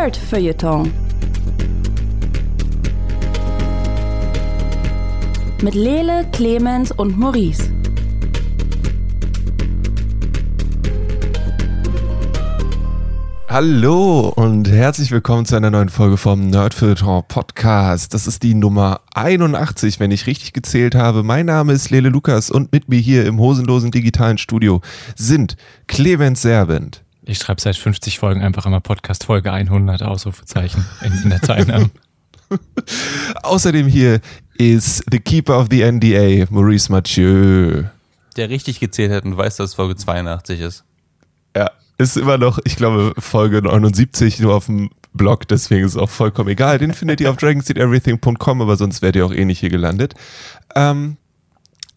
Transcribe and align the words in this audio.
Nerd 0.00 0.16
Feuilleton. 0.16 0.90
Mit 5.60 5.74
Lele, 5.74 6.26
Clemens 6.32 6.90
und 6.90 7.18
Maurice. 7.18 7.70
Hallo 13.46 14.32
und 14.34 14.70
herzlich 14.70 15.10
willkommen 15.10 15.44
zu 15.44 15.56
einer 15.56 15.70
neuen 15.70 15.90
Folge 15.90 16.16
vom 16.16 16.48
Nerdfilter 16.48 17.22
Podcast. 17.28 18.14
Das 18.14 18.26
ist 18.26 18.42
die 18.42 18.54
Nummer 18.54 19.02
81, 19.14 20.00
wenn 20.00 20.12
ich 20.12 20.26
richtig 20.26 20.54
gezählt 20.54 20.94
habe. 20.94 21.22
Mein 21.22 21.44
Name 21.44 21.74
ist 21.74 21.90
Lele 21.90 22.08
Lukas 22.08 22.50
und 22.50 22.72
mit 22.72 22.88
mir 22.88 23.00
hier 23.00 23.26
im 23.26 23.38
hosenlosen 23.38 23.90
digitalen 23.90 24.38
Studio 24.38 24.80
sind 25.14 25.58
Clemens 25.88 26.40
Servent. 26.40 27.02
Ich 27.30 27.38
schreibe 27.38 27.60
seit 27.60 27.76
50 27.76 28.18
Folgen 28.18 28.42
einfach 28.42 28.66
immer 28.66 28.80
Podcast 28.80 29.22
Folge 29.22 29.52
100 29.52 30.02
Ausrufezeichen 30.02 30.84
in, 31.00 31.12
in 31.22 31.30
der 31.30 31.40
Zeitnahme. 31.40 31.88
Außerdem 33.44 33.86
hier 33.86 34.20
ist 34.54 35.04
The 35.08 35.20
Keeper 35.20 35.60
of 35.60 35.68
the 35.70 35.88
NDA, 35.88 36.46
Maurice 36.50 36.90
Mathieu. 36.90 37.84
Der 38.36 38.50
richtig 38.50 38.80
gezählt 38.80 39.12
hat 39.12 39.24
und 39.24 39.36
weiß, 39.36 39.54
dass 39.54 39.70
es 39.70 39.74
Folge 39.74 39.94
82 39.94 40.58
ist. 40.58 40.82
Ja, 41.56 41.70
ist 41.98 42.16
immer 42.16 42.36
noch, 42.36 42.58
ich 42.64 42.74
glaube, 42.74 43.12
Folge 43.16 43.62
79 43.62 44.40
nur 44.40 44.56
auf 44.56 44.66
dem 44.66 44.90
Blog, 45.12 45.46
deswegen 45.46 45.86
ist 45.86 45.92
es 45.92 46.02
auch 46.02 46.10
vollkommen 46.10 46.48
egal. 46.48 46.78
Den 46.78 46.92
findet 46.92 47.20
ihr 47.20 47.30
auf 47.30 47.36
dragonseedeverything.com, 47.36 48.60
aber 48.60 48.76
sonst 48.76 49.02
werdet 49.02 49.20
ihr 49.20 49.26
auch 49.26 49.32
eh 49.32 49.44
nicht 49.44 49.60
hier 49.60 49.70
gelandet. 49.70 50.14
Ähm, 50.74 51.16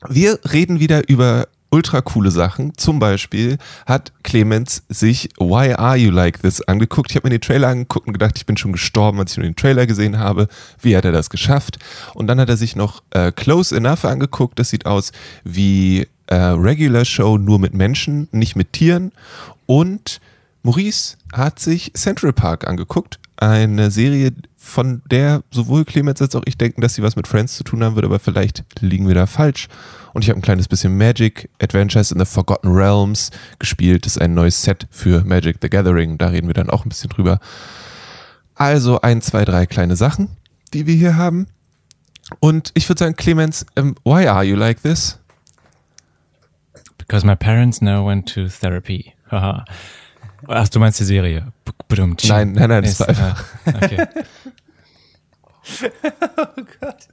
wir 0.08 0.40
reden 0.52 0.80
wieder 0.80 1.10
über 1.10 1.48
ultra 1.74 2.02
coole 2.02 2.30
Sachen. 2.30 2.78
Zum 2.78 3.00
Beispiel 3.00 3.58
hat 3.88 4.14
Clemens 4.22 4.84
sich 4.90 5.30
Why 5.40 5.74
Are 5.74 5.98
You 5.98 6.12
Like 6.12 6.40
This 6.40 6.62
angeguckt. 6.62 7.10
Ich 7.10 7.16
habe 7.16 7.28
mir 7.28 7.32
den 7.32 7.42
Trailer 7.42 7.70
angeguckt 7.70 8.06
und 8.06 8.14
gedacht, 8.14 8.38
ich 8.38 8.46
bin 8.46 8.58
schon 8.58 8.74
gestorben, 8.74 9.20
als 9.20 9.32
ich 9.32 9.38
nur 9.38 9.48
den 9.48 9.56
Trailer 9.56 9.88
gesehen 9.88 10.20
habe. 10.20 10.48
Wie 10.80 10.96
hat 10.96 11.04
er 11.04 11.12
das 11.12 11.32
geschafft? 11.32 11.80
Und 12.14 12.28
dann 12.28 12.40
hat 12.40 12.48
er 12.48 12.58
sich 12.58 12.76
noch 12.76 13.02
äh, 13.10 13.32
Close 13.32 13.76
Enough 13.76 14.06
angeguckt. 14.06 14.60
Das 14.60 14.70
sieht 14.70 14.86
aus 14.86 15.12
wie 15.44 16.08
äh, 16.28 16.36
Regular 16.36 17.06
Show 17.06 17.40
nur 17.40 17.58
mit 17.58 17.74
Menschen, 17.74 18.28
nicht 18.32 18.56
mit 18.56 18.74
Tieren. 18.74 19.12
Und 19.66 20.22
Maurice 20.62 21.18
hat 21.34 21.58
sich 21.58 21.92
Central 21.96 22.34
Park 22.34 22.68
angeguckt. 22.68 23.20
Eine 23.38 23.90
Serie, 23.90 24.32
von 24.64 25.02
der 25.12 25.44
sowohl 25.52 25.86
Clemens 25.86 26.22
als 26.22 26.36
auch 26.36 26.44
ich 26.46 26.58
denken, 26.58 26.82
dass 26.82 26.94
sie 26.96 27.04
was 27.04 27.16
mit 27.16 27.28
Friends 27.28 27.58
zu 27.58 27.64
tun 27.64 27.84
haben 27.84 27.96
wird, 27.96 28.06
aber 28.06 28.20
vielleicht 28.20 28.64
liegen 28.80 29.08
wir 29.08 29.16
da 29.16 29.26
falsch. 29.26 29.68
Und 30.14 30.24
ich 30.24 30.30
habe 30.30 30.40
ein 30.40 30.44
kleines 30.44 30.68
bisschen 30.68 30.96
Magic 30.98 31.50
Adventures 31.62 32.12
in 32.12 32.20
the 32.20 32.26
Forgotten 32.26 32.72
Realms 32.72 33.32
gespielt. 33.60 34.06
Das 34.06 34.16
ist 34.16 34.22
ein 34.22 34.34
neues 34.34 34.62
Set 34.62 34.88
für 34.92 35.24
Magic 35.26 35.58
the 35.62 35.70
Gathering. 35.70 36.18
Da 36.18 36.28
reden 36.28 36.48
wir 36.48 36.54
dann 36.54 36.70
auch 36.70 36.86
ein 36.86 36.90
bisschen 36.90 37.10
drüber. 37.10 37.40
Also 38.56 39.02
ein, 39.02 39.22
zwei, 39.22 39.44
drei 39.46 39.66
kleine 39.66 39.96
Sachen, 39.96 40.30
die 40.74 40.86
wir 40.86 40.96
hier 40.96 41.18
haben. 41.18 41.48
Und 42.40 42.72
ich 42.76 42.88
würde 42.88 43.00
sagen, 43.00 43.16
Clemens, 43.16 43.66
um, 43.78 43.96
why 44.04 44.28
are 44.28 44.44
you 44.44 44.56
like 44.56 44.82
this? 44.84 45.20
Because 46.98 47.26
my 47.26 47.36
parents 47.36 47.82
never 47.82 48.06
went 48.06 48.32
to 48.34 48.48
therapy. 48.48 49.14
Haha. 49.30 49.66
Ach, 50.48 50.70
du 50.70 50.80
meinst 50.80 51.00
die 51.00 51.06
Serie? 51.06 51.52
Nein, 52.30 52.54
nein, 52.54 52.70
nein, 52.70 52.84
das 52.84 52.92
Ist, 52.94 53.00
war 53.00 53.10
einfach. 53.10 53.44
äh, 53.66 53.86
okay. 53.86 54.08
Oh 56.38 56.62
Gott. 56.82 57.08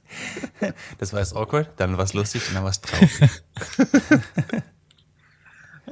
Das 0.99 1.13
war 1.13 1.19
jetzt 1.19 1.35
awkward, 1.35 1.69
dann 1.77 1.97
war 1.97 2.05
es 2.05 2.13
lustig 2.13 2.47
und 2.47 2.55
dann 2.55 2.63
war 2.63 2.71
es 2.71 2.81
traurig. 2.81 3.11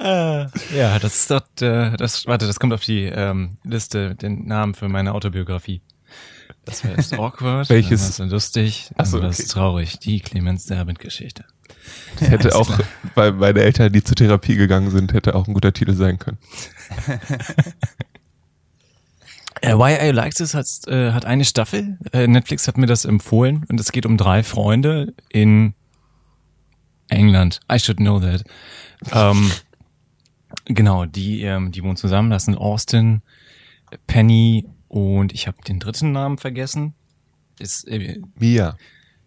Ja, 0.02 0.98
das 1.00 1.16
ist 1.16 1.32
dort, 1.32 1.62
äh, 1.62 1.98
das, 1.98 2.26
warte, 2.26 2.48
das 2.48 2.58
kommt 2.58 2.72
auf 2.72 2.86
die 2.86 3.04
ähm, 3.04 3.58
Liste, 3.66 4.16
den 4.16 4.48
Namen 4.48 4.74
für 4.74 4.88
meine 4.88 5.14
Autobiografie. 5.14 5.82
Das 6.64 6.86
war 6.86 6.92
jetzt 6.92 7.14
awkward, 7.14 7.70
Welches? 7.70 8.16
dann 8.16 8.20
war 8.20 8.26
es 8.28 8.32
lustig, 8.32 8.92
dann 8.96 9.06
so, 9.06 9.20
war 9.20 9.28
das 9.28 9.40
okay. 9.40 9.50
traurig. 9.50 10.00
Die 10.00 10.22
Clemens 10.22 10.68
Derbent-Geschichte. 10.68 11.44
Hätte 12.20 12.56
auch, 12.56 12.80
weil 13.16 13.34
meine 13.34 13.62
Eltern, 13.62 13.92
die 13.92 14.04
zur 14.04 14.16
Therapie 14.16 14.56
gegangen 14.56 14.92
sind, 14.92 15.14
hätte 15.14 15.36
auch 15.36 15.48
ein 15.48 15.54
guter 15.54 15.74
Titel 15.74 15.94
sein 15.94 16.20
können. 16.20 16.38
Äh, 19.62 19.74
Why 19.74 20.10
I 20.10 20.12
Like 20.12 20.34
This 20.36 20.54
hat, 20.54 20.68
äh, 20.88 21.12
hat 21.12 21.26
eine 21.26 21.46
Staffel. 21.46 21.98
Äh, 22.14 22.28
Netflix 22.28 22.68
hat 22.68 22.78
mir 22.78 22.86
das 22.86 23.06
empfohlen 23.06 23.66
und 23.70 23.80
es 23.80 23.92
geht 23.92 24.06
um 24.06 24.18
drei 24.18 24.44
Freunde 24.44 25.14
in 25.30 25.74
England. 27.10 27.60
I 27.72 27.80
should 27.80 27.98
know 27.98 28.20
that. 28.20 28.44
Ähm, 29.12 29.52
genau, 30.66 31.06
die, 31.06 31.42
ähm, 31.42 31.72
die 31.72 31.84
wohnen 31.84 31.98
zusammen. 31.98 32.30
Das 32.30 32.46
sind 32.46 32.56
Austin, 32.56 33.22
Penny 34.08 34.66
und 34.88 35.34
ich 35.34 35.48
habe 35.48 35.58
den 35.68 35.80
dritten 35.80 36.12
Namen 36.12 36.38
vergessen. 36.38 36.94
Ist, 37.60 37.88
äh, 37.88 38.22
Mia. 38.36 38.78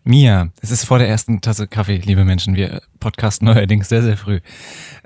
Mia, 0.04 0.50
es 0.60 0.70
ist 0.70 0.84
vor 0.84 0.98
der 0.98 1.08
ersten 1.08 1.40
Tasse 1.42 1.68
Kaffee, 1.68 1.98
liebe 1.98 2.24
Menschen. 2.24 2.56
Wir 2.56 2.82
podcasten 2.98 3.44
neuerdings 3.46 3.88
sehr, 3.88 4.02
sehr 4.02 4.16
früh. 4.16 4.40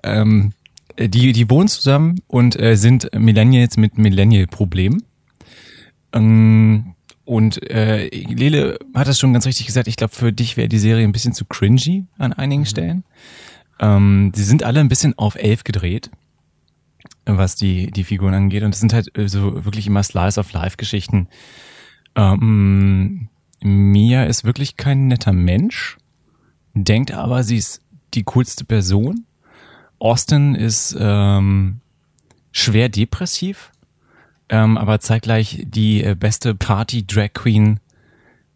Ähm, 0.03 0.53
die, 0.99 1.33
die 1.33 1.51
wohnen 1.51 1.69
zusammen 1.69 2.21
und 2.27 2.59
äh, 2.59 2.77
sind 2.77 3.11
Millennials 3.15 3.77
mit 3.77 3.99
Millennial-Problemen. 3.99 5.03
Ähm, 6.17 6.95
und 7.25 7.71
äh, 7.71 8.09
Lele 8.09 8.79
hat 8.95 9.09
das 9.09 9.19
schon 9.19 9.33
ganz 9.33 9.47
richtig 9.47 9.67
gesagt. 9.67 9.89
Ich 9.89 9.97
glaube, 9.97 10.15
für 10.15 10.33
dich 10.33 10.57
wäre 10.57 10.69
die 10.69 10.79
Serie 10.79 11.05
ein 11.05 11.13
bisschen 11.13 11.33
zu 11.33 11.45
cringy 11.45 12.07
an 12.19 12.33
einigen 12.33 12.67
Stellen. 12.67 13.05
Ähm, 13.81 14.33
die 14.35 14.43
sind 14.43 14.63
alle 14.63 14.81
ein 14.81 14.89
bisschen 14.89 15.19
auf 15.19 15.35
elf 15.35 15.65
gedreht, 15.65 16.11
was 17.25 17.57
die, 17.57 17.91
die 17.91 18.05
Figuren 18.05 18.35
angeht. 18.35 18.63
Und 18.63 18.75
es 18.75 18.81
sind 18.81 18.93
halt 18.93 19.17
äh, 19.19 19.29
so 19.29 19.65
wirklich 19.65 19.87
immer 19.89 20.03
Slice-of-Life-Geschichten. 20.03 21.29
Ähm, 22.15 23.29
Mia 23.61 24.25
ist 24.25 24.45
wirklich 24.45 24.77
kein 24.77 25.09
netter 25.09 25.33
Mensch, 25.33 25.99
denkt 26.75 27.11
aber, 27.13 27.43
sie 27.43 27.57
ist 27.57 27.81
die 28.15 28.23
coolste 28.23 28.65
Person. 28.65 29.27
Austin 29.99 30.55
ist 30.55 30.97
ähm, 30.99 31.81
schwer 32.53 32.89
depressiv, 32.89 33.73
ähm, 34.49 34.79
aber 34.79 35.01
zeitgleich 35.01 35.65
die 35.67 36.03
äh, 36.03 36.15
beste 36.15 36.55
Party-Drag 36.55 37.33
Queen 37.33 37.81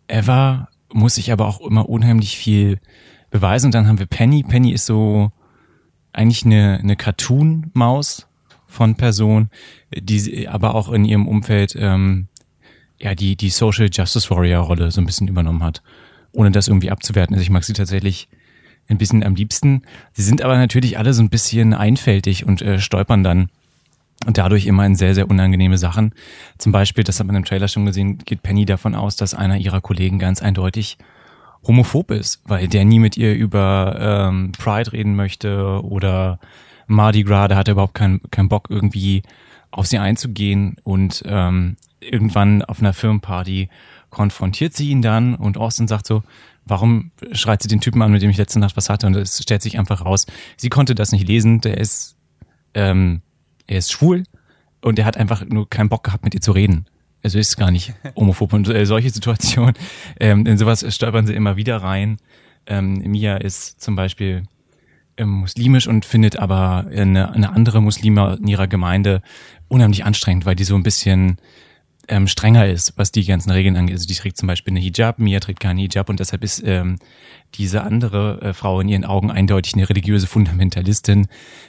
ever, 0.08 0.68
muss 0.92 1.16
sich 1.16 1.32
aber 1.32 1.46
auch 1.46 1.60
immer 1.60 1.88
unheimlich 1.88 2.36
viel 2.36 2.80
beweisen. 3.30 3.66
Und 3.66 3.74
dann 3.74 3.86
haben 3.86 3.98
wir 3.98 4.06
Penny. 4.06 4.42
Penny 4.42 4.72
ist 4.72 4.86
so 4.86 5.30
eigentlich 6.12 6.44
eine, 6.44 6.78
eine 6.80 6.96
Cartoon-Maus 6.96 8.26
von 8.66 8.94
Person, 8.96 9.50
die 9.94 10.48
aber 10.48 10.74
auch 10.74 10.90
in 10.90 11.04
ihrem 11.04 11.26
Umfeld 11.26 11.76
ähm, 11.76 12.28
ja 13.00 13.14
die 13.14 13.34
die 13.36 13.50
Social 13.50 13.88
Justice 13.90 14.30
Warrior 14.30 14.64
Rolle 14.64 14.90
so 14.90 15.00
ein 15.00 15.06
bisschen 15.06 15.28
übernommen 15.28 15.62
hat, 15.62 15.82
ohne 16.32 16.50
das 16.50 16.68
irgendwie 16.68 16.90
abzuwerten. 16.90 17.34
Also 17.34 17.42
ich 17.42 17.50
mag 17.50 17.64
sie 17.64 17.72
tatsächlich 17.72 18.28
ein 18.88 18.98
bisschen 18.98 19.24
am 19.24 19.34
liebsten. 19.34 19.82
Sie 20.12 20.22
sind 20.22 20.42
aber 20.42 20.56
natürlich 20.56 20.98
alle 20.98 21.14
so 21.14 21.22
ein 21.22 21.30
bisschen 21.30 21.74
einfältig 21.74 22.46
und 22.46 22.62
äh, 22.62 22.78
stolpern 22.78 23.22
dann 23.22 23.50
und 24.26 24.38
dadurch 24.38 24.66
immer 24.66 24.84
in 24.84 24.94
sehr, 24.94 25.14
sehr 25.14 25.30
unangenehme 25.30 25.78
Sachen. 25.78 26.14
Zum 26.58 26.72
Beispiel, 26.72 27.04
das 27.04 27.20
hat 27.20 27.26
man 27.26 27.36
im 27.36 27.44
Trailer 27.44 27.68
schon 27.68 27.86
gesehen, 27.86 28.18
geht 28.18 28.42
Penny 28.42 28.66
davon 28.66 28.94
aus, 28.94 29.16
dass 29.16 29.34
einer 29.34 29.56
ihrer 29.56 29.80
Kollegen 29.80 30.18
ganz 30.18 30.42
eindeutig 30.42 30.98
homophob 31.66 32.10
ist, 32.10 32.40
weil 32.44 32.68
der 32.68 32.84
nie 32.84 32.98
mit 32.98 33.16
ihr 33.16 33.34
über 33.34 34.28
ähm, 34.30 34.52
Pride 34.52 34.92
reden 34.92 35.14
möchte 35.14 35.82
oder 35.84 36.38
Mardi 36.86 37.22
Gras, 37.22 37.48
da 37.48 37.56
hat 37.56 37.68
er 37.68 37.72
überhaupt 37.72 37.94
keinen 37.94 38.20
keinen 38.30 38.48
Bock 38.48 38.68
irgendwie 38.68 39.22
auf 39.70 39.86
sie 39.86 39.98
einzugehen. 39.98 40.76
Und 40.82 41.22
ähm, 41.26 41.76
irgendwann 42.00 42.62
auf 42.62 42.80
einer 42.80 42.92
Firmenparty 42.92 43.68
konfrontiert 44.10 44.74
sie 44.74 44.90
ihn 44.90 45.02
dann 45.02 45.34
und 45.34 45.56
Austin 45.56 45.86
sagt 45.86 46.06
so, 46.06 46.22
warum 46.64 47.12
schreit 47.32 47.62
sie 47.62 47.68
den 47.68 47.80
Typen 47.80 48.02
an, 48.02 48.10
mit 48.10 48.22
dem 48.22 48.30
ich 48.30 48.36
letzte 48.36 48.58
Nacht 48.58 48.76
was 48.76 48.88
hatte? 48.88 49.06
Und 49.06 49.16
es 49.16 49.40
stellt 49.42 49.62
sich 49.62 49.78
einfach 49.78 50.04
raus, 50.04 50.26
sie 50.56 50.68
konnte 50.68 50.94
das 50.94 51.12
nicht 51.12 51.28
lesen, 51.28 51.60
der 51.60 51.78
ist, 51.78 52.16
ähm, 52.74 53.22
er 53.70 53.78
ist 53.78 53.92
schwul 53.92 54.24
und 54.82 54.98
er 54.98 55.04
hat 55.04 55.16
einfach 55.16 55.44
nur 55.44 55.70
keinen 55.70 55.88
Bock 55.88 56.04
gehabt, 56.04 56.24
mit 56.24 56.34
ihr 56.34 56.40
zu 56.40 56.52
reden. 56.52 56.86
Also 57.22 57.38
ist 57.38 57.56
gar 57.56 57.70
nicht 57.70 57.94
homophob 58.16 58.52
und 58.52 58.68
äh, 58.68 58.84
solche 58.84 59.10
Situationen, 59.10 59.74
ähm, 60.18 60.44
in 60.46 60.58
sowas 60.58 60.84
stolpern 60.94 61.26
sie 61.26 61.34
immer 61.34 61.56
wieder 61.56 61.76
rein. 61.76 62.16
Ähm, 62.66 62.94
Mia 63.06 63.36
ist 63.36 63.80
zum 63.80 63.94
Beispiel 63.94 64.42
ähm, 65.16 65.30
muslimisch 65.30 65.86
und 65.86 66.04
findet 66.04 66.38
aber 66.38 66.86
eine, 66.90 67.32
eine 67.32 67.52
andere 67.52 67.80
Muslime 67.80 68.38
in 68.40 68.48
ihrer 68.48 68.66
Gemeinde 68.66 69.22
unheimlich 69.68 70.04
anstrengend, 70.04 70.46
weil 70.46 70.56
die 70.56 70.64
so 70.64 70.74
ein 70.74 70.82
bisschen 70.82 71.38
ähm, 72.10 72.26
strenger 72.26 72.66
ist, 72.66 72.92
was 72.96 73.12
die 73.12 73.24
ganzen 73.24 73.50
Regeln 73.50 73.76
angeht. 73.76 73.94
Also 73.94 74.06
die 74.06 74.14
trägt 74.14 74.36
zum 74.36 74.48
Beispiel 74.48 74.72
eine 74.72 74.80
Hijab, 74.80 75.18
Mia 75.20 75.38
trägt 75.38 75.60
keinen 75.60 75.78
Hijab 75.78 76.08
und 76.08 76.18
deshalb 76.20 76.42
ist 76.42 76.62
ähm, 76.66 76.96
diese 77.54 77.82
andere 77.82 78.40
äh, 78.42 78.52
Frau 78.52 78.80
in 78.80 78.88
ihren 78.88 79.04
Augen 79.04 79.30
eindeutig 79.30 79.74
eine 79.74 79.88
religiöse 79.88 80.26
Fundamentalistin, 80.26 81.28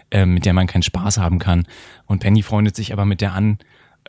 ähm, 0.09 0.33
mit 0.33 0.45
der 0.45 0.53
man 0.53 0.67
keinen 0.67 0.81
Spaß 0.81 1.19
haben 1.19 1.37
kann. 1.37 1.67
Und 2.07 2.19
Penny 2.19 2.41
freundet 2.41 2.75
sich 2.75 2.91
aber 2.91 3.05
mit 3.05 3.21
der 3.21 3.33
an 3.33 3.59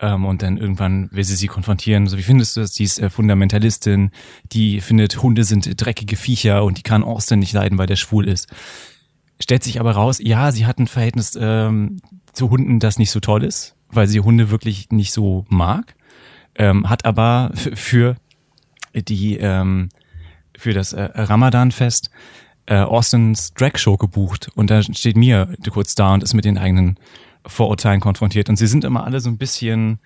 ähm, 0.00 0.24
und 0.24 0.40
dann 0.42 0.56
irgendwann 0.56 1.10
will 1.12 1.22
sie 1.22 1.36
sie 1.36 1.48
konfrontieren. 1.48 2.06
So, 2.06 2.16
wie 2.16 2.22
findest 2.22 2.56
du 2.56 2.62
das? 2.62 2.72
Die 2.72 2.84
ist 2.84 2.98
äh, 2.98 3.10
Fundamentalistin, 3.10 4.10
die 4.52 4.80
findet, 4.80 5.22
Hunde 5.22 5.44
sind 5.44 5.68
dreckige 5.76 6.16
Viecher 6.16 6.64
und 6.64 6.78
die 6.78 6.82
kann 6.82 7.04
Austin 7.04 7.40
nicht 7.40 7.52
leiden, 7.52 7.76
weil 7.76 7.86
der 7.86 7.96
schwul 7.96 8.26
ist. 8.26 8.48
Stellt 9.38 9.64
sich 9.64 9.80
aber 9.80 9.92
raus, 9.92 10.18
ja, 10.18 10.50
sie 10.50 10.64
hat 10.64 10.78
ein 10.78 10.86
Verhältnis 10.86 11.36
ähm, 11.38 12.00
zu 12.32 12.48
Hunden, 12.48 12.78
das 12.78 12.98
nicht 12.98 13.10
so 13.10 13.20
toll 13.20 13.44
ist, 13.44 13.76
weil 13.90 14.06
sie 14.06 14.20
Hunde 14.20 14.50
wirklich 14.50 14.90
nicht 14.90 15.12
so 15.12 15.44
mag. 15.50 15.94
Ähm, 16.56 16.88
hat 16.88 17.04
aber 17.04 17.50
für 17.54 18.16
die 18.94 19.36
ähm, 19.38 19.88
für 20.56 20.74
das 20.74 20.92
äh, 20.92 21.02
Ramadan-Fest 21.14 22.10
äh, 22.66 22.76
Austins 22.76 23.54
Drag 23.54 23.76
Show 23.78 23.96
gebucht 23.96 24.50
und 24.54 24.70
da 24.70 24.82
steht 24.82 25.16
Mia 25.16 25.48
kurz 25.70 25.94
da 25.94 26.14
und 26.14 26.22
ist 26.22 26.34
mit 26.34 26.44
den 26.44 26.58
eigenen 26.58 26.98
Vorurteilen 27.46 28.00
konfrontiert 28.00 28.48
und 28.48 28.56
sie 28.56 28.66
sind 28.66 28.84
immer 28.84 29.04
alle 29.04 29.20
so 29.20 29.30
ein 29.30 29.38
bisschen 29.38 29.98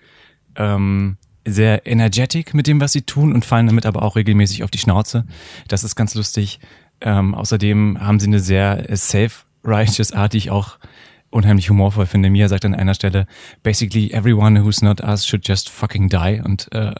ähm, 0.55 1.17
sehr 1.47 1.85
energetic 1.87 2.53
mit 2.53 2.67
dem, 2.67 2.81
was 2.81 2.91
sie 2.91 3.03
tun 3.03 3.33
und 3.33 3.45
fallen 3.45 3.67
damit 3.67 3.85
aber 3.85 4.01
auch 4.01 4.15
regelmäßig 4.15 4.63
auf 4.63 4.71
die 4.71 4.79
Schnauze. 4.79 5.25
Das 5.67 5.83
ist 5.83 5.95
ganz 5.95 6.13
lustig. 6.13 6.59
Ähm, 6.99 7.35
außerdem 7.35 7.99
haben 8.01 8.19
sie 8.19 8.27
eine 8.27 8.39
sehr 8.39 8.89
äh, 8.89 8.97
self-righteous 8.97 10.11
Art, 10.11 10.33
die 10.33 10.39
ich 10.39 10.51
auch 10.51 10.77
unheimlich 11.29 11.69
humorvoll 11.69 12.05
finde. 12.05 12.29
Mia 12.29 12.47
sagt 12.47 12.65
an 12.65 12.75
einer 12.75 12.93
Stelle, 12.93 13.27
basically 13.63 14.11
everyone 14.11 14.63
who's 14.63 14.81
not 14.81 15.01
us 15.01 15.25
should 15.25 15.47
just 15.47 15.69
fucking 15.69 16.09
die. 16.09 16.41
Und 16.43 16.71
äh, 16.71 16.93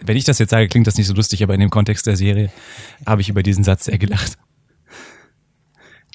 wenn 0.00 0.16
ich 0.16 0.24
das 0.24 0.38
jetzt 0.38 0.50
sage, 0.50 0.68
klingt 0.68 0.86
das 0.86 0.96
nicht 0.96 1.06
so 1.06 1.14
lustig, 1.14 1.42
aber 1.42 1.54
in 1.54 1.60
dem 1.60 1.70
Kontext 1.70 2.06
der 2.06 2.16
Serie 2.16 2.50
habe 3.06 3.20
ich 3.20 3.28
über 3.28 3.42
diesen 3.42 3.64
Satz 3.64 3.84
sehr 3.84 3.98
gelacht. 3.98 4.38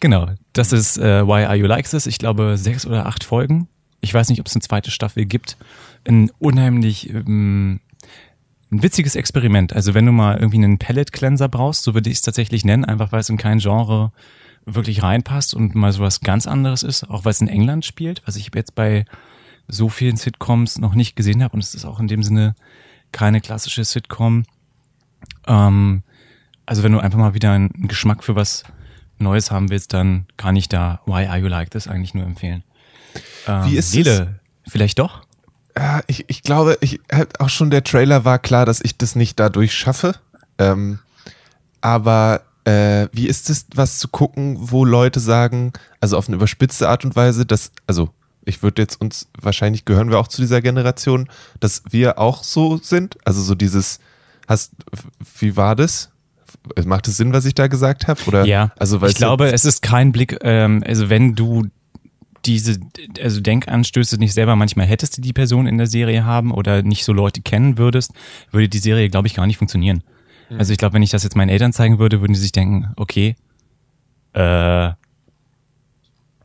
Genau, 0.01 0.29
das 0.53 0.71
ist 0.71 0.97
äh, 0.97 1.25
Why 1.25 1.45
Are 1.45 1.55
You 1.55 1.65
Like 1.65 1.89
This? 1.89 2.07
Ich 2.07 2.19
glaube, 2.19 2.57
sechs 2.57 2.85
oder 2.85 3.05
acht 3.05 3.23
Folgen. 3.23 3.67
Ich 3.99 4.13
weiß 4.13 4.29
nicht, 4.29 4.39
ob 4.39 4.47
es 4.47 4.55
eine 4.55 4.61
zweite 4.61 4.91
Staffel 4.91 5.25
gibt. 5.25 5.57
Ein 6.07 6.31
unheimlich 6.39 7.09
ähm, 7.09 7.81
ein 8.71 8.83
witziges 8.83 9.15
Experiment. 9.15 9.73
Also 9.73 9.93
wenn 9.93 10.05
du 10.05 10.11
mal 10.11 10.37
irgendwie 10.37 10.57
einen 10.57 10.77
Palette 10.77 11.11
Cleanser 11.11 11.49
brauchst, 11.49 11.83
so 11.83 11.93
würde 11.93 12.09
ich 12.09 12.17
es 12.17 12.21
tatsächlich 12.21 12.63
nennen, 12.63 12.85
einfach 12.85 13.11
weil 13.11 13.19
es 13.19 13.29
in 13.29 13.37
kein 13.37 13.59
Genre 13.59 14.11
wirklich 14.75 15.03
reinpasst 15.03 15.53
und 15.53 15.75
mal 15.75 15.91
sowas 15.91 16.21
ganz 16.21 16.47
anderes 16.47 16.83
ist, 16.83 17.09
auch 17.09 17.25
weil 17.25 17.31
es 17.31 17.41
in 17.41 17.47
England 17.47 17.85
spielt, 17.85 18.21
was 18.25 18.35
ich 18.35 18.51
jetzt 18.53 18.75
bei 18.75 19.05
so 19.67 19.89
vielen 19.89 20.17
Sitcoms 20.17 20.79
noch 20.79 20.95
nicht 20.95 21.15
gesehen 21.15 21.43
habe 21.43 21.53
und 21.53 21.63
es 21.63 21.75
ist 21.75 21.85
auch 21.85 21.99
in 21.99 22.07
dem 22.07 22.23
Sinne 22.23 22.55
keine 23.11 23.41
klassische 23.41 23.83
Sitcom. 23.83 24.43
Ähm, 25.47 26.03
also 26.65 26.83
wenn 26.83 26.91
du 26.91 26.99
einfach 26.99 27.19
mal 27.19 27.33
wieder 27.33 27.51
einen 27.51 27.87
Geschmack 27.87 28.23
für 28.23 28.35
was 28.35 28.63
Neues 29.19 29.51
haben 29.51 29.69
willst, 29.69 29.93
dann 29.93 30.25
kann 30.37 30.55
ich 30.55 30.69
da 30.69 31.01
Why 31.05 31.25
Are 31.27 31.37
You 31.37 31.47
Like 31.47 31.71
This 31.71 31.87
eigentlich 31.87 32.13
nur 32.13 32.25
empfehlen. 32.25 32.63
Ähm, 33.47 33.65
Wie 33.65 33.75
ist 33.75 33.93
Nele, 33.93 34.39
vielleicht 34.67 34.99
doch? 34.99 35.21
Ja, 35.75 36.01
ich, 36.07 36.25
ich 36.27 36.43
glaube, 36.43 36.77
ich 36.81 36.99
halt 37.11 37.39
auch 37.39 37.49
schon 37.49 37.69
der 37.69 37.83
Trailer 37.83 38.25
war 38.25 38.39
klar, 38.39 38.65
dass 38.65 38.81
ich 38.81 38.97
das 38.97 39.15
nicht 39.15 39.39
dadurch 39.39 39.73
schaffe. 39.73 40.15
Ähm, 40.57 40.99
aber 41.81 42.41
äh, 42.69 43.07
wie 43.11 43.27
ist 43.27 43.49
es, 43.49 43.65
was 43.73 43.97
zu 43.97 44.07
gucken, 44.07 44.57
wo 44.59 44.85
Leute 44.85 45.19
sagen, 45.19 45.73
also 45.99 46.17
auf 46.17 46.27
eine 46.27 46.35
überspitzte 46.35 46.87
Art 46.87 47.03
und 47.03 47.15
Weise, 47.15 47.45
dass, 47.45 47.71
also 47.87 48.09
ich 48.45 48.61
würde 48.61 48.81
jetzt 48.81 49.01
uns, 49.01 49.27
wahrscheinlich 49.39 49.85
gehören 49.85 50.09
wir 50.09 50.19
auch 50.19 50.27
zu 50.27 50.41
dieser 50.41 50.61
Generation, 50.61 51.29
dass 51.59 51.83
wir 51.89 52.19
auch 52.19 52.43
so 52.43 52.77
sind. 52.77 53.17
Also 53.25 53.41
so 53.41 53.55
dieses, 53.55 53.99
hast, 54.47 54.73
wie 55.39 55.57
war 55.57 55.75
das? 55.75 56.11
Macht 56.85 57.07
es 57.07 57.17
Sinn, 57.17 57.33
was 57.33 57.45
ich 57.45 57.55
da 57.55 57.67
gesagt 57.67 58.07
habe? 58.07 58.19
Oder 58.27 58.45
Ja, 58.45 58.71
also 58.77 59.01
ich 59.03 59.15
glaube, 59.15 59.51
es 59.51 59.65
ist 59.65 59.81
kein 59.81 60.11
Blick, 60.11 60.37
ähm, 60.41 60.83
also 60.85 61.09
wenn 61.09 61.35
du 61.35 61.67
diese, 62.45 62.79
also 63.21 63.41
Denkanstöße 63.41 64.17
nicht 64.17 64.33
selber 64.33 64.55
manchmal 64.55 64.85
hättest, 64.85 65.17
die 65.17 65.21
die 65.21 65.33
Person 65.33 65.67
in 65.67 65.77
der 65.77 65.87
Serie 65.87 66.25
haben 66.25 66.51
oder 66.51 66.83
nicht 66.83 67.03
so 67.03 67.13
Leute 67.13 67.41
kennen 67.41 67.77
würdest, 67.77 68.13
würde 68.51 68.69
die 68.69 68.79
Serie, 68.79 69.09
glaube 69.09 69.27
ich, 69.27 69.33
gar 69.33 69.47
nicht 69.47 69.57
funktionieren. 69.57 70.03
Also 70.57 70.71
ich 70.71 70.79
glaube, 70.79 70.93
wenn 70.93 71.03
ich 71.03 71.11
das 71.11 71.23
jetzt 71.23 71.35
meinen 71.35 71.49
Eltern 71.49 71.73
zeigen 71.73 71.99
würde, 71.99 72.21
würden 72.21 72.33
die 72.33 72.39
sich 72.39 72.51
denken, 72.51 72.91
okay, 72.95 73.35
äh, 74.33 74.91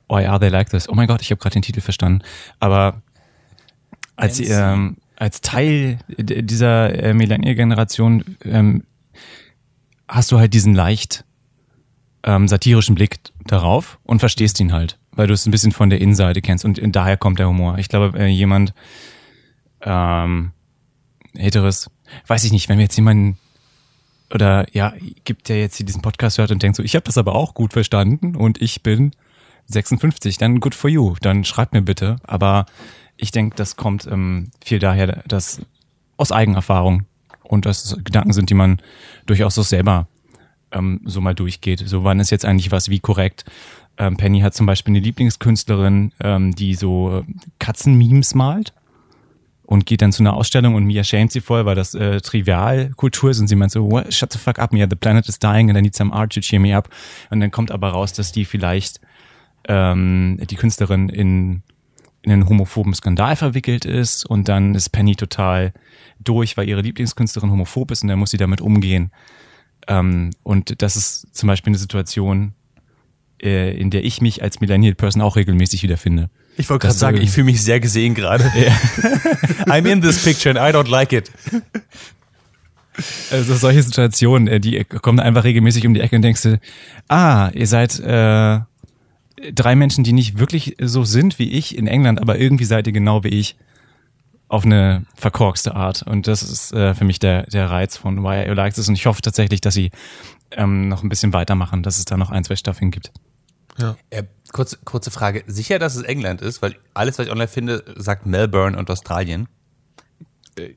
why 0.08 0.26
are 0.26 0.38
they 0.38 0.48
like 0.48 0.68
this? 0.70 0.88
Oh 0.88 0.94
mein 0.94 1.06
Gott, 1.06 1.22
ich 1.22 1.30
habe 1.30 1.40
gerade 1.40 1.54
den 1.54 1.62
Titel 1.62 1.80
verstanden. 1.80 2.22
Aber 2.60 3.02
als, 4.16 4.40
ähm, 4.40 4.96
als 5.16 5.40
Teil 5.40 5.98
dieser 6.08 7.02
äh, 7.02 7.14
Millennial-Generation 7.14 8.24
ähm, 8.44 8.84
hast 10.08 10.30
du 10.32 10.38
halt 10.38 10.54
diesen 10.54 10.74
leicht 10.74 11.24
ähm, 12.22 12.48
satirischen 12.48 12.94
Blick 12.94 13.18
darauf 13.46 13.98
und 14.04 14.20
verstehst 14.20 14.60
ihn 14.60 14.72
halt, 14.72 14.98
weil 15.12 15.26
du 15.26 15.34
es 15.34 15.46
ein 15.46 15.50
bisschen 15.50 15.72
von 15.72 15.90
der 15.90 16.00
Innenseite 16.00 16.42
kennst 16.42 16.64
und, 16.64 16.78
und 16.78 16.94
daher 16.94 17.16
kommt 17.16 17.38
der 17.38 17.48
Humor. 17.48 17.78
Ich 17.78 17.88
glaube, 17.88 18.18
äh, 18.18 18.26
jemand 18.26 18.74
ähm, 19.82 20.52
Heteres, 21.36 21.90
weiß 22.26 22.44
ich 22.44 22.52
nicht, 22.52 22.68
wenn 22.68 22.78
wir 22.78 22.84
jetzt 22.84 22.96
jemanden 22.96 23.38
oder 24.34 24.66
ja, 24.72 24.92
gibt 25.25 25.48
der 25.48 25.60
jetzt 25.60 25.76
hier 25.76 25.86
diesen 25.86 26.02
Podcast 26.02 26.38
hört 26.38 26.50
und 26.50 26.62
denkt 26.62 26.76
so, 26.76 26.82
ich 26.82 26.96
habe 26.96 27.04
das 27.04 27.16
aber 27.16 27.34
auch 27.34 27.54
gut 27.54 27.72
verstanden 27.72 28.34
und 28.34 28.60
ich 28.60 28.82
bin 28.82 29.12
56, 29.66 30.36
dann 30.38 30.60
good 30.60 30.75
for 30.75 30.90
you, 30.90 31.14
dann 31.22 31.44
schreibt 31.44 31.72
mir 31.72 31.82
bitte. 31.82 32.16
Aber 32.25 32.66
ich 33.16 33.31
denke, 33.31 33.56
das 33.56 33.76
kommt 33.76 34.06
ähm, 34.06 34.50
viel 34.62 34.81
daher, 34.81 35.22
dass 35.26 35.60
aus 36.16 36.32
Eigenerfahrung 36.32 37.04
und 37.44 37.64
das 37.64 37.96
Gedanken 38.02 38.32
sind, 38.32 38.50
die 38.50 38.54
man 38.54 38.82
durchaus 39.26 39.58
auch 39.58 39.64
selber 39.64 40.08
ähm, 40.72 41.00
so 41.04 41.20
mal 41.20 41.34
durchgeht. 41.34 41.84
So 41.87 42.02
wann 42.02 42.19
ist 42.19 42.30
jetzt 42.30 42.44
eigentlich 42.44 42.72
was 42.72 42.88
wie 42.88 43.00
korrekt? 43.00 43.44
Ähm, 43.96 44.16
Penny 44.16 44.40
hat 44.40 44.54
zum 44.54 44.66
Beispiel 44.66 44.92
eine 44.92 45.00
Lieblingskünstlerin, 45.00 46.12
ähm, 46.20 46.54
die 46.54 46.75
so 46.75 47.19
äh, 47.19 47.22
Katzenmemes 47.60 48.34
malt 48.34 48.72
und 49.66 49.87
geht 49.87 50.02
dann 50.02 50.12
zu 50.12 50.22
einer 50.22 50.34
Ausstellung 50.34 50.75
und 50.75 50.84
Mia 50.84 51.05
schämt 51.05 51.32
sie 51.32 51.40
voll, 51.40 51.64
weil 51.64 51.75
das 51.75 51.94
äh, 51.94 52.20
Trivialkultur 52.20 53.31
ist 53.31 53.40
und 53.40 53.49
sie 53.49 53.56
meint 53.56 53.72
so, 53.72 53.90
"What? 53.90 54.12
shut 54.12 54.32
the 54.32 54.38
fuck 54.38 54.58
up, 54.58 54.72
Mia, 54.72 54.87
the 54.88 54.96
planet 54.96 55.28
is 55.28 55.38
dying 55.38 55.70
and 55.70 55.78
I 55.78 55.82
need 55.82 55.94
some 55.94 56.12
art 56.12 56.32
to 56.34 56.40
cheer 56.40 56.61
me 56.61 56.76
up. 56.76 56.88
Und 57.31 57.40
dann 57.40 57.50
kommt 57.50 57.70
aber 57.70 57.88
raus, 57.88 58.12
dass 58.12 58.32
die 58.32 58.44
vielleicht 58.44 59.00
ähm, 59.69 60.38
die 60.50 60.56
Künstlerin 60.56 61.08
in, 61.08 61.62
in 62.22 62.32
einen 62.32 62.49
homophoben 62.49 62.94
Skandal 62.94 63.37
verwickelt 63.37 63.84
ist 63.84 64.26
und 64.26 64.49
dann 64.49 64.75
ist 64.75 64.90
Penny 64.90 65.16
total 65.16 65.72
durch, 66.20 66.56
weil 66.56 66.69
ihre 66.69 66.82
Lieblingskünstlerin 66.82 67.50
homophob 67.50 67.90
ist 67.90 68.02
und 68.02 68.08
dann 68.08 68.19
muss 68.19 68.31
sie 68.31 68.37
damit 68.37 68.61
umgehen. 68.61 69.11
Ähm, 69.88 70.31
und 70.43 70.82
das 70.82 70.96
ist 70.96 71.34
zum 71.34 71.46
Beispiel 71.46 71.70
eine 71.70 71.78
Situation, 71.78 72.55
äh, 73.43 73.76
in 73.76 73.90
der 73.90 74.05
ich 74.05 74.20
mich 74.20 74.43
als 74.43 74.61
Millennial 74.61 74.94
Person 74.94 75.22
auch 75.22 75.37
regelmäßig 75.37 75.82
wiederfinde. 75.82 76.31
Ich 76.56 76.70
wollte 76.70 76.86
gerade 76.86 76.98
sagen, 76.98 77.20
ich 77.20 77.30
fühle 77.30 77.46
mich 77.46 77.62
sehr 77.62 77.80
gesehen 77.80 78.14
gerade. 78.14 78.44
I'm 79.66 79.86
in 79.90 80.00
this 80.00 80.22
picture 80.22 80.50
and 80.50 80.58
I 80.58 80.76
don't 80.76 80.88
like 80.88 81.12
it. 81.12 81.30
Also 83.30 83.56
solche 83.56 83.82
Situationen, 83.82 84.46
äh, 84.46 84.60
die 84.60 84.84
kommen 84.84 85.18
einfach 85.18 85.44
regelmäßig 85.44 85.86
um 85.86 85.94
die 85.94 86.00
Ecke 86.00 86.16
und 86.16 86.22
denkst 86.22 86.42
du, 86.42 86.60
ah, 87.08 87.50
ihr 87.52 87.66
seid 87.66 87.98
äh, 87.98 88.60
drei 89.52 89.74
Menschen, 89.74 90.04
die 90.04 90.12
nicht 90.12 90.38
wirklich 90.38 90.76
so 90.80 91.04
sind 91.04 91.38
wie 91.38 91.50
ich 91.50 91.76
in 91.76 91.86
England, 91.86 92.20
aber 92.20 92.38
irgendwie 92.38 92.64
seid 92.64 92.87
ihr 92.87 92.92
genau 92.92 93.25
wie 93.25 93.28
ich 93.28 93.56
auf 94.49 94.64
eine 94.64 95.04
verkorkste 95.16 95.75
Art. 95.75 96.02
Und 96.02 96.28
das 96.28 96.42
ist 96.42 96.73
äh, 96.73 96.94
für 96.94 97.04
mich 97.04 97.18
der, 97.18 97.44
der 97.46 97.70
Reiz 97.70 97.96
von 97.96 98.23
Why 98.23 98.46
You 98.46 98.54
Like 98.54 98.75
This. 98.75 98.88
Und 98.88 98.94
ich 98.94 99.06
hoffe 99.06 99.23
tatsächlich, 99.23 99.61
dass 99.61 99.75
sie 99.75 99.90
ähm, 100.52 100.88
noch 100.88 101.02
ein 101.02 101.08
bisschen 101.08 101.32
weitermachen, 101.32 101.82
dass 101.82 101.99
es 101.99 102.04
da 102.04 102.16
noch 102.16 102.30
ein, 102.30 102.44
zwei 102.44 102.54
Staffeln 102.54 102.90
gibt. 102.92 103.11
Äh, 104.11 104.25
kurze, 104.52 104.78
kurze 104.85 105.11
Frage. 105.11 105.43
Sicher, 105.47 105.78
dass 105.78 105.97
es 105.97 106.02
England 106.02 106.40
ist? 106.43 106.62
Weil 106.62 106.76
alles, 106.95 107.19
was 107.19 107.26
ich 107.26 107.33
online 107.33 107.49
finde, 107.49 107.85
sagt 107.97 108.26
Melbourne 108.26 108.76
und 108.78 108.88
Australien. 108.90 109.49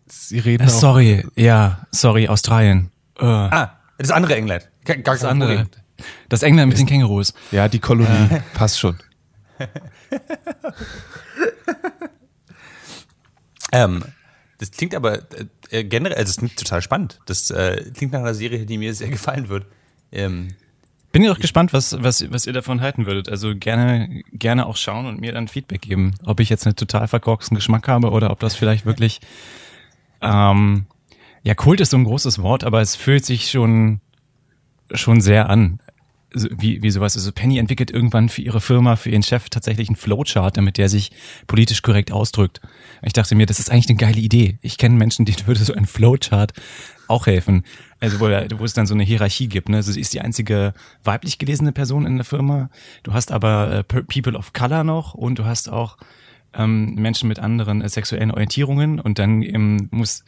Sie 0.07 0.39
reden 0.39 0.63
Äh, 0.63 0.67
auch, 0.71 0.73
sorry, 0.73 1.25
ja, 1.35 1.85
sorry, 1.91 2.27
Australien. 2.27 2.91
Äh, 3.19 3.25
Ah, 3.25 3.79
das 3.99 4.09
andere 4.11 4.35
England. 4.35 4.67
Gar, 4.85 4.97
das 4.97 5.19
kein 5.21 5.29
andere. 5.29 5.55
Problem. 5.63 5.83
Das 6.29 6.43
England 6.43 6.69
mit 6.69 6.77
den 6.79 6.85
Kängurus. 6.87 7.33
Ja, 7.51 7.67
die 7.67 7.79
Kolonie, 7.79 8.29
passt 8.53 8.79
schon. 8.79 8.97
Ähm, 13.71 14.03
das 14.59 14.71
klingt 14.71 14.95
aber 14.95 15.19
äh, 15.71 15.83
generell, 15.83 16.17
also 16.17 16.29
es 16.29 16.37
klingt 16.37 16.57
total 16.57 16.81
spannend. 16.81 17.19
Das 17.25 17.51
äh, 17.51 17.91
klingt 17.93 18.13
nach 18.13 18.21
einer 18.21 18.33
Serie, 18.33 18.65
die 18.65 18.77
mir 18.77 18.93
sehr 18.93 19.09
gefallen 19.09 19.49
wird. 19.49 19.65
Ähm, 20.11 20.55
Bin 21.11 21.23
ich 21.23 21.29
auch 21.29 21.39
gespannt, 21.39 21.73
was, 21.73 22.01
was, 22.03 22.31
was 22.31 22.45
ihr 22.45 22.53
davon 22.53 22.81
halten 22.81 23.05
würdet. 23.05 23.29
Also 23.29 23.55
gerne, 23.55 24.23
gerne 24.33 24.65
auch 24.65 24.75
schauen 24.75 25.05
und 25.05 25.19
mir 25.19 25.31
dann 25.31 25.47
Feedback 25.47 25.81
geben, 25.81 26.15
ob 26.25 26.39
ich 26.39 26.49
jetzt 26.49 26.65
einen 26.67 26.75
total 26.75 27.07
verkorksten 27.07 27.55
Geschmack 27.55 27.87
habe 27.87 28.11
oder 28.11 28.29
ob 28.29 28.39
das 28.39 28.55
vielleicht 28.55 28.85
wirklich, 28.85 29.19
ähm, 30.21 30.85
ja, 31.43 31.55
Kult 31.55 31.79
ist 31.79 31.91
so 31.91 31.97
ein 31.97 32.03
großes 32.03 32.41
Wort, 32.41 32.63
aber 32.63 32.81
es 32.81 32.95
fühlt 32.95 33.25
sich 33.25 33.49
schon, 33.49 34.01
schon 34.91 35.21
sehr 35.21 35.49
an. 35.49 35.79
Wie, 36.33 36.83
wie 36.83 36.91
sowas. 36.91 37.15
Also 37.15 37.31
Penny 37.31 37.57
entwickelt 37.57 37.89
irgendwann 37.89 38.27
für 38.27 38.41
ihre 38.41 38.59
Firma, 38.59 38.97
für 38.97 39.09
ihren 39.09 39.23
Chef 39.23 39.49
tatsächlich 39.49 39.87
einen 39.87 39.95
Flowchart, 39.95 40.57
damit 40.57 40.77
der 40.77 40.89
sich 40.89 41.11
politisch 41.47 41.81
korrekt 41.81 42.11
ausdrückt. 42.11 42.59
Ich 43.01 43.13
dachte 43.13 43.33
mir, 43.33 43.45
das 43.45 43.59
ist 43.59 43.71
eigentlich 43.71 43.87
eine 43.89 43.97
geile 43.97 44.19
Idee. 44.19 44.57
Ich 44.61 44.77
kenne 44.77 44.95
Menschen, 44.95 45.25
denen 45.25 45.47
würde 45.47 45.63
so 45.63 45.73
ein 45.73 45.85
Flowchart 45.85 46.51
auch 47.07 47.27
helfen. 47.27 47.63
Also 47.99 48.19
wo, 48.19 48.25
wo 48.25 48.65
es 48.65 48.73
dann 48.73 48.85
so 48.85 48.93
eine 48.93 49.03
Hierarchie 49.03 49.47
gibt. 49.47 49.69
Ne? 49.69 49.77
Also 49.77 49.91
sie 49.91 50.01
ist 50.01 50.13
die 50.13 50.21
einzige 50.21 50.73
weiblich 51.03 51.37
gelesene 51.37 51.71
Person 51.71 52.05
in 52.05 52.17
der 52.17 52.25
Firma. 52.25 52.69
Du 53.03 53.13
hast 53.13 53.31
aber 53.31 53.71
äh, 53.71 53.83
People 53.83 54.37
of 54.37 54.53
Color 54.53 54.83
noch 54.83 55.13
und 55.13 55.39
du 55.39 55.45
hast 55.45 55.69
auch 55.69 55.97
ähm, 56.53 56.95
Menschen 56.95 57.29
mit 57.29 57.39
anderen 57.39 57.81
äh, 57.81 57.89
sexuellen 57.89 58.31
Orientierungen 58.31 58.99
und 58.99 59.19
dann 59.19 59.41
ähm, 59.41 59.87
muss 59.91 60.23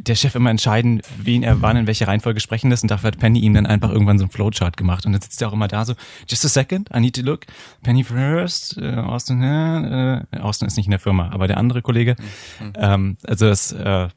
der 0.00 0.14
Chef 0.14 0.34
immer 0.34 0.50
entscheiden, 0.50 1.02
wen 1.18 1.42
er 1.42 1.62
wann 1.62 1.76
in 1.76 1.86
welche 1.86 2.06
Reihenfolge 2.06 2.40
sprechen 2.40 2.70
lässt. 2.70 2.82
Und 2.82 2.90
dafür 2.90 3.08
hat 3.08 3.18
Penny 3.18 3.40
ihm 3.40 3.54
dann 3.54 3.66
einfach 3.66 3.90
irgendwann 3.90 4.18
so 4.18 4.24
ein 4.24 4.30
Flowchart 4.30 4.76
gemacht. 4.76 5.06
Und 5.06 5.12
dann 5.12 5.22
sitzt 5.22 5.40
er 5.42 5.48
auch 5.48 5.52
immer 5.52 5.68
da 5.68 5.84
so, 5.84 5.94
just 6.28 6.44
a 6.44 6.48
second, 6.48 6.90
I 6.94 7.00
need 7.00 7.16
to 7.16 7.22
look, 7.22 7.46
Penny 7.82 8.04
first, 8.04 8.78
äh, 8.78 8.94
Austin, 8.94 9.42
äh, 9.42 10.18
äh, 10.18 10.38
Austin 10.40 10.68
ist 10.68 10.76
nicht 10.76 10.86
in 10.86 10.90
der 10.90 11.00
Firma, 11.00 11.30
aber 11.30 11.46
der 11.46 11.56
andere 11.56 11.82
Kollege, 11.82 12.16
ähm, 12.76 13.16
also 13.26 13.46
das 13.46 13.72
äh, 13.72 14.08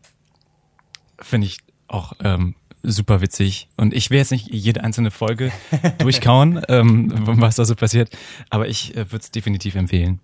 finde 1.19 1.47
ich 1.47 1.59
auch 1.87 2.13
ähm, 2.23 2.55
super 2.83 3.21
witzig. 3.21 3.69
Und 3.77 3.93
ich 3.93 4.09
will 4.09 4.17
jetzt 4.17 4.31
nicht 4.31 4.47
jede 4.51 4.83
einzelne 4.83 5.11
Folge 5.11 5.51
durchkauen, 5.99 6.61
ähm, 6.67 7.11
was 7.39 7.55
da 7.55 7.65
so 7.65 7.75
passiert, 7.75 8.09
aber 8.49 8.67
ich 8.67 8.95
äh, 8.95 9.11
würde 9.11 9.23
es 9.23 9.31
definitiv 9.31 9.75
empfehlen. 9.75 10.19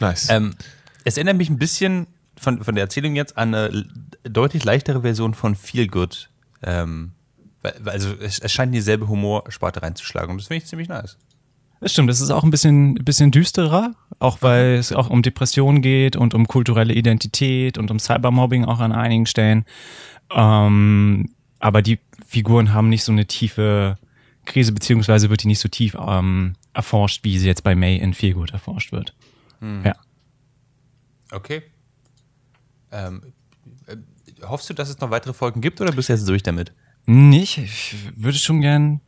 Nice. 0.00 0.28
Ähm, 0.30 0.54
es 1.04 1.16
erinnert 1.16 1.36
mich 1.36 1.50
ein 1.50 1.58
bisschen 1.58 2.06
von, 2.40 2.62
von 2.62 2.74
der 2.74 2.84
Erzählung 2.84 3.16
jetzt 3.16 3.36
an 3.36 3.54
eine 3.54 3.86
deutlich 4.24 4.64
leichtere 4.64 5.02
Version 5.02 5.34
von 5.34 5.54
Feel 5.54 5.86
Good. 5.86 6.30
Ähm, 6.62 7.12
also 7.84 8.14
es, 8.20 8.38
es 8.38 8.52
scheint 8.52 8.68
in 8.68 8.74
dieselbe 8.74 9.08
Humorsparte 9.08 9.82
reinzuschlagen 9.82 10.32
und 10.32 10.38
das 10.38 10.48
finde 10.48 10.62
ich 10.62 10.68
ziemlich 10.68 10.88
nice. 10.88 11.18
Das 11.80 11.92
stimmt, 11.92 12.10
das 12.10 12.20
ist 12.20 12.30
auch 12.30 12.42
ein 12.42 12.50
bisschen, 12.50 12.94
bisschen 12.96 13.30
düsterer, 13.30 13.94
auch 14.18 14.38
weil 14.40 14.74
es 14.74 14.92
auch 14.92 15.10
um 15.10 15.22
Depressionen 15.22 15.80
geht 15.80 16.16
und 16.16 16.34
um 16.34 16.48
kulturelle 16.48 16.92
Identität 16.92 17.78
und 17.78 17.90
um 17.90 18.00
Cybermobbing 18.00 18.64
auch 18.64 18.80
an 18.80 18.92
einigen 18.92 19.26
Stellen. 19.26 19.64
Ähm, 20.30 21.30
aber 21.60 21.82
die 21.82 22.00
Figuren 22.26 22.72
haben 22.72 22.88
nicht 22.88 23.04
so 23.04 23.12
eine 23.12 23.26
tiefe 23.26 23.96
Krise, 24.44 24.72
beziehungsweise 24.72 25.30
wird 25.30 25.44
die 25.44 25.48
nicht 25.48 25.60
so 25.60 25.68
tief 25.68 25.96
ähm, 26.00 26.56
erforscht, 26.74 27.22
wie 27.22 27.38
sie 27.38 27.46
jetzt 27.46 27.62
bei 27.62 27.74
May 27.74 27.96
in 27.96 28.14
Feelgood 28.14 28.50
erforscht 28.50 28.92
wird. 28.92 29.14
Ja. 29.84 29.94
Okay. 31.32 31.62
Ähm, 32.92 33.32
äh, 33.86 33.96
hoffst 34.42 34.68
du, 34.70 34.74
dass 34.74 34.88
es 34.88 34.98
noch 35.00 35.10
weitere 35.10 35.32
Folgen 35.32 35.60
gibt 35.60 35.80
oder 35.80 35.92
bist 35.92 36.08
du 36.08 36.12
jetzt 36.12 36.28
durch 36.28 36.42
damit? 36.42 36.72
Nicht. 37.06 37.58
Ich 37.58 37.96
würde 38.16 38.38
schon 38.38 38.60
gern 38.60 39.00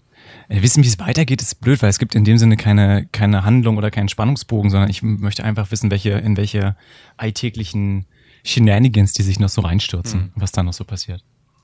äh, 0.49 0.63
wissen, 0.63 0.83
wie 0.83 0.89
es 0.89 0.99
weitergeht. 0.99 1.43
Ist 1.43 1.61
blöd, 1.61 1.83
weil 1.83 1.91
es 1.91 1.99
gibt 1.99 2.15
in 2.15 2.25
dem 2.25 2.39
Sinne 2.39 2.57
keine, 2.57 3.07
keine 3.13 3.45
Handlung 3.45 3.77
oder 3.77 3.91
keinen 3.91 4.09
Spannungsbogen, 4.09 4.71
sondern 4.71 4.91
ich 4.91 5.03
möchte 5.03 5.45
einfach 5.45 5.71
wissen, 5.71 5.91
welche, 5.91 6.11
in 6.11 6.37
welche 6.37 6.77
alltäglichen 7.17 8.07
Shenanigans 8.45 9.13
die 9.13 9.23
sich 9.23 9.39
noch 9.39 9.51
so 9.51 9.61
reinstürzen, 9.61 10.33
was 10.35 10.53
da 10.53 10.63
noch 10.63 10.73
so 10.73 10.85
passiert. 10.85 11.23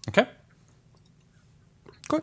Okay. 0.09 0.25
Cool. 2.13 2.21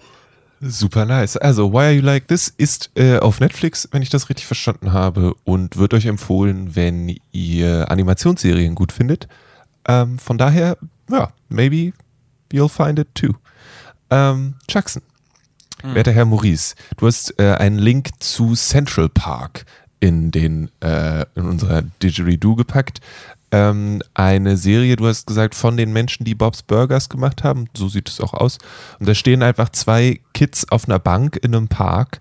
Super 0.61 1.05
nice. 1.05 1.35
Also, 1.35 1.73
Why 1.73 1.77
Are 1.77 1.91
You 1.91 2.01
Like 2.01 2.27
This 2.29 2.47
ist 2.47 2.91
äh, 2.95 3.17
auf 3.17 3.41
Netflix, 3.41 3.89
wenn 3.91 4.01
ich 4.01 4.09
das 4.09 4.29
richtig 4.29 4.45
verstanden 4.45 4.93
habe, 4.93 5.33
und 5.43 5.75
wird 5.75 5.93
euch 5.93 6.05
empfohlen, 6.05 6.75
wenn 6.75 7.17
ihr 7.33 7.91
Animationsserien 7.91 8.73
gut 8.73 8.93
findet. 8.93 9.27
Ähm, 9.87 10.17
von 10.19 10.37
daher, 10.37 10.77
ja, 11.09 11.31
maybe 11.49 11.93
you'll 12.51 12.69
find 12.69 12.99
it 12.99 13.13
too. 13.15 13.33
Ähm, 14.09 14.55
Jackson, 14.69 15.01
werter 15.81 16.11
Herr 16.11 16.25
Maurice, 16.25 16.75
du 16.97 17.07
hast 17.07 17.37
äh, 17.39 17.55
einen 17.55 17.79
Link 17.79 18.09
zu 18.19 18.53
Central 18.55 19.09
Park 19.09 19.65
in, 19.99 20.31
den, 20.31 20.69
äh, 20.81 21.25
in 21.35 21.45
unserer 21.45 21.81
Didgeridoo 21.81 22.55
gepackt. 22.55 22.99
Ähm, 23.51 24.01
eine 24.13 24.57
Serie, 24.57 24.95
du 24.95 25.07
hast 25.07 25.27
gesagt, 25.27 25.55
von 25.55 25.77
den 25.77 25.93
Menschen, 25.93 26.23
die 26.23 26.35
Bob's 26.35 26.63
Burgers 26.63 27.09
gemacht 27.09 27.43
haben. 27.43 27.67
So 27.75 27.87
sieht 27.87 28.09
es 28.09 28.19
auch 28.19 28.33
aus. 28.33 28.57
Und 28.99 29.07
da 29.07 29.13
stehen 29.13 29.43
einfach 29.43 29.69
zwei 29.69 30.19
Kids 30.33 30.69
auf 30.71 30.85
einer 30.87 30.99
Bank 30.99 31.37
in 31.41 31.53
einem 31.53 31.67
Park. 31.67 32.19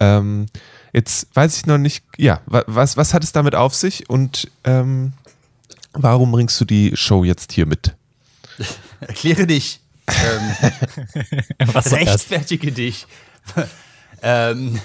Ähm, 0.00 0.46
jetzt 0.92 1.28
weiß 1.34 1.56
ich 1.56 1.66
noch 1.66 1.78
nicht, 1.78 2.04
ja, 2.16 2.40
wa- 2.46 2.64
was, 2.66 2.96
was 2.96 3.14
hat 3.14 3.22
es 3.22 3.32
damit 3.32 3.54
auf 3.54 3.74
sich 3.74 4.08
und 4.10 4.50
ähm, 4.64 5.12
warum 5.92 6.32
bringst 6.32 6.60
du 6.60 6.64
die 6.64 6.96
Show 6.96 7.24
jetzt 7.24 7.52
hier 7.52 7.66
mit? 7.66 7.96
Erkläre 9.00 9.46
dich. 9.46 9.80
Ähm, 10.08 10.72
rechtfertige 11.74 12.72
dich. 12.72 13.06
ähm, 14.22 14.80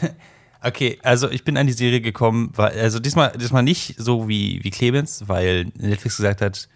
okay, 0.62 1.00
also 1.04 1.30
ich 1.30 1.44
bin 1.44 1.58
an 1.58 1.68
die 1.68 1.74
Serie 1.74 2.02
gekommen, 2.02 2.52
weil, 2.56 2.80
also 2.80 3.00
diesmal, 3.00 3.32
diesmal 3.38 3.64
nicht 3.64 3.96
so 3.98 4.28
wie, 4.28 4.64
wie 4.64 4.70
Clemens, 4.70 5.24
weil 5.28 5.72
Netflix 5.78 6.18
gesagt 6.18 6.42
hat, 6.42 6.68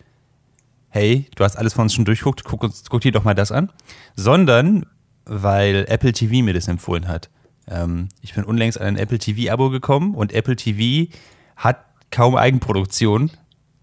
hey, 0.89 1.27
du 1.35 1.43
hast 1.43 1.57
alles 1.57 1.73
von 1.73 1.83
uns 1.83 1.93
schon 1.93 2.05
durchguckt, 2.05 2.43
guck, 2.43 2.63
uns, 2.63 2.85
guck 2.89 3.01
dir 3.01 3.11
doch 3.11 3.23
mal 3.23 3.35
das 3.35 3.51
an. 3.51 3.71
Sondern 4.15 4.85
weil 5.25 5.85
Apple 5.89 6.13
TV 6.13 6.43
mir 6.43 6.53
das 6.53 6.67
empfohlen 6.67 7.07
hat. 7.07 7.29
Ähm, 7.67 8.09
ich 8.21 8.33
bin 8.33 8.45
unlängst 8.45 8.79
an 8.79 8.87
ein 8.87 8.97
Apple 8.97 9.19
TV-Abo 9.19 9.69
gekommen 9.69 10.15
und 10.15 10.31
Apple 10.31 10.55
TV 10.55 11.11
hat 11.57 11.83
kaum 12.11 12.35
Eigenproduktion 12.35 13.31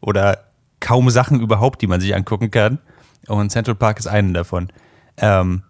oder 0.04 0.44
kaum 0.80 1.10
Sachen 1.10 1.40
überhaupt, 1.40 1.82
die 1.82 1.86
man 1.86 2.00
sich 2.00 2.14
angucken 2.14 2.50
kann. 2.50 2.78
Und 3.26 3.50
Central 3.50 3.74
Park 3.74 3.98
ist 3.98 4.06
einen 4.06 4.34
davon. 4.34 4.68
Ähm, 5.16 5.62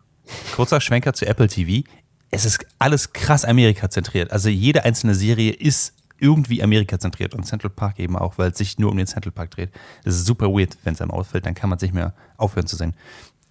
kurzer 0.55 0.81
Schwenker 0.81 1.13
zu 1.13 1.27
Apple 1.27 1.47
TV. 1.47 1.87
Es 2.31 2.45
ist 2.45 2.67
alles 2.79 3.13
krass 3.13 3.45
Amerika-zentriert. 3.45 4.33
Also 4.33 4.49
jede 4.49 4.85
einzelne 4.85 5.15
Serie 5.15 5.53
ist 5.53 5.95
irgendwie 6.19 6.63
Amerika-zentriert 6.63 7.35
und 7.35 7.45
Central 7.45 7.71
Park 7.71 7.99
eben 8.01 8.17
auch, 8.17 8.39
weil 8.39 8.51
es 8.51 8.59
sich 8.59 8.79
nur 8.79 8.91
um 8.91 8.97
den 8.97 9.07
Central 9.07 9.33
Park 9.33 9.53
dreht. 9.53 9.71
Das 10.05 10.15
ist 10.15 10.27
super 10.27 10.49
weird, 10.49 10.77
wenn 10.85 10.95
es 10.95 11.01
einem 11.01 11.11
auffällt, 11.11 11.47
dann 11.47 11.55
kann 11.55 11.71
man 11.71 11.77
es 11.77 11.83
nicht 11.83 11.95
mehr 11.95 12.15
aufhören 12.37 12.67
zu 12.67 12.77
sehen. 12.77 12.95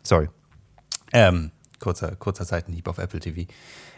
Sorry. 0.01 0.29
Ähm, 1.13 1.51
kurzer, 1.79 2.15
kurzer 2.15 2.45
Seitenhieb 2.45 2.87
auf 2.87 2.97
Apple 2.97 3.19
TV. 3.19 3.45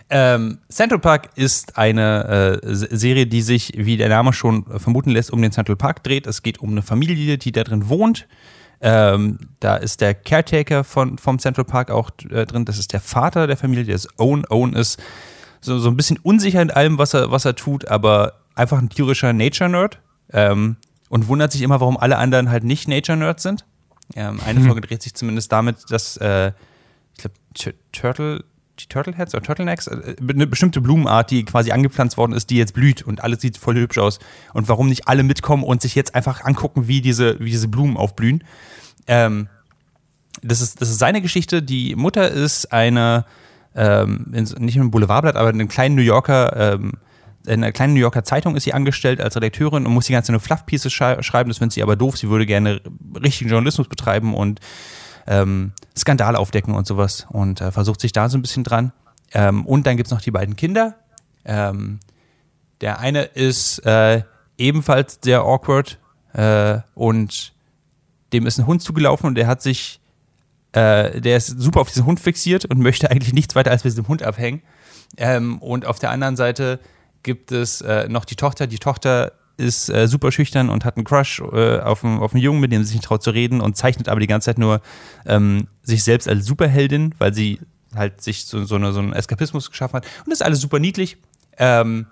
Ähm, 0.10 0.60
Central 0.70 1.00
Park 1.00 1.30
ist 1.36 1.78
eine 1.78 2.60
äh, 2.64 2.76
Se- 2.76 2.96
Serie, 2.96 3.26
die 3.26 3.42
sich, 3.42 3.74
wie 3.76 3.98
der 3.98 4.10
Name 4.10 4.34
schon 4.34 4.64
vermuten 4.80 5.10
lässt, 5.10 5.32
um 5.32 5.42
den 5.42 5.52
Central 5.52 5.76
Park 5.76 6.04
dreht. 6.04 6.28
Es 6.28 6.44
geht 6.44 6.60
um 6.60 6.70
eine 6.70 6.84
Familie, 6.84 7.38
die 7.38 7.52
da 7.52 7.64
drin 7.64 7.90
wohnt. 7.90 8.28
Ähm, 8.82 9.40
da 9.62 9.78
ist 9.78 10.02
der 10.02 10.14
Caretaker 10.14 10.84
von, 10.84 11.18
vom 11.18 11.40
Central 11.40 11.66
Park 11.66 11.90
auch 11.90 12.12
äh, 12.30 12.46
drin. 12.46 12.66
Das 12.66 12.78
ist 12.78 12.94
der 12.94 13.00
Vater 13.00 13.48
der 13.48 13.58
Familie, 13.58 13.86
der 13.86 13.96
ist 13.96 14.08
Owen. 14.20 14.46
Owen 14.50 14.74
ist 14.74 15.02
so, 15.62 15.80
so 15.80 15.90
ein 15.90 15.98
bisschen 15.98 16.20
unsicher 16.22 16.62
in 16.62 16.70
allem, 16.70 17.00
was 17.00 17.16
er, 17.16 17.32
was 17.32 17.46
er 17.46 17.56
tut, 17.56 17.88
aber 17.88 18.34
einfach 18.54 18.78
ein 18.78 18.90
tierischer 18.90 19.34
Nature-Nerd. 19.34 20.00
Ähm, 20.32 20.78
und 21.10 21.28
wundert 21.28 21.52
sich 21.52 21.62
immer, 21.62 21.80
warum 21.80 21.98
alle 21.98 22.18
anderen 22.18 22.50
halt 22.52 22.64
nicht 22.64 22.88
Nature-Nerds 22.88 23.42
sind. 23.42 23.66
Ähm, 24.16 24.40
eine 24.46 24.62
Folge 24.62 24.82
dreht 24.82 25.02
sich 25.02 25.16
zumindest 25.16 25.52
damit, 25.52 25.78
dass 25.90 26.18
äh, 26.18 26.52
ich 27.16 27.22
glaube, 27.22 27.76
Turtle, 27.92 28.44
die 28.80 28.88
Turtleheads 28.88 29.34
oder 29.34 29.44
Turtlenecks, 29.44 29.88
äh, 29.88 30.16
eine 30.28 30.48
bestimmte 30.48 30.82
Blumenart, 30.82 31.32
die 31.32 31.44
quasi 31.46 31.72
angepflanzt 31.72 32.18
worden 32.18 32.34
ist, 32.34 32.50
die 32.50 32.58
jetzt 32.58 32.74
blüht 32.74 33.02
und 33.02 33.24
alles 33.24 33.42
sieht 33.42 33.58
voll 33.58 33.76
hübsch 33.76 33.98
aus. 33.98 34.20
Und 34.54 34.68
warum 34.68 34.90
nicht 34.90 35.08
alle 35.08 35.24
mitkommen 35.24 35.64
und 35.64 35.82
sich 35.82 35.96
jetzt 35.96 36.16
einfach 36.16 36.44
angucken, 36.44 36.88
wie 36.88 37.02
diese, 37.02 37.40
wie 37.40 37.52
diese 37.52 37.68
Blumen 37.68 37.98
aufblühen. 37.98 38.44
Ähm, 39.08 39.48
das, 40.42 40.62
ist, 40.62 40.82
das 40.82 40.90
ist 40.90 41.00
seine 41.00 41.22
Geschichte. 41.22 41.62
Die 41.62 41.96
Mutter 41.96 42.30
ist 42.30 42.72
eine, 42.72 43.26
ähm, 43.76 44.28
in, 44.34 44.44
nicht 44.64 44.76
im 44.76 44.92
Boulevardblatt, 44.92 45.36
aber 45.36 45.50
in 45.50 45.56
einem 45.56 45.70
kleinen 45.70 45.96
New 45.96 46.02
Yorker, 46.02 46.74
ähm, 46.74 46.94
in 47.46 47.64
einer 47.64 47.72
kleinen 47.72 47.94
New 47.94 48.00
Yorker 48.00 48.24
Zeitung 48.24 48.56
ist 48.56 48.64
sie 48.64 48.74
angestellt 48.74 49.22
als 49.22 49.36
Redakteurin 49.36 49.86
und 49.86 49.94
muss 49.94 50.08
die 50.08 50.14
ganze 50.14 50.32
nur 50.32 50.42
Fluff-Pieces 50.42 50.92
schrei 50.92 51.22
schreiben. 51.22 51.50
Das 51.50 51.60
findet 51.60 51.74
sie 51.74 51.84
aber 51.84 51.96
doof. 51.96 52.18
Sie 52.18 52.30
würde 52.30 52.46
gerne 52.46 52.82
richtigen 53.22 53.52
Journalismus 53.52 53.88
betreiben 53.88 54.34
und 54.34 54.60
ähm, 55.28 55.74
Skandale 55.98 56.38
aufdecken 56.38 56.74
und 56.74 56.88
sowas 56.88 57.26
und 57.30 57.62
äh, 57.62 57.72
versucht 57.72 58.02
sich 58.02 58.12
da 58.12 58.30
so 58.30 58.38
ein 58.38 58.42
bisschen 58.42 58.64
dran. 58.64 58.92
Ähm, 59.34 59.66
und 59.66 59.88
dann 59.88 59.98
gibt 59.98 60.08
es 60.08 60.12
noch 60.12 60.22
die 60.22 60.32
beiden 60.32 60.56
Kinder. 60.56 60.96
Ähm, 61.46 62.00
der 62.82 63.00
eine 63.00 63.24
ist 63.24 63.80
äh, 63.86 64.24
ebenfalls 64.58 65.20
sehr 65.24 65.42
awkward 65.42 66.00
äh, 66.34 66.80
und 66.94 67.54
dem 68.34 68.46
ist 68.46 68.58
ein 68.58 68.68
Hund 68.68 68.82
zugelaufen 68.82 69.28
und 69.28 69.36
der 69.36 69.48
hat 69.48 69.62
sich, 69.62 70.00
äh, 70.74 71.22
der 71.22 71.38
ist 71.38 71.48
super 71.48 71.82
auf 71.82 71.90
diesen 71.90 72.06
Hund 72.06 72.20
fixiert 72.20 72.66
und 72.66 72.80
möchte 72.80 73.10
eigentlich 73.12 73.34
nichts 73.34 73.56
weiter 73.56 73.72
als 73.72 73.84
mit 73.84 73.94
diesem 73.94 74.08
Hund 74.08 74.24
abhängen. 74.24 74.62
Ähm, 75.18 75.60
und 75.60 75.86
auf 75.86 76.00
der 76.00 76.12
anderen 76.12 76.36
Seite 76.36 76.80
gibt 77.24 77.52
es 77.52 77.82
äh, 77.82 78.08
noch 78.10 78.26
die 78.26 78.36
Tochter. 78.36 78.68
Die 78.68 78.80
Tochter 78.80 79.32
ist 79.58 79.90
äh, 79.90 80.08
super 80.08 80.32
schüchtern 80.32 80.70
und 80.70 80.86
hat 80.86 80.98
einen 80.98 81.06
Crush 81.06 81.40
äh, 81.40 81.80
auf, 81.80 82.04
einen, 82.04 82.38
Jungen, 82.38 82.60
mit 82.60 82.72
dem 82.72 82.82
sie 82.82 82.88
sich 82.88 82.96
nicht 82.98 83.06
traut 83.06 83.24
zu 83.24 83.32
reden 83.32 83.62
und 83.62 83.78
zeichnet 83.78 84.10
aber 84.10 84.20
die 84.20 84.28
ganze 84.28 84.46
Zeit 84.46 84.58
nur 84.58 84.82
ähm, 85.26 85.68
sich 85.84 86.04
selbst 86.04 86.28
als 86.28 86.46
Superheldin, 86.46 87.16
weil 87.18 87.34
sie 87.34 87.60
halt 87.96 88.22
sich 88.22 88.46
so, 88.46 88.66
so, 88.66 88.76
eine, 88.76 88.92
so 88.92 89.00
einen 89.00 89.14
Eskapismus 89.14 89.70
geschaffen 89.70 89.98
hat. 89.98 90.06
Und 90.20 90.32
das 90.32 90.40
ist 90.40 90.46
alles 90.46 90.60
super 90.60 90.80
niedlich. 90.80 91.18
Ähm, 91.58 92.08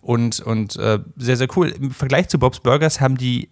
und 0.00 0.40
und 0.40 0.76
äh, 0.76 0.98
sehr, 1.16 1.36
sehr 1.36 1.48
cool. 1.56 1.68
Im 1.68 1.90
Vergleich 1.90 2.28
zu 2.28 2.38
Bob's 2.38 2.60
Burgers 2.60 3.00
haben 3.00 3.16
die 3.16 3.50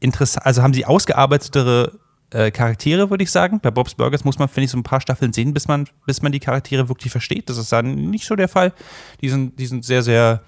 interessant, 0.00 0.46
also 0.46 0.62
haben 0.62 0.74
sie 0.74 0.86
ausgearbeitetere 0.86 1.98
äh, 2.30 2.50
Charaktere, 2.50 3.10
würde 3.10 3.24
ich 3.24 3.30
sagen. 3.30 3.60
Bei 3.60 3.70
Bob's 3.70 3.94
Burgers 3.94 4.24
muss 4.24 4.38
man, 4.38 4.48
finde 4.48 4.66
ich, 4.66 4.70
so 4.70 4.78
ein 4.78 4.82
paar 4.82 5.00
Staffeln 5.00 5.32
sehen, 5.32 5.54
bis 5.54 5.68
man, 5.68 5.88
bis 6.06 6.22
man 6.22 6.32
die 6.32 6.40
Charaktere 6.40 6.88
wirklich 6.88 7.10
versteht. 7.10 7.48
Das 7.48 7.58
ist 7.58 7.72
dann 7.72 8.10
nicht 8.10 8.26
so 8.26 8.36
der 8.36 8.48
Fall. 8.48 8.72
Die 9.20 9.28
sind, 9.28 9.58
die 9.58 9.66
sind 9.66 9.84
sehr, 9.84 10.02
sehr 10.02 10.42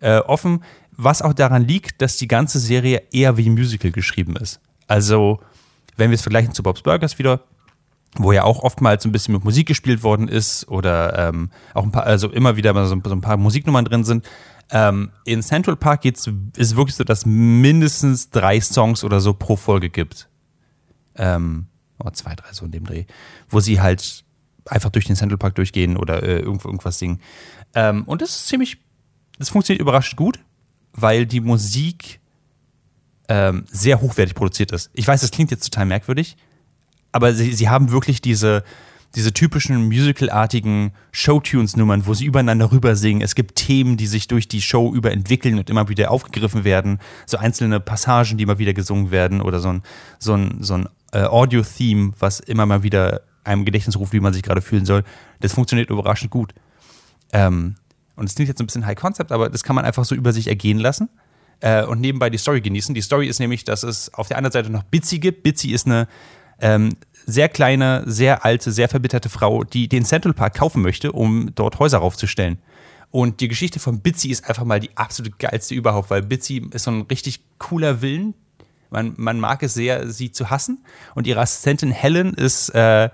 äh, 0.00 0.18
offen. 0.18 0.64
Was 0.98 1.22
auch 1.22 1.32
daran 1.32 1.66
liegt, 1.66 2.02
dass 2.02 2.16
die 2.16 2.28
ganze 2.28 2.58
Serie 2.58 3.04
eher 3.12 3.36
wie 3.36 3.48
ein 3.48 3.54
Musical 3.54 3.92
geschrieben 3.92 4.36
ist. 4.36 4.60
Also, 4.88 5.40
wenn 5.96 6.10
wir 6.10 6.16
es 6.16 6.22
vergleichen 6.22 6.52
zu 6.52 6.62
Bob's 6.62 6.82
Burgers 6.82 7.18
wieder, 7.18 7.40
wo 8.16 8.32
ja 8.32 8.42
auch 8.42 8.64
oftmals 8.64 9.04
ein 9.04 9.12
bisschen 9.12 9.34
mit 9.34 9.44
Musik 9.44 9.68
gespielt 9.68 10.02
worden 10.02 10.26
ist 10.26 10.68
oder 10.68 11.28
ähm, 11.28 11.50
auch 11.72 11.84
ein 11.84 11.92
paar, 11.92 12.04
also 12.04 12.28
immer 12.30 12.56
wieder 12.56 12.74
so, 12.86 13.00
so 13.02 13.12
ein 13.14 13.20
paar 13.20 13.36
Musiknummern 13.36 13.84
drin 13.84 14.02
sind. 14.02 14.28
Ähm, 14.70 15.12
in 15.24 15.42
Central 15.42 15.76
Park 15.76 16.02
geht's, 16.02 16.26
ist 16.26 16.32
es 16.56 16.76
wirklich 16.76 16.96
so, 16.96 17.04
dass 17.04 17.24
mindestens 17.24 18.30
drei 18.30 18.60
Songs 18.60 19.04
oder 19.04 19.20
so 19.20 19.34
pro 19.34 19.56
Folge 19.56 19.88
gibt. 19.88 20.28
Ähm, 21.14 21.66
Oder 21.98 22.12
zwei, 22.12 22.34
drei 22.34 22.52
so 22.52 22.64
in 22.64 22.72
dem 22.72 22.84
Dreh, 22.84 23.04
wo 23.48 23.60
sie 23.60 23.80
halt 23.80 24.24
einfach 24.66 24.90
durch 24.90 25.06
den 25.06 25.16
Central 25.16 25.38
Park 25.38 25.54
durchgehen 25.54 25.96
oder 25.96 26.22
äh, 26.22 26.40
irgendwo 26.40 26.68
irgendwas 26.68 26.98
singen. 26.98 27.20
Ähm, 27.74 28.04
und 28.04 28.22
das 28.22 28.30
ist 28.30 28.48
ziemlich, 28.48 28.78
das 29.38 29.48
funktioniert 29.48 29.80
überraschend 29.80 30.16
gut, 30.16 30.38
weil 31.00 31.26
die 31.26 31.40
Musik 31.40 32.20
ähm, 33.28 33.64
sehr 33.70 34.00
hochwertig 34.00 34.34
produziert 34.34 34.72
ist. 34.72 34.90
Ich 34.94 35.06
weiß, 35.06 35.20
das 35.20 35.30
klingt 35.30 35.50
jetzt 35.50 35.64
total 35.64 35.86
merkwürdig, 35.86 36.36
aber 37.12 37.34
sie, 37.34 37.52
sie 37.52 37.68
haben 37.68 37.90
wirklich 37.90 38.20
diese, 38.20 38.64
diese 39.14 39.32
typischen 39.32 39.86
musicalartigen 39.86 40.92
Showtunes-Nummern, 41.12 42.06
wo 42.06 42.14
sie 42.14 42.24
übereinander 42.24 42.72
rüber 42.72 42.96
singen. 42.96 43.22
Es 43.22 43.34
gibt 43.34 43.56
Themen, 43.56 43.96
die 43.96 44.06
sich 44.06 44.28
durch 44.28 44.48
die 44.48 44.62
Show 44.62 44.92
über 44.94 45.12
entwickeln 45.12 45.58
und 45.58 45.70
immer 45.70 45.88
wieder 45.88 46.10
aufgegriffen 46.10 46.64
werden. 46.64 46.98
So 47.26 47.38
einzelne 47.38 47.80
Passagen, 47.80 48.38
die 48.38 48.44
immer 48.44 48.58
wieder 48.58 48.74
gesungen 48.74 49.10
werden 49.10 49.40
oder 49.40 49.60
so 49.60 49.68
ein, 49.68 49.82
so 50.18 50.34
ein, 50.34 50.58
so 50.60 50.74
ein 50.74 50.88
äh, 51.12 51.24
Audio-Theme, 51.24 52.12
was 52.18 52.40
immer 52.40 52.66
mal 52.66 52.82
wieder 52.82 53.22
einem 53.44 53.64
Gedächtnis 53.64 53.96
ruft, 53.96 54.12
wie 54.12 54.20
man 54.20 54.32
sich 54.32 54.42
gerade 54.42 54.60
fühlen 54.60 54.84
soll. 54.84 55.04
Das 55.40 55.52
funktioniert 55.52 55.90
überraschend 55.90 56.30
gut. 56.30 56.54
Ähm, 57.32 57.76
und 58.18 58.28
es 58.28 58.34
klingt 58.34 58.48
jetzt 58.48 58.60
ein 58.60 58.66
bisschen 58.66 58.84
High 58.84 58.96
Concept, 58.98 59.32
aber 59.32 59.48
das 59.48 59.62
kann 59.62 59.76
man 59.76 59.84
einfach 59.84 60.04
so 60.04 60.14
über 60.14 60.32
sich 60.32 60.48
ergehen 60.48 60.78
lassen 60.78 61.08
äh, 61.60 61.84
und 61.84 62.00
nebenbei 62.00 62.30
die 62.30 62.38
Story 62.38 62.60
genießen. 62.60 62.94
Die 62.94 63.00
Story 63.00 63.28
ist 63.28 63.38
nämlich, 63.38 63.64
dass 63.64 63.82
es 63.82 64.12
auf 64.14 64.28
der 64.28 64.36
anderen 64.36 64.52
Seite 64.52 64.70
noch 64.70 64.82
Bitsy 64.82 65.18
gibt. 65.18 65.42
Bitsy 65.42 65.70
ist 65.70 65.86
eine 65.86 66.08
ähm, 66.60 66.96
sehr 67.26 67.48
kleine, 67.48 68.02
sehr 68.06 68.44
alte, 68.44 68.72
sehr 68.72 68.88
verbitterte 68.88 69.28
Frau, 69.28 69.64
die 69.64 69.88
den 69.88 70.04
Central 70.04 70.34
Park 70.34 70.54
kaufen 70.54 70.82
möchte, 70.82 71.12
um 71.12 71.50
dort 71.54 71.78
Häuser 71.78 71.98
raufzustellen. 71.98 72.58
Und 73.10 73.40
die 73.40 73.48
Geschichte 73.48 73.78
von 73.78 74.00
Bitsy 74.00 74.28
ist 74.28 74.48
einfach 74.48 74.64
mal 74.64 74.80
die 74.80 74.96
absolut 74.96 75.38
geilste 75.38 75.74
überhaupt, 75.74 76.10
weil 76.10 76.22
Bitsy 76.22 76.68
ist 76.72 76.84
so 76.84 76.90
ein 76.90 77.02
richtig 77.02 77.40
cooler 77.58 78.02
Willen. 78.02 78.34
Man, 78.90 79.14
man 79.16 79.38
mag 79.38 79.62
es 79.62 79.74
sehr, 79.74 80.10
sie 80.10 80.32
zu 80.32 80.50
hassen. 80.50 80.84
Und 81.14 81.26
ihre 81.26 81.40
Assistentin 81.40 81.90
Helen 81.90 82.34
ist 82.34 82.70
äh, 82.70 83.10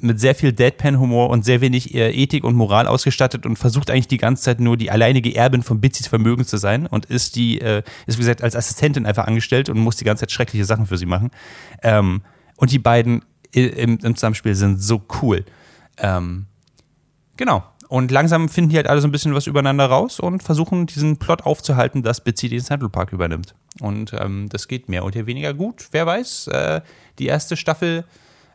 mit 0.00 0.20
sehr 0.20 0.34
viel 0.34 0.52
Deadpan-Humor 0.52 1.30
und 1.30 1.44
sehr 1.44 1.60
wenig 1.60 1.94
äh, 1.94 2.10
Ethik 2.10 2.44
und 2.44 2.54
Moral 2.54 2.86
ausgestattet 2.86 3.46
und 3.46 3.56
versucht 3.56 3.90
eigentlich 3.90 4.08
die 4.08 4.18
ganze 4.18 4.42
Zeit 4.42 4.60
nur 4.60 4.76
die 4.76 4.90
alleinige 4.90 5.34
Erbin 5.34 5.62
von 5.62 5.80
Bitsys 5.80 6.06
Vermögen 6.06 6.44
zu 6.44 6.58
sein 6.58 6.86
und 6.86 7.06
ist 7.06 7.36
die, 7.36 7.60
äh, 7.60 7.82
ist 8.06 8.18
wie 8.18 8.22
gesagt 8.22 8.42
als 8.42 8.54
Assistentin 8.54 9.06
einfach 9.06 9.26
angestellt 9.26 9.68
und 9.68 9.78
muss 9.78 9.96
die 9.96 10.04
ganze 10.04 10.22
Zeit 10.22 10.32
schreckliche 10.32 10.64
Sachen 10.64 10.86
für 10.86 10.98
sie 10.98 11.06
machen. 11.06 11.30
Ähm, 11.82 12.22
und 12.56 12.70
die 12.70 12.78
beiden 12.78 13.24
im, 13.52 13.98
im 14.02 14.14
Zusammenspiel 14.14 14.54
sind 14.54 14.82
so 14.82 15.02
cool. 15.22 15.44
Ähm, 15.96 16.46
genau. 17.36 17.64
Und 17.88 18.10
langsam 18.10 18.50
finden 18.50 18.70
die 18.70 18.76
halt 18.76 18.86
alle 18.86 19.00
so 19.00 19.08
ein 19.08 19.12
bisschen 19.12 19.34
was 19.34 19.46
übereinander 19.46 19.86
raus 19.86 20.20
und 20.20 20.42
versuchen 20.42 20.84
diesen 20.84 21.16
Plot 21.16 21.46
aufzuhalten, 21.46 22.02
dass 22.02 22.22
Bitsy 22.22 22.50
den 22.50 22.60
Central 22.60 22.90
Park 22.90 23.12
übernimmt. 23.12 23.54
Und 23.80 24.12
ähm, 24.12 24.48
das 24.50 24.68
geht 24.68 24.90
mehr 24.90 25.06
oder 25.06 25.24
weniger 25.24 25.54
gut. 25.54 25.88
Wer 25.92 26.04
weiß, 26.04 26.48
äh, 26.48 26.82
die 27.18 27.26
erste 27.26 27.56
Staffel 27.56 28.04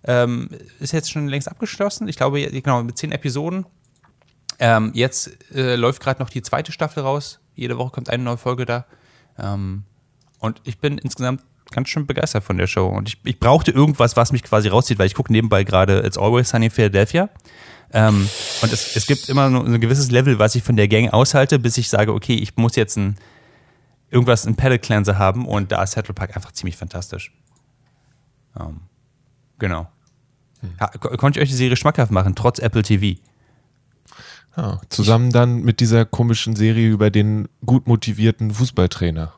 ähm, 0.05 0.49
ist 0.79 0.93
jetzt 0.93 1.11
schon 1.11 1.27
längst 1.27 1.47
abgeschlossen. 1.47 2.07
Ich 2.07 2.17
glaube, 2.17 2.41
genau, 2.41 2.83
mit 2.83 2.97
zehn 2.97 3.11
Episoden. 3.11 3.65
Ähm, 4.59 4.91
jetzt 4.93 5.31
äh, 5.53 5.75
läuft 5.75 6.01
gerade 6.01 6.21
noch 6.21 6.29
die 6.29 6.41
zweite 6.41 6.71
Staffel 6.71 7.03
raus. 7.03 7.39
Jede 7.55 7.77
Woche 7.77 7.91
kommt 7.91 8.09
eine 8.09 8.23
neue 8.23 8.37
Folge 8.37 8.65
da. 8.65 8.85
Ähm, 9.37 9.83
und 10.39 10.61
ich 10.63 10.79
bin 10.79 10.97
insgesamt 10.97 11.41
ganz 11.71 11.89
schön 11.89 12.05
begeistert 12.05 12.43
von 12.43 12.57
der 12.57 12.67
Show. 12.67 12.87
Und 12.87 13.09
ich, 13.09 13.17
ich 13.23 13.39
brauchte 13.39 13.71
irgendwas, 13.71 14.15
was 14.15 14.31
mich 14.31 14.43
quasi 14.43 14.67
rauszieht, 14.67 14.99
weil 14.99 15.07
ich 15.07 15.15
gucke 15.15 15.31
nebenbei 15.31 15.63
gerade 15.63 16.05
It's 16.05 16.17
Always 16.17 16.49
Sunny 16.49 16.65
in 16.65 16.71
Philadelphia. 16.71 17.29
Ähm, 17.91 18.27
und 18.61 18.73
es, 18.73 18.95
es 18.95 19.05
gibt 19.05 19.29
immer 19.29 19.49
nur 19.49 19.65
ein 19.65 19.79
gewisses 19.79 20.11
Level, 20.11 20.39
was 20.39 20.55
ich 20.55 20.63
von 20.63 20.75
der 20.75 20.87
Gang 20.87 21.13
aushalte, 21.13 21.59
bis 21.59 21.77
ich 21.77 21.89
sage, 21.89 22.13
okay, 22.13 22.35
ich 22.35 22.55
muss 22.55 22.75
jetzt 22.75 22.97
ein, 22.97 23.15
irgendwas 24.09 24.45
in 24.45 24.55
Palette 24.55 24.79
Cleanser 24.79 25.17
haben 25.17 25.47
und 25.47 25.71
da 25.71 25.83
ist 25.83 25.91
Central 25.91 26.15
Park 26.15 26.35
einfach 26.35 26.51
ziemlich 26.51 26.75
fantastisch. 26.75 27.31
Ähm, 28.59 28.81
genau. 29.59 29.87
Ha, 30.79 30.87
konnte 31.17 31.39
ich 31.39 31.43
euch 31.43 31.49
die 31.49 31.55
Serie 31.55 31.75
schmackhaft 31.75 32.11
machen, 32.11 32.35
trotz 32.35 32.59
Apple 32.59 32.83
TV? 32.83 33.19
Ja, 34.55 34.81
zusammen 34.89 35.31
dann 35.31 35.63
mit 35.63 35.79
dieser 35.79 36.05
komischen 36.05 36.55
Serie 36.55 36.89
über 36.89 37.09
den 37.09 37.47
gut 37.65 37.87
motivierten 37.87 38.51
Fußballtrainer. 38.51 39.33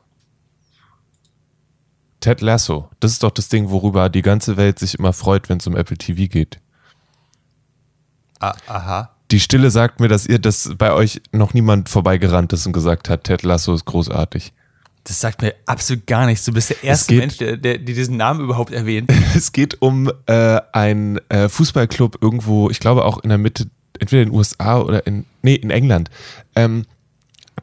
Ted 2.20 2.40
Lasso. 2.40 2.90
Das 3.00 3.12
ist 3.12 3.22
doch 3.22 3.30
das 3.30 3.48
Ding, 3.48 3.70
worüber 3.70 4.08
die 4.08 4.22
ganze 4.22 4.56
Welt 4.56 4.78
sich 4.78 4.98
immer 4.98 5.12
freut, 5.12 5.48
wenn 5.48 5.58
es 5.58 5.66
um 5.66 5.76
Apple 5.76 5.96
TV 5.96 6.28
geht. 6.30 6.60
Ah, 8.40 8.54
aha. 8.66 9.10
Die 9.30 9.40
Stille 9.40 9.70
sagt 9.70 10.00
mir, 10.00 10.08
dass 10.08 10.26
ihr 10.26 10.38
das 10.38 10.72
bei 10.76 10.92
euch 10.92 11.20
noch 11.32 11.54
niemand 11.54 11.88
vorbeigerannt 11.88 12.52
ist 12.52 12.66
und 12.66 12.72
gesagt 12.72 13.08
hat, 13.08 13.24
Ted 13.24 13.42
Lasso 13.42 13.74
ist 13.74 13.84
großartig. 13.84 14.52
Das 15.08 15.20
sagt 15.20 15.40
mir 15.40 15.54
absolut 15.66 16.06
gar 16.06 16.26
nichts. 16.26 16.44
Du 16.44 16.52
bist 16.52 16.70
der 16.70 16.82
erste 16.82 17.12
geht- 17.14 17.20
Mensch, 17.20 17.36
der, 17.38 17.56
der, 17.56 17.78
der 17.78 17.94
diesen 17.94 18.16
Namen 18.16 18.40
überhaupt 18.40 18.72
erwähnt. 18.72 19.10
Es 19.36 19.52
geht 19.52 19.80
um 19.80 20.10
äh, 20.26 20.60
einen 20.72 21.18
äh, 21.28 21.48
Fußballclub 21.48 22.18
irgendwo, 22.20 22.70
ich 22.70 22.80
glaube 22.80 23.04
auch 23.04 23.18
in 23.18 23.28
der 23.28 23.38
Mitte, 23.38 23.66
entweder 24.00 24.22
in 24.22 24.28
den 24.30 24.34
USA 24.36 24.80
oder 24.80 25.06
in, 25.06 25.24
nee, 25.42 25.54
in 25.54 25.70
England, 25.70 26.10
ähm, 26.56 26.86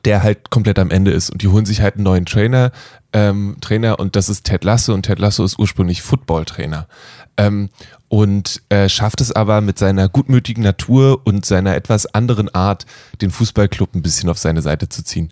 der 0.06 0.24
halt 0.24 0.50
komplett 0.50 0.80
am 0.80 0.90
Ende 0.90 1.12
ist. 1.12 1.32
Und 1.32 1.42
die 1.42 1.48
holen 1.50 1.66
sich 1.66 1.82
halt 1.82 1.96
einen 1.96 2.06
neuen 2.06 2.26
Trainer, 2.26 2.72
ähm, 3.12 3.58
Trainer 3.60 4.00
und 4.00 4.16
das 4.16 4.30
ist 4.30 4.46
Ted 4.46 4.64
Lasso 4.64 4.94
und 4.94 5.04
Ted 5.04 5.20
Lasso 5.20 5.44
ist 5.44 5.60
ursprünglich 5.60 6.02
Footballtrainer. 6.02 6.88
Ähm, 7.38 7.70
und 8.08 8.62
äh, 8.70 8.88
schafft 8.90 9.20
es 9.22 9.32
aber 9.32 9.60
mit 9.62 9.78
seiner 9.80 10.08
gutmütigen 10.08 10.64
Natur 10.64 11.22
und 11.26 11.46
seiner 11.46 11.76
etwas 11.76 12.06
anderen 12.06 12.54
Art, 12.54 12.86
den 13.22 13.32
Fußballclub 13.32 13.96
ein 13.96 14.02
bisschen 14.02 14.30
auf 14.30 14.38
seine 14.38 14.62
Seite 14.62 14.88
zu 14.88 15.04
ziehen. 15.04 15.32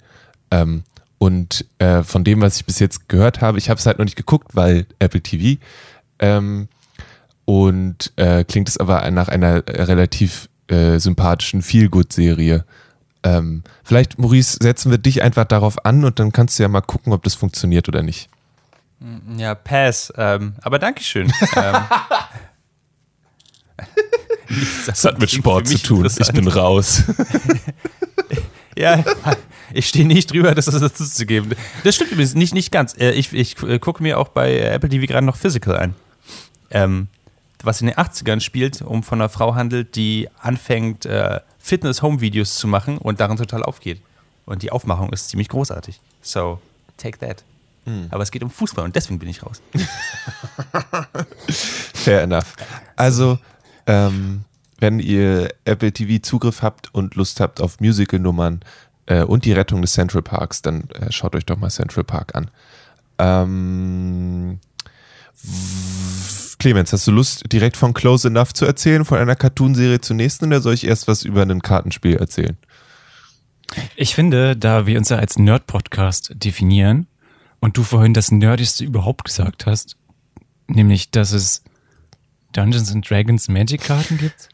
Ähm, 0.51 0.83
und 1.21 1.65
äh, 1.77 2.01
von 2.01 2.23
dem, 2.23 2.41
was 2.41 2.55
ich 2.55 2.65
bis 2.65 2.79
jetzt 2.79 3.07
gehört 3.07 3.41
habe, 3.41 3.59
ich 3.59 3.69
habe 3.69 3.77
es 3.77 3.85
halt 3.85 3.99
noch 3.99 4.05
nicht 4.05 4.15
geguckt, 4.15 4.55
weil 4.55 4.87
Apple 4.97 5.21
TV. 5.21 5.61
Ähm, 6.17 6.67
und 7.45 8.11
äh, 8.15 8.43
klingt 8.43 8.67
es 8.67 8.77
aber 8.77 9.11
nach 9.11 9.27
einer 9.27 9.63
relativ 9.67 10.49
äh, 10.65 10.97
sympathischen 10.97 11.61
Feel-Good-Serie. 11.61 12.65
Ähm, 13.21 13.61
vielleicht, 13.83 14.17
Maurice, 14.17 14.57
setzen 14.63 14.89
wir 14.89 14.97
dich 14.97 15.21
einfach 15.21 15.45
darauf 15.45 15.85
an 15.85 16.05
und 16.05 16.17
dann 16.17 16.31
kannst 16.31 16.57
du 16.57 16.63
ja 16.63 16.69
mal 16.69 16.81
gucken, 16.81 17.13
ob 17.13 17.21
das 17.21 17.35
funktioniert 17.35 17.87
oder 17.87 18.01
nicht. 18.01 18.27
Ja, 19.37 19.53
Pass. 19.53 20.11
Ähm, 20.17 20.55
aber 20.63 20.79
Dankeschön. 20.79 21.31
ähm, 21.55 21.75
Das 24.87 25.05
hat 25.05 25.19
mit 25.19 25.29
Sport 25.29 25.67
zu 25.67 25.77
tun. 25.77 26.09
Ich 26.19 26.33
bin 26.33 26.47
raus. 26.47 27.03
Ja, 28.77 29.03
ich 29.73 29.87
stehe 29.87 30.05
nicht 30.05 30.31
drüber, 30.31 30.55
das 30.55 30.65
dazu 30.65 31.05
zu 31.05 31.25
geben. 31.25 31.51
Das 31.83 31.95
stimmt 31.95 32.11
übrigens 32.11 32.35
nicht, 32.35 32.53
nicht 32.53 32.71
ganz. 32.71 32.95
Äh, 32.97 33.11
Ich, 33.11 33.33
ich 33.33 33.61
äh, 33.63 33.79
gucke 33.79 34.03
mir 34.03 34.19
auch 34.19 34.29
bei 34.29 34.57
Apple 34.59 34.89
TV 34.89 35.05
gerade 35.05 35.25
noch 35.25 35.35
Physical 35.35 35.77
ein. 35.77 35.95
Ähm, 36.69 37.07
was 37.63 37.81
in 37.81 37.87
den 37.87 37.95
80ern 37.95 38.39
spielt, 38.39 38.81
um 38.81 39.03
von 39.03 39.21
einer 39.21 39.29
Frau 39.29 39.55
handelt, 39.55 39.95
die 39.95 40.29
anfängt, 40.39 41.05
äh, 41.05 41.39
Fitness-Home-Videos 41.59 42.55
zu 42.55 42.67
machen 42.67 42.97
und 42.97 43.19
darin 43.19 43.37
total 43.37 43.63
aufgeht. 43.63 44.01
Und 44.45 44.63
die 44.63 44.71
Aufmachung 44.71 45.13
ist 45.13 45.29
ziemlich 45.29 45.49
großartig. 45.49 45.99
So, 46.21 46.59
take 46.97 47.19
that. 47.19 47.43
Aber 48.11 48.23
es 48.23 48.31
geht 48.31 48.43
um 48.43 48.49
Fußball 48.49 48.85
und 48.85 48.95
deswegen 48.95 49.19
bin 49.19 49.29
ich 49.29 49.43
raus. 49.43 49.61
Fair 51.93 52.21
enough. 52.21 52.55
Also, 52.95 53.39
ähm, 53.87 54.45
wenn 54.79 54.99
ihr 54.99 55.49
Apple 55.65 55.91
TV 55.91 56.21
Zugriff 56.21 56.61
habt 56.61 56.93
und 56.93 57.15
Lust 57.15 57.39
habt 57.39 57.61
auf 57.61 57.79
Musical-Nummern 57.79 58.61
äh, 59.05 59.23
und 59.23 59.45
die 59.45 59.53
Rettung 59.53 59.81
des 59.81 59.93
Central 59.93 60.21
Parks, 60.21 60.61
dann 60.61 60.89
äh, 60.91 61.11
schaut 61.11 61.35
euch 61.35 61.45
doch 61.45 61.57
mal 61.57 61.69
Central 61.69 62.03
Park 62.03 62.35
an. 62.35 62.51
Ähm, 63.17 64.59
Clemens, 66.59 66.93
hast 66.93 67.07
du 67.07 67.11
Lust, 67.11 67.51
direkt 67.51 67.77
von 67.77 67.93
Close 67.93 68.27
Enough 68.27 68.53
zu 68.53 68.65
erzählen, 68.65 69.05
von 69.05 69.17
einer 69.17 69.35
Cartoonserie 69.35 70.01
zur 70.01 70.15
nächsten, 70.15 70.45
oder 70.45 70.61
soll 70.61 70.75
ich 70.75 70.85
erst 70.85 71.07
was 71.07 71.23
über 71.23 71.41
ein 71.41 71.61
Kartenspiel 71.61 72.17
erzählen? 72.17 72.57
Ich 73.95 74.15
finde, 74.15 74.55
da 74.55 74.85
wir 74.85 74.97
uns 74.97 75.09
ja 75.09 75.17
als 75.17 75.39
Nerd-Podcast 75.39 76.33
definieren 76.35 77.07
und 77.59 77.77
du 77.77 77.83
vorhin 77.83 78.13
das 78.13 78.31
Nerdigste 78.31 78.83
überhaupt 78.83 79.23
gesagt 79.23 79.65
hast, 79.65 79.97
nämlich, 80.67 81.09
dass 81.09 81.31
es 81.31 81.63
Dungeons 82.51 82.91
and 82.91 83.09
Dragons 83.09 83.47
Magic-Karten 83.47 84.17
gibt, 84.17 84.49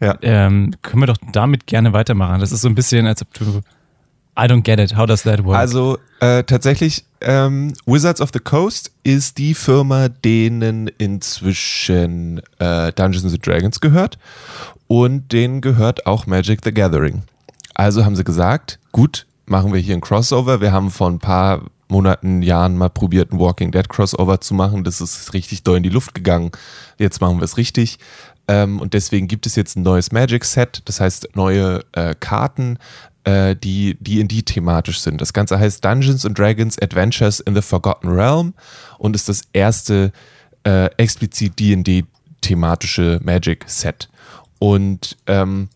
Ja. 0.00 0.16
ähm, 0.22 0.74
können 0.82 1.02
wir 1.02 1.06
doch 1.06 1.18
damit 1.32 1.66
gerne 1.66 1.92
weitermachen. 1.92 2.40
Das 2.40 2.52
ist 2.52 2.62
so 2.62 2.68
ein 2.68 2.74
bisschen, 2.74 3.06
als 3.06 3.22
ob 3.22 3.32
du. 3.34 3.62
I 4.38 4.42
don't 4.42 4.62
get 4.62 4.78
it. 4.78 4.96
How 4.96 5.04
does 5.04 5.22
that 5.22 5.44
work? 5.44 5.56
Also 5.56 5.98
äh, 6.20 6.44
tatsächlich, 6.44 7.04
ähm, 7.20 7.74
Wizards 7.86 8.20
of 8.20 8.30
the 8.32 8.38
Coast 8.38 8.92
ist 9.02 9.38
die 9.38 9.54
Firma, 9.54 10.08
denen 10.08 10.86
inzwischen 10.86 12.40
äh, 12.60 12.92
Dungeons 12.92 13.24
and 13.24 13.44
Dragons 13.44 13.80
gehört 13.80 14.16
und 14.86 15.32
denen 15.32 15.60
gehört 15.60 16.06
auch 16.06 16.26
Magic 16.26 16.60
the 16.64 16.72
Gathering. 16.72 17.22
Also 17.74 18.04
haben 18.04 18.14
sie 18.14 18.24
gesagt, 18.24 18.78
gut, 18.92 19.26
machen 19.46 19.72
wir 19.72 19.80
hier 19.80 19.94
ein 19.94 20.00
Crossover. 20.00 20.60
Wir 20.60 20.72
haben 20.72 20.90
vor 20.90 21.08
ein 21.08 21.18
paar 21.18 21.62
Monaten, 21.88 22.42
Jahren 22.42 22.76
mal 22.76 22.90
probiert, 22.90 23.32
ein 23.32 23.38
Walking 23.38 23.72
Dead 23.72 23.88
Crossover 23.88 24.40
zu 24.40 24.54
machen. 24.54 24.84
Das 24.84 25.00
ist 25.00 25.32
richtig 25.32 25.62
doll 25.62 25.78
in 25.78 25.82
die 25.82 25.88
Luft 25.88 26.14
gegangen. 26.14 26.50
Jetzt 26.98 27.20
machen 27.20 27.38
wir 27.38 27.44
es 27.44 27.56
richtig. 27.56 27.98
Ähm, 28.48 28.80
und 28.80 28.94
deswegen 28.94 29.28
gibt 29.28 29.46
es 29.46 29.54
jetzt 29.56 29.76
ein 29.76 29.82
neues 29.82 30.10
Magic 30.10 30.44
Set, 30.44 30.82
das 30.86 31.00
heißt 31.00 31.36
neue 31.36 31.84
äh, 31.92 32.14
Karten, 32.18 32.78
äh, 33.24 33.54
die 33.54 33.96
die 34.00 34.20
in 34.20 34.28
die 34.28 34.42
thematisch 34.42 35.00
sind. 35.00 35.20
Das 35.20 35.32
Ganze 35.32 35.58
heißt 35.58 35.84
Dungeons 35.84 36.24
and 36.24 36.38
Dragons 36.38 36.78
Adventures 36.80 37.40
in 37.40 37.54
the 37.54 37.62
Forgotten 37.62 38.08
Realm 38.08 38.54
und 38.98 39.14
ist 39.14 39.28
das 39.28 39.42
erste 39.52 40.12
äh, 40.64 40.86
explizit 40.96 41.58
D&D-thematische 41.58 43.20
Magic-Set. 43.22 44.08
Und 44.58 45.16
ähm, 45.26 45.68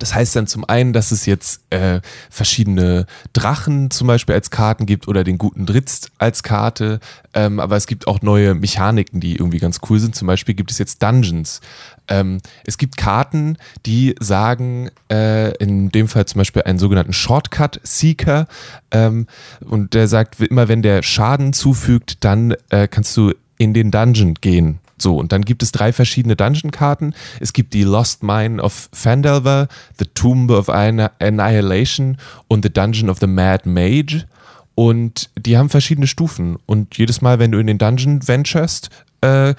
das 0.00 0.14
heißt 0.14 0.34
dann 0.34 0.46
zum 0.46 0.64
einen, 0.64 0.92
dass 0.92 1.12
es 1.12 1.26
jetzt 1.26 1.60
äh, 1.70 2.00
verschiedene 2.30 3.06
Drachen 3.32 3.90
zum 3.90 4.06
Beispiel 4.06 4.34
als 4.34 4.50
Karten 4.50 4.86
gibt 4.86 5.06
oder 5.06 5.24
den 5.24 5.38
guten 5.38 5.66
Dritz 5.66 6.08
als 6.18 6.42
Karte, 6.42 7.00
ähm, 7.34 7.60
aber 7.60 7.76
es 7.76 7.86
gibt 7.86 8.08
auch 8.08 8.22
neue 8.22 8.54
Mechaniken, 8.54 9.20
die 9.20 9.36
irgendwie 9.36 9.58
ganz 9.58 9.80
cool 9.88 10.00
sind. 10.00 10.14
Zum 10.16 10.26
Beispiel 10.26 10.54
gibt 10.54 10.70
es 10.70 10.78
jetzt 10.78 11.02
Dungeons. 11.02 11.60
Ähm, 12.08 12.40
es 12.64 12.78
gibt 12.78 12.96
Karten, 12.96 13.56
die 13.86 14.14
sagen, 14.18 14.90
äh, 15.10 15.54
in 15.56 15.90
dem 15.90 16.08
Fall 16.08 16.26
zum 16.26 16.38
Beispiel 16.38 16.62
einen 16.62 16.78
sogenannten 16.78 17.12
Shortcut 17.12 17.80
Seeker 17.82 18.46
ähm, 18.90 19.26
und 19.60 19.94
der 19.94 20.08
sagt, 20.08 20.40
immer 20.40 20.68
wenn 20.68 20.82
der 20.82 21.02
Schaden 21.02 21.52
zufügt, 21.52 22.24
dann 22.24 22.54
äh, 22.70 22.88
kannst 22.88 23.16
du 23.16 23.32
in 23.58 23.74
den 23.74 23.90
Dungeon 23.90 24.34
gehen. 24.34 24.80
So, 25.00 25.16
und 25.16 25.32
dann 25.32 25.44
gibt 25.44 25.62
es 25.62 25.72
drei 25.72 25.92
verschiedene 25.92 26.36
Dungeon-Karten. 26.36 27.14
Es 27.40 27.52
gibt 27.52 27.72
die 27.72 27.84
Lost 27.84 28.22
Mine 28.22 28.62
of 28.62 28.90
Fandelver, 28.92 29.68
The 29.98 30.04
Tomb 30.14 30.50
of 30.50 30.68
Annihilation 30.68 32.18
und 32.48 32.64
The 32.64 32.72
Dungeon 32.72 33.08
of 33.08 33.18
the 33.18 33.26
Mad 33.26 33.68
Mage. 33.68 34.26
Und 34.74 35.30
die 35.38 35.56
haben 35.56 35.70
verschiedene 35.70 36.06
Stufen. 36.06 36.56
Und 36.66 36.98
jedes 36.98 37.22
Mal, 37.22 37.38
wenn 37.38 37.52
du 37.52 37.58
in 37.58 37.66
den 37.66 37.78
Dungeon 37.78 38.26
venturest, 38.26 38.90
äh, 39.20 39.54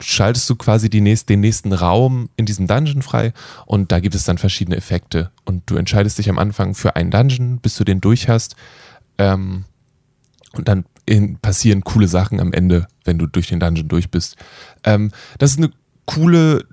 schaltest 0.00 0.48
du 0.50 0.56
quasi 0.56 0.88
nächst, 0.88 1.28
den 1.28 1.40
nächsten 1.40 1.72
Raum 1.72 2.28
in 2.36 2.46
diesem 2.46 2.66
Dungeon 2.66 3.02
frei. 3.02 3.32
Und 3.66 3.92
da 3.92 4.00
gibt 4.00 4.14
es 4.14 4.24
dann 4.24 4.38
verschiedene 4.38 4.76
Effekte. 4.76 5.30
Und 5.44 5.62
du 5.66 5.76
entscheidest 5.76 6.18
dich 6.18 6.30
am 6.30 6.38
Anfang 6.38 6.74
für 6.74 6.96
einen 6.96 7.10
Dungeon, 7.10 7.58
bis 7.58 7.76
du 7.76 7.84
den 7.84 8.00
durch 8.00 8.28
hast. 8.28 8.56
Ähm, 9.18 9.64
und 10.52 10.68
dann 10.68 10.84
in, 11.06 11.38
passieren 11.38 11.82
coole 11.82 12.08
Sachen 12.08 12.40
am 12.40 12.52
Ende, 12.52 12.88
wenn 13.04 13.18
du 13.18 13.26
durch 13.26 13.48
den 13.48 13.60
Dungeon 13.60 13.88
durch 13.88 14.10
bist. 14.10 14.36
Ähm, 14.84 15.12
das 15.38 15.52
ist 15.52 15.58
eine 15.58 15.70
coole, 16.04 16.64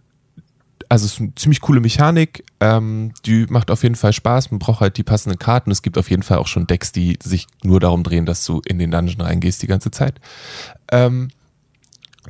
also 0.89 1.05
es 1.05 1.13
ist 1.13 1.21
eine 1.21 1.35
ziemlich 1.35 1.61
coole 1.61 1.79
Mechanik. 1.79 2.43
Ähm, 2.59 3.13
die 3.25 3.45
macht 3.47 3.71
auf 3.71 3.83
jeden 3.83 3.95
Fall 3.95 4.11
Spaß. 4.11 4.51
Man 4.51 4.59
braucht 4.59 4.81
halt 4.81 4.97
die 4.97 5.03
passenden 5.03 5.39
Karten. 5.39 5.71
Es 5.71 5.81
gibt 5.81 5.97
auf 5.97 6.09
jeden 6.09 6.23
Fall 6.23 6.39
auch 6.39 6.47
schon 6.47 6.67
Decks, 6.67 6.91
die 6.91 7.17
sich 7.21 7.47
nur 7.63 7.79
darum 7.79 8.03
drehen, 8.03 8.25
dass 8.25 8.45
du 8.45 8.61
in 8.65 8.79
den 8.79 8.91
Dungeon 8.91 9.21
reingehst 9.21 9.61
die 9.61 9.67
ganze 9.67 9.91
Zeit. 9.91 10.19
Ähm, 10.91 11.29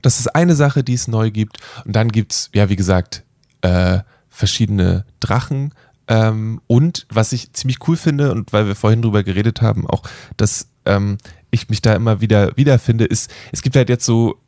das 0.01 0.19
ist 0.19 0.27
eine 0.35 0.55
Sache, 0.55 0.83
die 0.83 0.93
es 0.93 1.07
neu 1.07 1.31
gibt. 1.31 1.59
Und 1.85 1.95
dann 1.95 2.09
gibt 2.09 2.33
es, 2.33 2.49
ja, 2.53 2.69
wie 2.69 2.75
gesagt, 2.75 3.23
äh, 3.61 3.99
verschiedene 4.29 5.05
Drachen. 5.19 5.73
Ähm, 6.07 6.59
und 6.67 7.05
was 7.09 7.31
ich 7.31 7.53
ziemlich 7.53 7.87
cool 7.87 7.95
finde, 7.95 8.31
und 8.31 8.51
weil 8.51 8.67
wir 8.67 8.75
vorhin 8.75 9.01
drüber 9.01 9.23
geredet 9.23 9.61
haben, 9.61 9.87
auch, 9.87 10.03
dass 10.35 10.67
ähm, 10.85 11.17
ich 11.53 11.69
mich 11.69 11.81
da 11.81 11.93
immer 11.93 12.21
wieder 12.21 12.55
wiederfinde, 12.57 13.05
ist, 13.05 13.31
es 13.51 13.61
gibt 13.61 13.75
halt 13.75 13.89
jetzt 13.89 14.05
so 14.05 14.39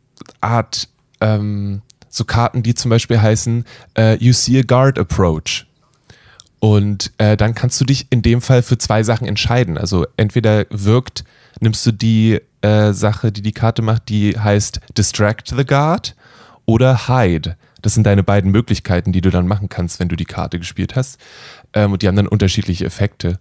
Art, 0.41 0.89
ähm, 1.21 1.81
so 2.09 2.23
Karten, 2.25 2.63
die 2.63 2.73
zum 2.73 2.89
Beispiel 2.89 3.21
heißen 3.21 3.65
äh, 3.97 4.17
You 4.17 4.33
see 4.33 4.59
a 4.59 4.63
guard 4.63 4.97
approach. 4.97 5.65
Und 6.59 7.11
äh, 7.17 7.37
dann 7.37 7.53
kannst 7.53 7.79
du 7.79 7.85
dich 7.85 8.07
in 8.09 8.21
dem 8.21 8.41
Fall 8.41 8.63
für 8.63 8.77
zwei 8.77 9.03
Sachen 9.03 9.27
entscheiden. 9.27 9.77
Also 9.77 10.05
entweder 10.17 10.65
wirkt, 10.69 11.23
nimmst 11.59 11.85
du 11.85 11.91
die 11.91 12.41
äh, 12.61 12.93
Sache, 12.93 13.31
die 13.31 13.41
die 13.41 13.51
Karte 13.51 13.81
macht, 13.81 14.09
die 14.09 14.39
heißt 14.39 14.79
Distract 14.97 15.53
the 15.55 15.65
Guard 15.65 16.15
oder 16.65 17.07
Hide. 17.07 17.57
Das 17.81 17.93
sind 17.93 18.07
deine 18.07 18.23
beiden 18.23 18.49
Möglichkeiten, 18.49 19.11
die 19.11 19.21
du 19.21 19.29
dann 19.29 19.45
machen 19.45 19.69
kannst, 19.69 19.99
wenn 19.99 20.09
du 20.09 20.15
die 20.15 20.25
Karte 20.25 20.57
gespielt 20.57 20.95
hast. 20.95 21.19
Ähm, 21.73 21.91
und 21.91 22.01
die 22.01 22.07
haben 22.07 22.15
dann 22.15 22.27
unterschiedliche 22.27 22.85
Effekte. 22.85 23.37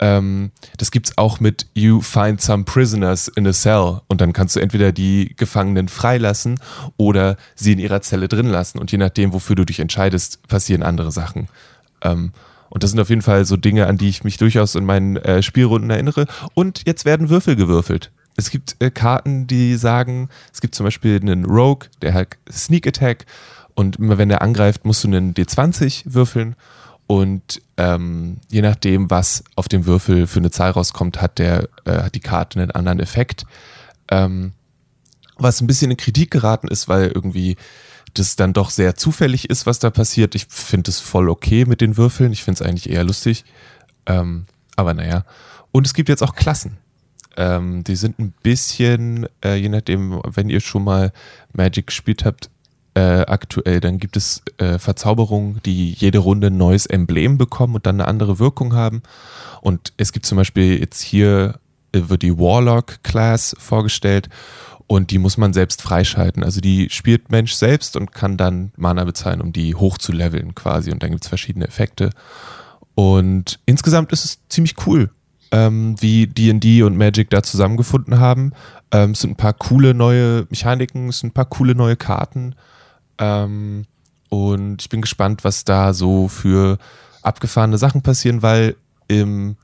Ähm, 0.00 0.50
das 0.76 0.90
gibt's 0.90 1.16
auch 1.16 1.40
mit 1.40 1.66
You 1.74 2.00
find 2.00 2.40
some 2.40 2.64
prisoners 2.64 3.28
in 3.28 3.46
a 3.46 3.52
cell 3.52 4.00
und 4.08 4.20
dann 4.20 4.32
kannst 4.32 4.56
du 4.56 4.60
entweder 4.60 4.92
die 4.92 5.34
Gefangenen 5.36 5.88
freilassen 5.88 6.58
oder 6.96 7.36
sie 7.54 7.72
in 7.72 7.78
ihrer 7.78 8.02
Zelle 8.02 8.28
drin 8.28 8.46
lassen 8.46 8.78
und 8.78 8.90
je 8.90 8.98
nachdem, 8.98 9.32
wofür 9.32 9.56
du 9.56 9.64
dich 9.64 9.80
entscheidest, 9.80 10.46
passieren 10.48 10.82
andere 10.82 11.12
Sachen. 11.12 11.48
Ähm, 12.02 12.32
und 12.70 12.82
das 12.82 12.90
sind 12.90 12.98
auf 12.98 13.08
jeden 13.08 13.22
Fall 13.22 13.44
so 13.44 13.56
Dinge, 13.56 13.86
an 13.86 13.98
die 13.98 14.08
ich 14.08 14.24
mich 14.24 14.36
durchaus 14.36 14.74
in 14.74 14.84
meinen 14.84 15.16
äh, 15.16 15.42
Spielrunden 15.42 15.90
erinnere. 15.90 16.26
Und 16.54 16.82
jetzt 16.86 17.04
werden 17.04 17.28
Würfel 17.28 17.54
gewürfelt. 17.54 18.10
Es 18.36 18.50
gibt 18.50 18.74
äh, 18.80 18.90
Karten, 18.90 19.46
die 19.46 19.76
sagen, 19.76 20.28
es 20.52 20.60
gibt 20.60 20.74
zum 20.74 20.82
Beispiel 20.82 21.20
einen 21.20 21.44
Rogue, 21.44 21.88
der 22.02 22.14
hat 22.14 22.36
Sneak 22.50 22.88
Attack 22.88 23.26
und 23.74 23.96
immer 23.96 24.18
wenn 24.18 24.30
er 24.30 24.42
angreift, 24.42 24.84
musst 24.84 25.04
du 25.04 25.08
einen 25.08 25.34
D20 25.34 26.02
würfeln 26.06 26.56
und 27.06 27.60
ähm, 27.76 28.38
je 28.50 28.62
nachdem, 28.62 29.10
was 29.10 29.44
auf 29.56 29.68
dem 29.68 29.86
Würfel 29.86 30.26
für 30.26 30.38
eine 30.38 30.50
Zahl 30.50 30.70
rauskommt, 30.70 31.20
hat 31.20 31.38
der 31.38 31.68
äh, 31.84 32.02
hat 32.02 32.14
die 32.14 32.20
Karte 32.20 32.60
einen 32.60 32.70
anderen 32.70 33.00
Effekt. 33.00 33.44
Ähm, 34.08 34.52
was 35.36 35.60
ein 35.60 35.66
bisschen 35.66 35.90
in 35.90 35.96
Kritik 35.96 36.30
geraten 36.30 36.68
ist, 36.68 36.88
weil 36.88 37.08
irgendwie 37.08 37.56
das 38.14 38.36
dann 38.36 38.52
doch 38.52 38.70
sehr 38.70 38.94
zufällig 38.94 39.50
ist, 39.50 39.66
was 39.66 39.80
da 39.80 39.90
passiert. 39.90 40.34
Ich 40.34 40.46
finde 40.48 40.90
es 40.90 41.00
voll 41.00 41.28
okay 41.28 41.64
mit 41.64 41.80
den 41.80 41.96
Würfeln. 41.96 42.32
Ich 42.32 42.44
finde 42.44 42.62
es 42.62 42.68
eigentlich 42.68 42.88
eher 42.88 43.04
lustig. 43.04 43.44
Ähm, 44.06 44.46
aber 44.76 44.94
naja. 44.94 45.24
Und 45.72 45.86
es 45.86 45.94
gibt 45.94 46.08
jetzt 46.08 46.22
auch 46.22 46.36
Klassen. 46.36 46.78
Ähm, 47.36 47.82
die 47.82 47.96
sind 47.96 48.20
ein 48.20 48.32
bisschen, 48.42 49.26
äh, 49.44 49.56
je 49.56 49.68
nachdem, 49.68 50.20
wenn 50.24 50.48
ihr 50.48 50.60
schon 50.60 50.84
mal 50.84 51.12
Magic 51.52 51.88
gespielt 51.88 52.24
habt, 52.24 52.50
äh, 52.94 53.20
aktuell. 53.26 53.80
Dann 53.80 53.98
gibt 53.98 54.16
es 54.16 54.42
äh, 54.58 54.78
Verzauberungen, 54.78 55.60
die 55.64 55.92
jede 55.92 56.18
Runde 56.18 56.48
ein 56.48 56.56
neues 56.56 56.86
Emblem 56.86 57.38
bekommen 57.38 57.74
und 57.74 57.86
dann 57.86 58.00
eine 58.00 58.08
andere 58.08 58.38
Wirkung 58.38 58.74
haben. 58.74 59.02
Und 59.60 59.92
es 59.96 60.12
gibt 60.12 60.26
zum 60.26 60.36
Beispiel 60.36 60.78
jetzt 60.78 61.02
hier 61.02 61.58
äh, 61.92 62.08
wird 62.08 62.22
die 62.22 62.38
Warlock-Class 62.38 63.56
vorgestellt 63.58 64.28
und 64.86 65.10
die 65.10 65.18
muss 65.18 65.38
man 65.38 65.52
selbst 65.52 65.82
freischalten. 65.82 66.44
Also 66.44 66.60
die 66.60 66.88
spielt 66.90 67.30
Mensch 67.30 67.54
selbst 67.54 67.96
und 67.96 68.12
kann 68.12 68.36
dann 68.36 68.72
Mana 68.76 69.04
bezahlen, 69.04 69.40
um 69.40 69.52
die 69.52 69.74
hochzuleveln 69.74 70.54
quasi. 70.54 70.90
Und 70.90 71.02
dann 71.02 71.10
gibt 71.10 71.24
es 71.24 71.28
verschiedene 71.28 71.66
Effekte. 71.66 72.10
Und 72.94 73.58
insgesamt 73.66 74.12
ist 74.12 74.24
es 74.24 74.38
ziemlich 74.48 74.74
cool, 74.86 75.10
ähm, 75.50 75.96
wie 76.00 76.26
D&D 76.26 76.82
und 76.82 76.96
Magic 76.96 77.30
da 77.30 77.42
zusammengefunden 77.42 78.20
haben. 78.20 78.52
Ähm, 78.92 79.12
es 79.12 79.20
sind 79.20 79.30
ein 79.30 79.36
paar 79.36 79.54
coole 79.54 79.94
neue 79.94 80.46
Mechaniken, 80.50 81.08
es 81.08 81.20
sind 81.20 81.30
ein 81.30 81.34
paar 81.34 81.46
coole 81.46 81.74
neue 81.74 81.96
Karten. 81.96 82.54
Ähm, 83.18 83.86
und 84.28 84.82
ich 84.82 84.88
bin 84.88 85.00
gespannt, 85.00 85.44
was 85.44 85.64
da 85.64 85.92
so 85.92 86.28
für 86.28 86.78
abgefahrene 87.22 87.78
Sachen 87.78 88.02
passieren, 88.02 88.42
weil 88.42 88.76
im, 89.08 89.56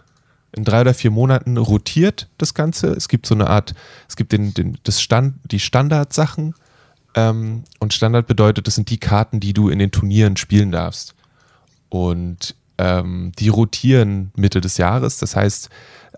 in 0.53 0.65
drei 0.65 0.83
oder 0.83 0.95
vier 0.95 1.11
Monaten 1.11 1.57
rotiert 1.57 2.29
das 2.39 2.55
Ganze. 2.55 2.89
Es 2.89 3.09
gibt 3.09 3.27
so 3.27 3.35
eine 3.35 3.49
Art, 3.49 3.75
es 4.09 4.17
gibt 4.17 4.33
den, 4.33 4.55
den, 4.55 4.79
das 4.85 5.01
Stand, 5.01 5.37
die 5.51 5.61
Standardsachen. 5.61 6.55
Ähm, 7.15 7.65
und 7.79 7.93
Standard 7.93 8.27
bedeutet, 8.27 8.67
das 8.67 8.77
sind 8.77 8.91
die 8.91 8.99
Karten, 8.99 9.41
die 9.41 9.53
du 9.53 9.69
in 9.69 9.79
den 9.79 9.91
Turnieren 9.91 10.37
spielen 10.37 10.71
darfst. 10.71 11.15
Und 11.89 12.55
ähm, 12.79 13.33
die 13.39 13.49
rotieren 13.49 14.31
Mitte 14.37 14.61
des 14.61 14.79
Jahres. 14.79 15.19
Das 15.19 15.37
heißt, 15.37 15.69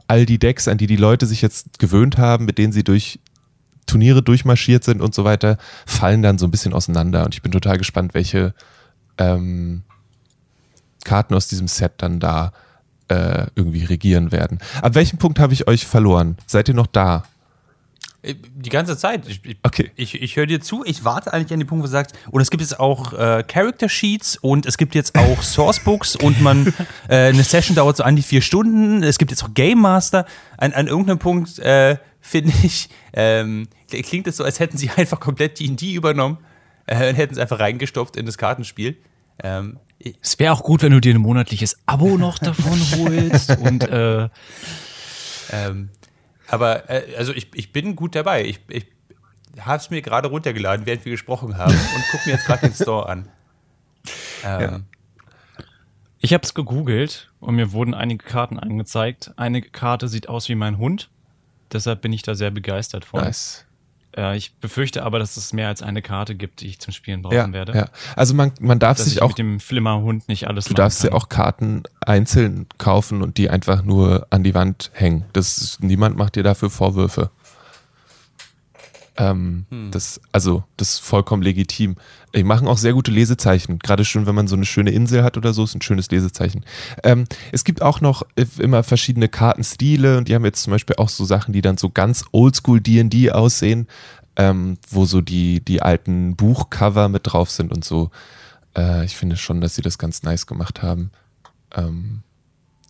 all 0.07 0.27
die 0.27 0.39
Decks, 0.39 0.69
an 0.69 0.79
die 0.79 0.87
die 0.87 0.97
Leute 0.97 1.27
sich 1.27 1.43
jetzt 1.43 1.79
gewöhnt 1.79 2.19
haben, 2.19 2.45
mit 2.45 2.59
denen 2.59 2.73
sie 2.73 2.85
durch 2.85 3.19
Turniere 3.93 4.23
durchmarschiert 4.23 4.85
sind 4.85 5.03
und 5.03 5.15
so 5.15 5.25
weiter, 5.25 5.59
fallen 5.85 6.23
dann 6.23 6.39
so 6.39 6.47
ein 6.47 6.51
bisschen 6.51 6.73
auseinander. 6.73 7.27
Und 7.27 7.35
ich 7.35 7.43
bin 7.43 7.53
total 7.53 7.77
gespannt, 7.77 8.15
welche 8.15 8.55
ähm, 9.19 9.83
Karten 11.05 11.35
aus 11.35 11.47
diesem 11.49 11.69
Set 11.69 11.93
dann 11.99 12.19
da 12.19 12.53
äh, 13.09 13.49
irgendwie 13.55 13.85
regieren 13.85 14.33
werden. 14.33 14.61
Ab 14.81 14.95
welchem 14.95 15.19
Punkt 15.19 15.39
habe 15.39 15.53
ich 15.53 15.69
euch 15.69 15.87
verloren? 15.87 16.39
Seid 16.47 16.69
ihr 16.69 16.75
noch 16.75 16.87
da? 16.87 17.25
Äh, 18.23 18.35
die 18.55 18.71
ganze 18.71 18.97
Zeit. 18.97 19.27
Ich, 19.29 19.41
Okay. 19.63 19.91
ich, 19.97 20.21
ich 20.21 20.37
höre 20.37 20.47
dir 20.47 20.61
zu. 20.61 20.85
Ich 20.85 21.05
warte 21.05 21.33
eigentlich 21.33 21.53
an 21.53 21.59
den 21.61 21.67
Punkt, 21.67 21.83
wo 21.83 21.87
du 21.87 21.91
sagst, 21.93 22.15
und 22.31 22.41
es 22.41 22.51
gibt 22.51 22.61
jetzt 22.63 22.79
auch 22.81 23.13
äh, 23.13 23.43
Character 23.47 23.89
Sheets 23.89 24.37
und 24.37 24.67
es 24.67 24.79
gibt 24.79 24.95
jetzt 24.95 25.17
auch 25.19 25.43
Sourcebooks 25.43 26.17
und 26.17 26.41
man 26.41 26.73
äh, 27.09 27.29
eine 27.29 27.43
Session 27.43 27.75
dauert 27.77 27.97
so 27.97 28.05
an 28.05 28.17
die 28.17 28.23
vier 28.23 28.43
Stunden. 28.43 29.03
Es 29.03 29.19
gibt 29.19 29.31
jetzt 29.31 29.43
auch 29.45 29.53
Game 29.55 29.81
Master. 29.81 30.25
An, 30.57 30.73
an 30.73 30.87
irgendeinem 30.87 31.19
Punkt 31.19 31.59
äh, 31.59 31.97
finde 32.21 32.53
ich, 32.63 32.89
ähm, 33.13 33.69
klingt 33.89 34.27
es 34.29 34.37
so, 34.37 34.45
als 34.45 34.61
hätten 34.61 34.79
sie 34.79 34.91
einfach 34.97 35.19
komplett 35.21 35.59
D&D 35.59 35.93
übernommen 35.93 36.39
äh, 36.87 37.09
und 37.11 37.17
hätten 37.17 37.35
es 37.35 37.39
einfach 37.41 37.59
reingestopft 37.59 38.17
in 38.17 38.27
das 38.27 38.39
Kartenspiel. 38.39 38.97
Ähm, 39.43 39.79
Es 40.21 40.39
wäre 40.39 40.53
auch 40.53 40.63
gut, 40.63 40.83
wenn 40.83 40.93
du 40.93 41.01
dir 41.01 41.15
ein 41.15 41.21
monatliches 41.21 41.79
Abo 41.87 42.17
noch 42.19 42.39
davon 42.39 42.81
holst 42.99 43.57
und 43.59 43.83
äh, 43.89 44.29
Ähm, 45.51 45.91
aber 46.53 46.89
äh, 46.91 47.17
also 47.17 47.33
ich, 47.33 47.49
ich 47.55 47.73
bin 47.73 47.97
gut 47.97 48.15
dabei. 48.15 48.45
Ich, 48.45 48.61
ich 48.69 48.87
habe 49.61 49.77
es 49.79 49.91
mir 49.91 50.03
gerade 50.03 50.29
runtergeladen, 50.29 50.87
während 50.87 51.05
wir 51.05 51.13
gesprochen 51.13 51.57
haben 51.59 51.73
und 51.95 52.05
gucke 52.11 52.23
mir 52.27 52.33
jetzt 52.37 52.47
gerade 52.47 52.69
den 52.69 52.75
Store 52.75 53.09
an. 53.09 53.29
Ähm, 54.45 54.61
Ja. 54.61 54.81
ich 56.21 56.33
habe 56.33 56.45
es 56.45 56.55
gegoogelt 56.55 57.31
und 57.41 57.55
mir 57.57 57.73
wurden 57.73 57.95
einige 57.95 58.25
Karten 58.25 58.59
angezeigt. 58.59 59.33
Eine 59.37 59.63
Karte 59.63 60.09
sieht 60.09 60.29
aus 60.29 60.49
wie 60.49 60.55
mein 60.55 60.79
Hund. 60.79 61.11
Deshalb 61.73 62.03
bin 62.03 62.13
ich 62.13 62.23
da 62.23 62.35
sehr 62.35 62.51
begeistert 62.51 63.05
von. 63.05 63.23
Nice. 63.23 63.65
Äh, 64.17 64.37
ich 64.37 64.55
befürchte 64.57 65.03
aber, 65.05 65.19
dass 65.19 65.37
es 65.37 65.53
mehr 65.53 65.69
als 65.69 65.83
eine 65.83 66.03
Karte 66.03 66.35
gibt, 66.35 66.61
die 66.61 66.69
ich 66.69 66.79
zum 66.79 66.93
Spielen 66.93 67.23
brauchen 67.23 67.35
Ja, 67.37 67.53
werde. 67.53 67.75
ja. 67.77 67.87
Also 68.17 68.35
man, 68.35 68.53
man 68.61 68.79
darf 68.79 68.99
Dass 68.99 69.07
sich 69.07 69.15
ich 69.17 69.23
auch 69.23 69.29
mit 69.29 69.39
dem 69.39 69.61
Flimmerhund 69.61 70.29
nicht 70.29 70.47
alles 70.49 70.67
Du 70.67 70.75
darfst 70.75 71.03
dir 71.03 71.09
kann. 71.09 71.17
auch 71.19 71.29
Karten 71.29 71.83
einzeln 72.01 72.67
kaufen 72.79 73.23
und 73.23 73.39
die 73.39 73.49
einfach 73.51 73.83
nur 73.83 74.27
an 74.31 74.43
die 74.43 74.55
Wand 74.55 74.91
hängen. 74.95 75.25
Das 75.33 75.59
ist, 75.59 75.83
niemand 75.83 76.17
macht 76.17 76.37
dir 76.37 76.43
dafür 76.43 76.71
Vorwürfe. 76.71 77.31
Ähm, 79.17 79.67
das, 79.91 80.21
also, 80.33 80.65
das 80.77 80.95
ist 80.95 80.99
vollkommen 81.01 81.43
legitim. 81.43 81.97
Die 82.35 82.45
machen 82.45 82.67
auch 82.67 82.79
sehr 82.79 82.95
gute 82.95 83.11
Lesezeichen. 83.11 83.79
Gerade 83.79 84.05
schon, 84.05 84.27
wenn 84.27 84.35
man 84.35 84.49
so 84.49 84.57
eine 84.57 84.65
schöne 84.65 84.91
Insel 84.91 85.23
hat 85.23 85.37
oder 85.37 85.53
so, 85.53 85.65
ist 85.65 85.75
ein 85.75 85.83
schönes 85.83 86.11
Lesezeichen. 86.11 86.65
Ähm, 87.05 87.25
es 87.53 87.65
gibt 87.65 87.83
auch 87.83 88.01
noch 88.01 88.23
immer 88.59 88.83
verschiedene 88.83 89.29
Kartenstile 89.29 90.17
und 90.17 90.29
die 90.29 90.35
haben 90.35 90.45
jetzt 90.45 90.63
zum 90.63 90.71
Beispiel 90.71 90.97
auch 90.97 91.11
so 91.11 91.25
Sachen, 91.25 91.53
die 91.53 91.61
dann 91.61 91.77
so 91.77 91.91
ganz 91.91 92.25
oldschool 92.33 92.81
D&D 92.81 93.31
aussehen, 93.31 93.87
ähm, 94.37 94.79
wo 94.89 95.05
so 95.05 95.21
die, 95.21 95.63
die 95.63 95.83
alten 95.83 96.35
Buchcover 96.35 97.09
mit 97.11 97.23
drauf 97.25 97.51
sind 97.51 97.71
und 97.71 97.85
so. 97.85 98.11
Äh, 98.75 99.05
ich 99.05 99.17
finde 99.17 99.37
schon, 99.37 99.61
dass 99.61 99.75
sie 99.75 99.83
das 99.83 99.99
ganz 99.99 100.23
nice 100.23 100.47
gemacht 100.47 100.83
haben. 100.83 101.11
Ähm, 101.75 102.23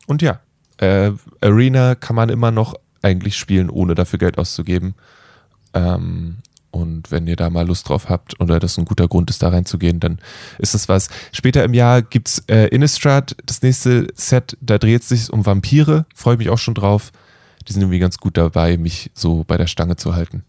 und 0.06 0.22
ja, 0.22 0.40
äh, 0.78 1.10
Arena 1.40 1.96
kann 1.96 2.14
man 2.14 2.28
immer 2.28 2.52
noch 2.52 2.74
eigentlich 3.02 3.36
spielen, 3.36 3.70
ohne 3.70 3.96
dafür 3.96 4.20
Geld 4.20 4.38
auszugeben. 4.38 4.94
Ähm, 5.74 6.38
und 6.72 7.10
wenn 7.10 7.26
ihr 7.26 7.36
da 7.36 7.50
mal 7.50 7.66
Lust 7.66 7.88
drauf 7.88 8.08
habt 8.08 8.40
oder 8.40 8.58
das 8.58 8.78
ein 8.78 8.86
guter 8.86 9.06
Grund 9.06 9.28
ist, 9.28 9.42
da 9.42 9.50
reinzugehen, 9.50 10.00
dann 10.00 10.18
ist 10.58 10.74
das 10.74 10.88
was. 10.88 11.08
Später 11.30 11.64
im 11.64 11.74
Jahr 11.74 12.00
gibt's 12.00 12.42
äh, 12.48 12.68
Innistrad, 12.68 13.36
das 13.44 13.60
nächste 13.60 14.08
Set, 14.14 14.56
da 14.60 14.78
dreht 14.78 15.02
es 15.02 15.08
sich 15.10 15.30
um 15.30 15.44
Vampire. 15.44 16.06
Freue 16.14 16.38
mich 16.38 16.48
auch 16.48 16.58
schon 16.58 16.74
drauf. 16.74 17.12
Die 17.68 17.74
sind 17.74 17.82
irgendwie 17.82 17.98
ganz 17.98 18.16
gut 18.16 18.38
dabei, 18.38 18.78
mich 18.78 19.10
so 19.14 19.44
bei 19.44 19.58
der 19.58 19.66
Stange 19.66 19.96
zu 19.96 20.14
halten. 20.14 20.44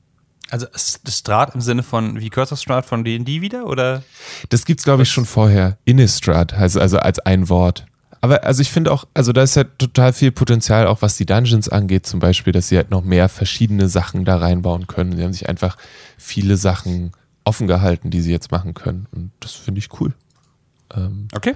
Also 0.49 0.67
Strat 0.75 1.55
im 1.55 1.62
Sinne 1.62 1.83
von 1.83 2.19
wie 2.19 2.29
Curse 2.29 2.53
of 2.53 2.59
Strat 2.59 2.86
von 2.86 3.03
D&D 3.03 3.41
wieder, 3.41 3.65
oder? 3.65 4.03
Das 4.49 4.65
gibt's 4.65 4.83
glaube 4.83 5.03
ich 5.03 5.09
schon 5.09 5.25
vorher. 5.25 5.77
Innistrad, 5.83 6.53
also, 6.53 6.79
also 6.79 6.99
als 6.99 7.19
ein 7.19 7.49
Wort. 7.49 7.86
Aber 8.23 8.45
also 8.45 8.62
ich 8.62 8.71
finde 8.71 8.89
auch, 8.93 9.03
also 9.13 9.33
da 9.33 9.43
ist 9.43 9.55
ja 9.55 9.65
total 9.65 10.13
viel 10.13 10.31
Potenzial, 10.31 10.88
auch 10.88 11.01
was 11.01 11.17
die 11.17 11.25
Dungeons 11.25 11.67
angeht, 11.67 12.05
zum 12.05 12.21
Beispiel, 12.21 12.53
dass 12.53 12.69
sie 12.69 12.77
halt 12.77 12.89
noch 12.89 13.03
mehr 13.03 13.27
verschiedene 13.27 13.89
Sachen 13.89 14.23
da 14.23 14.38
reinbauen 14.38 14.88
können. 14.88 15.17
Sie 15.17 15.23
haben 15.25 15.33
sich 15.33 15.49
einfach 15.49 15.77
viele 16.17 16.55
Sachen 16.55 17.12
offen 17.43 17.67
gehalten, 17.67 18.12
die 18.12 18.21
sie 18.21 18.31
jetzt 18.31 18.49
machen 18.49 18.75
können. 18.75 19.07
Und 19.12 19.31
das 19.41 19.51
finde 19.51 19.79
ich 19.79 19.89
cool. 19.99 20.13
Ähm, 20.95 21.27
okay. 21.36 21.55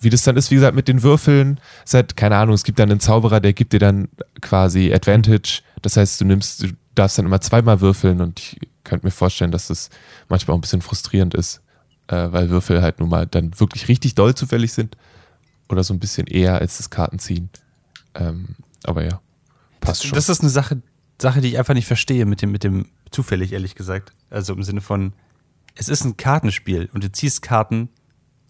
Wie 0.00 0.08
das 0.08 0.22
dann 0.22 0.36
ist, 0.36 0.52
wie 0.52 0.54
gesagt, 0.54 0.76
mit 0.76 0.86
den 0.86 1.02
Würfeln, 1.02 1.58
seit, 1.84 2.16
keine 2.16 2.36
Ahnung, 2.36 2.54
es 2.54 2.62
gibt 2.62 2.78
dann 2.78 2.92
einen 2.92 3.00
Zauberer, 3.00 3.40
der 3.40 3.52
gibt 3.52 3.72
dir 3.72 3.80
dann 3.80 4.08
quasi 4.40 4.94
Advantage. 4.94 5.62
Das 5.82 5.96
heißt, 5.96 6.20
du 6.20 6.26
nimmst, 6.26 6.62
du 6.62 6.68
darfst 6.94 7.18
dann 7.18 7.26
immer 7.26 7.40
zweimal 7.40 7.80
würfeln 7.80 8.20
und 8.20 8.38
ich 8.38 8.60
könnte 8.84 9.04
mir 9.04 9.10
vorstellen, 9.10 9.50
dass 9.50 9.66
das 9.66 9.90
manchmal 10.28 10.54
auch 10.54 10.58
ein 10.58 10.60
bisschen 10.60 10.80
frustrierend 10.80 11.34
ist, 11.34 11.60
äh, 12.06 12.28
weil 12.30 12.50
Würfel 12.50 12.82
halt 12.82 13.00
nun 13.00 13.08
mal 13.08 13.26
dann 13.26 13.58
wirklich 13.58 13.88
richtig 13.88 14.14
doll 14.14 14.36
zufällig 14.36 14.72
sind 14.72 14.96
oder 15.68 15.84
so 15.84 15.94
ein 15.94 15.98
bisschen 15.98 16.26
eher 16.26 16.58
als 16.60 16.76
das 16.76 16.90
Kartenziehen. 16.90 17.50
Ähm, 18.14 18.56
aber 18.84 19.04
ja, 19.04 19.20
passt 19.80 20.04
schon. 20.04 20.14
Das 20.14 20.28
ist 20.28 20.40
eine 20.40 20.50
Sache, 20.50 20.82
Sache, 21.20 21.40
die 21.40 21.48
ich 21.48 21.58
einfach 21.58 21.74
nicht 21.74 21.86
verstehe 21.86 22.26
mit 22.26 22.42
dem, 22.42 22.52
mit 22.52 22.64
dem 22.64 22.86
zufällig, 23.10 23.52
ehrlich 23.52 23.74
gesagt. 23.74 24.12
Also 24.30 24.52
im 24.52 24.62
Sinne 24.62 24.80
von, 24.80 25.12
es 25.74 25.88
ist 25.88 26.04
ein 26.04 26.16
Kartenspiel 26.16 26.88
und 26.92 27.04
du 27.04 27.10
ziehst 27.10 27.42
Karten, 27.42 27.88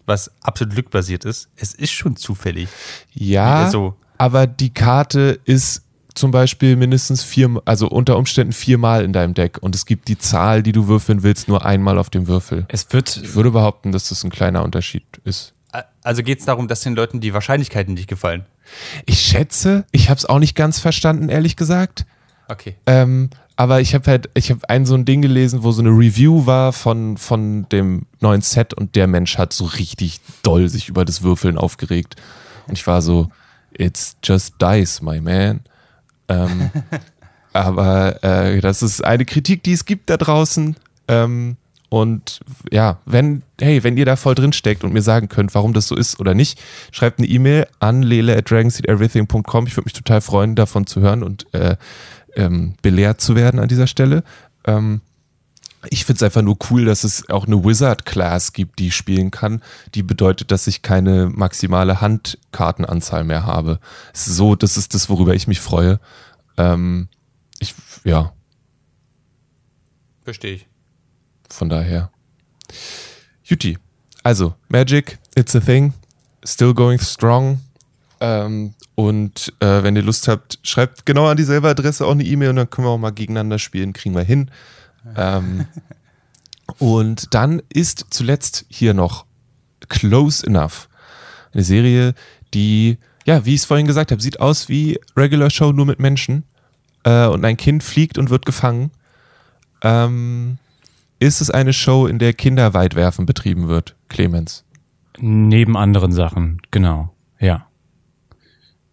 was 0.05 0.31
absolut 0.41 0.73
glückbasiert 0.73 1.25
ist. 1.25 1.49
Es 1.55 1.73
ist 1.73 1.91
schon 1.91 2.15
zufällig. 2.15 2.69
Ja, 3.13 3.65
also, 3.65 3.95
aber 4.17 4.47
die 4.47 4.73
Karte 4.73 5.39
ist 5.45 5.83
zum 6.13 6.31
Beispiel 6.31 6.75
mindestens 6.75 7.23
vier, 7.23 7.61
also 7.65 7.89
unter 7.89 8.17
Umständen 8.17 8.53
viermal 8.53 9.03
in 9.03 9.13
deinem 9.13 9.33
Deck 9.33 9.57
und 9.61 9.75
es 9.75 9.85
gibt 9.85 10.07
die 10.07 10.17
Zahl, 10.17 10.63
die 10.63 10.71
du 10.71 10.87
würfeln 10.87 11.23
willst, 11.23 11.47
nur 11.47 11.65
einmal 11.65 11.97
auf 11.97 12.09
dem 12.09 12.27
Würfel. 12.27 12.65
Es 12.69 12.91
wird. 12.93 13.17
Ich 13.17 13.35
würde 13.35 13.51
behaupten, 13.51 13.91
dass 13.91 14.09
das 14.09 14.23
ein 14.23 14.29
kleiner 14.29 14.63
Unterschied 14.63 15.03
ist. 15.25 15.54
Also 16.05 16.21
geht 16.21 16.39
es 16.39 16.45
darum, 16.45 16.67
dass 16.67 16.81
den 16.81 16.95
Leuten 16.95 17.19
die 17.19 17.33
Wahrscheinlichkeiten 17.33 17.95
nicht 17.95 18.07
gefallen? 18.07 18.45
Ich 19.07 19.21
schätze, 19.21 19.85
ich 19.91 20.09
habe 20.11 20.19
es 20.19 20.25
auch 20.25 20.37
nicht 20.37 20.55
ganz 20.55 20.79
verstanden, 20.79 21.29
ehrlich 21.29 21.55
gesagt. 21.55 22.05
Okay. 22.47 22.75
Ähm, 22.85 23.31
aber 23.55 23.81
ich 23.81 23.95
habe 23.95 24.11
halt, 24.11 24.29
ich 24.35 24.51
habe 24.51 24.69
ein 24.69 24.85
so 24.85 24.93
ein 24.93 25.05
Ding 25.05 25.23
gelesen, 25.23 25.63
wo 25.63 25.71
so 25.71 25.81
eine 25.81 25.89
Review 25.89 26.45
war 26.45 26.73
von, 26.73 27.17
von 27.17 27.67
dem 27.69 28.05
neuen 28.19 28.41
Set 28.41 28.75
und 28.75 28.95
der 28.95 29.07
Mensch 29.07 29.39
hat 29.39 29.51
so 29.51 29.65
richtig 29.65 30.21
doll 30.43 30.69
sich 30.69 30.89
über 30.89 31.05
das 31.05 31.23
Würfeln 31.23 31.57
aufgeregt. 31.57 32.17
Und 32.67 32.77
ich 32.77 32.85
war 32.85 33.01
so, 33.01 33.29
it's 33.75 34.15
just 34.23 34.61
dice, 34.61 35.01
my 35.01 35.19
man. 35.19 35.61
Ähm, 36.27 36.69
aber 37.53 38.23
äh, 38.23 38.61
das 38.61 38.83
ist 38.83 39.03
eine 39.03 39.25
Kritik, 39.25 39.63
die 39.63 39.73
es 39.73 39.85
gibt 39.85 40.11
da 40.11 40.17
draußen. 40.17 40.75
Ähm, 41.07 41.57
und 41.89 42.39
ja, 42.71 42.99
wenn, 43.05 43.43
hey, 43.59 43.83
wenn 43.83 43.97
ihr 43.97 44.05
da 44.05 44.15
voll 44.15 44.35
drin 44.35 44.53
steckt 44.53 44.83
und 44.83 44.93
mir 44.93 45.01
sagen 45.01 45.29
könnt, 45.29 45.53
warum 45.55 45.73
das 45.73 45.87
so 45.87 45.95
ist 45.95 46.19
oder 46.19 46.33
nicht, 46.33 46.59
schreibt 46.91 47.19
eine 47.19 47.27
E-Mail 47.27 47.67
an 47.79 48.01
lele 48.01 48.35
at 48.35 48.49
dragonseedeverything.com. 48.49 49.67
Ich 49.67 49.77
würde 49.77 49.85
mich 49.85 49.93
total 49.93 50.21
freuen, 50.21 50.55
davon 50.55 50.87
zu 50.87 51.01
hören 51.01 51.23
und 51.23 51.53
äh, 51.53 51.77
ähm, 52.35 52.75
belehrt 52.81 53.21
zu 53.21 53.35
werden 53.35 53.59
an 53.59 53.67
dieser 53.67 53.87
Stelle. 53.87 54.23
Ähm, 54.65 55.01
ich 55.89 56.05
finde 56.05 56.17
es 56.17 56.23
einfach 56.23 56.41
nur 56.41 56.57
cool, 56.69 56.85
dass 56.85 57.03
es 57.03 57.29
auch 57.29 57.45
eine 57.45 57.63
Wizard-Class 57.63 58.53
gibt, 58.53 58.79
die 58.79 58.87
ich 58.87 58.95
spielen 58.95 59.29
kann. 59.29 59.61
Die 59.93 60.01
bedeutet, 60.01 60.51
dass 60.51 60.65
ich 60.65 60.81
keine 60.81 61.29
maximale 61.29 62.01
Handkartenanzahl 62.01 63.23
mehr 63.23 63.45
habe. 63.45 63.79
So, 64.13 64.55
das 64.55 64.77
ist 64.77 64.95
das, 64.95 65.09
worüber 65.09 65.35
ich 65.35 65.47
mich 65.47 65.59
freue. 65.59 65.99
Ähm, 66.57 67.07
ich, 67.59 67.75
ja. 68.03 68.33
Verstehe 70.23 70.55
ich. 70.55 70.67
Von 71.49 71.69
daher. 71.69 72.11
Juti. 73.43 73.77
Also, 74.23 74.55
Magic, 74.69 75.19
it's 75.35 75.55
a 75.55 75.59
thing. 75.59 75.93
Still 76.43 76.73
going 76.73 76.99
strong. 76.99 77.59
Ähm, 78.19 78.73
und 78.95 79.53
äh, 79.59 79.83
wenn 79.83 79.95
ihr 79.95 80.01
Lust 80.01 80.27
habt, 80.27 80.57
schreibt 80.63 81.05
genau 81.05 81.27
an 81.27 81.37
dieselbe 81.37 81.67
Adresse 81.69 82.05
auch 82.05 82.11
eine 82.11 82.23
E-Mail 82.23 82.49
und 82.49 82.55
dann 82.55 82.69
können 82.69 82.87
wir 82.87 82.91
auch 82.91 82.97
mal 82.97 83.11
gegeneinander 83.11 83.59
spielen, 83.59 83.93
kriegen 83.93 84.15
wir 84.15 84.23
hin. 84.23 84.49
Ähm, 85.15 85.67
und 86.79 87.33
dann 87.33 87.61
ist 87.69 88.07
zuletzt 88.09 88.65
hier 88.69 88.93
noch 88.93 89.25
Close 89.89 90.45
Enough. 90.47 90.87
Eine 91.53 91.63
Serie, 91.63 92.15
die, 92.53 92.97
ja, 93.25 93.45
wie 93.45 93.53
ich 93.53 93.61
es 93.61 93.65
vorhin 93.65 93.87
gesagt 93.87 94.11
habe, 94.11 94.21
sieht 94.21 94.39
aus 94.39 94.69
wie 94.69 94.99
Regular 95.15 95.49
Show 95.49 95.71
nur 95.71 95.85
mit 95.85 95.99
Menschen. 95.99 96.43
Äh, 97.03 97.27
und 97.27 97.45
ein 97.45 97.57
Kind 97.57 97.83
fliegt 97.83 98.17
und 98.17 98.29
wird 98.29 98.45
gefangen. 98.45 98.91
Ähm, 99.83 100.57
ist 101.19 101.41
es 101.41 101.49
eine 101.49 101.73
Show, 101.73 102.07
in 102.07 102.19
der 102.19 102.33
Kinderweitwerfen 102.33 103.25
betrieben 103.25 103.67
wird, 103.67 103.95
Clemens? 104.09 104.65
Neben 105.17 105.77
anderen 105.77 106.11
Sachen, 106.11 106.61
genau, 106.71 107.13
ja. 107.39 107.67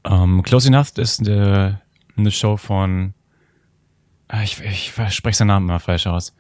Ähm, 0.04 0.42
Close 0.42 0.68
Enough 0.68 0.98
ist 0.98 1.20
eine, 1.20 1.80
eine 2.16 2.30
Show 2.30 2.56
von, 2.56 3.14
ah, 4.28 4.42
ich, 4.42 4.61
ich 4.61 4.92
spreche 5.11 5.38
seinen 5.38 5.48
Namen 5.48 5.68
immer 5.68 5.80
falsch 5.80 6.06
aus, 6.06 6.35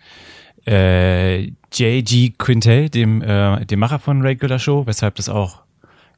äh, 0.66 1.46
J.G. 1.72 2.34
Quintel, 2.38 2.88
dem, 2.88 3.22
äh, 3.22 3.64
dem 3.66 3.80
Macher 3.80 3.98
von 3.98 4.22
Regular 4.22 4.58
Show, 4.58 4.86
weshalb 4.86 5.16
das 5.16 5.28
auch 5.28 5.62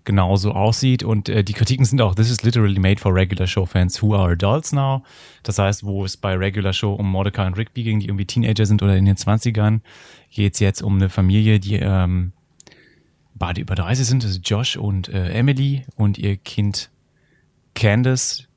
genauso 0.05 0.53
aussieht. 0.53 1.03
Und 1.03 1.29
äh, 1.29 1.43
die 1.45 1.53
Kritiken 1.53 1.85
sind 1.85 2.01
auch, 2.01 2.15
this 2.15 2.31
is 2.31 2.43
literally 2.43 2.79
made 2.79 3.01
for 3.01 3.15
regular 3.15 3.47
show 3.47 3.67
fans 3.67 4.03
who 4.03 4.15
are 4.15 4.33
adults 4.33 4.73
now. 4.73 5.03
Das 5.43 5.59
heißt, 5.59 5.85
wo 5.85 6.05
es 6.05 6.17
bei 6.17 6.35
Regular 6.35 6.73
Show 6.73 6.95
um 6.95 7.11
Mordecai 7.11 7.47
und 7.47 7.57
Rigby 7.57 7.83
ging, 7.83 8.01
die 8.01 8.07
irgendwie 8.07 8.27
Teenager 8.27 8.67
sind 8.67 8.83
oder 8.83 8.97
in 8.97 9.05
den 9.05 9.17
20ern, 9.17 9.81
geht 10.31 10.55
es 10.55 10.61
jetzt 10.61 10.83
um 10.83 10.97
eine 10.97 11.09
Familie, 11.09 11.61
die 11.61 11.77
ähm, 11.77 12.33
beide 13.35 13.61
über 13.61 13.75
30 13.75 14.07
sind, 14.07 14.25
also 14.25 14.41
Josh 14.43 14.77
und 14.77 15.09
äh, 15.09 15.31
Emily 15.31 15.85
und 15.97 16.19
ihr 16.19 16.37
Kind 16.37 16.91
Candace. 17.75 18.49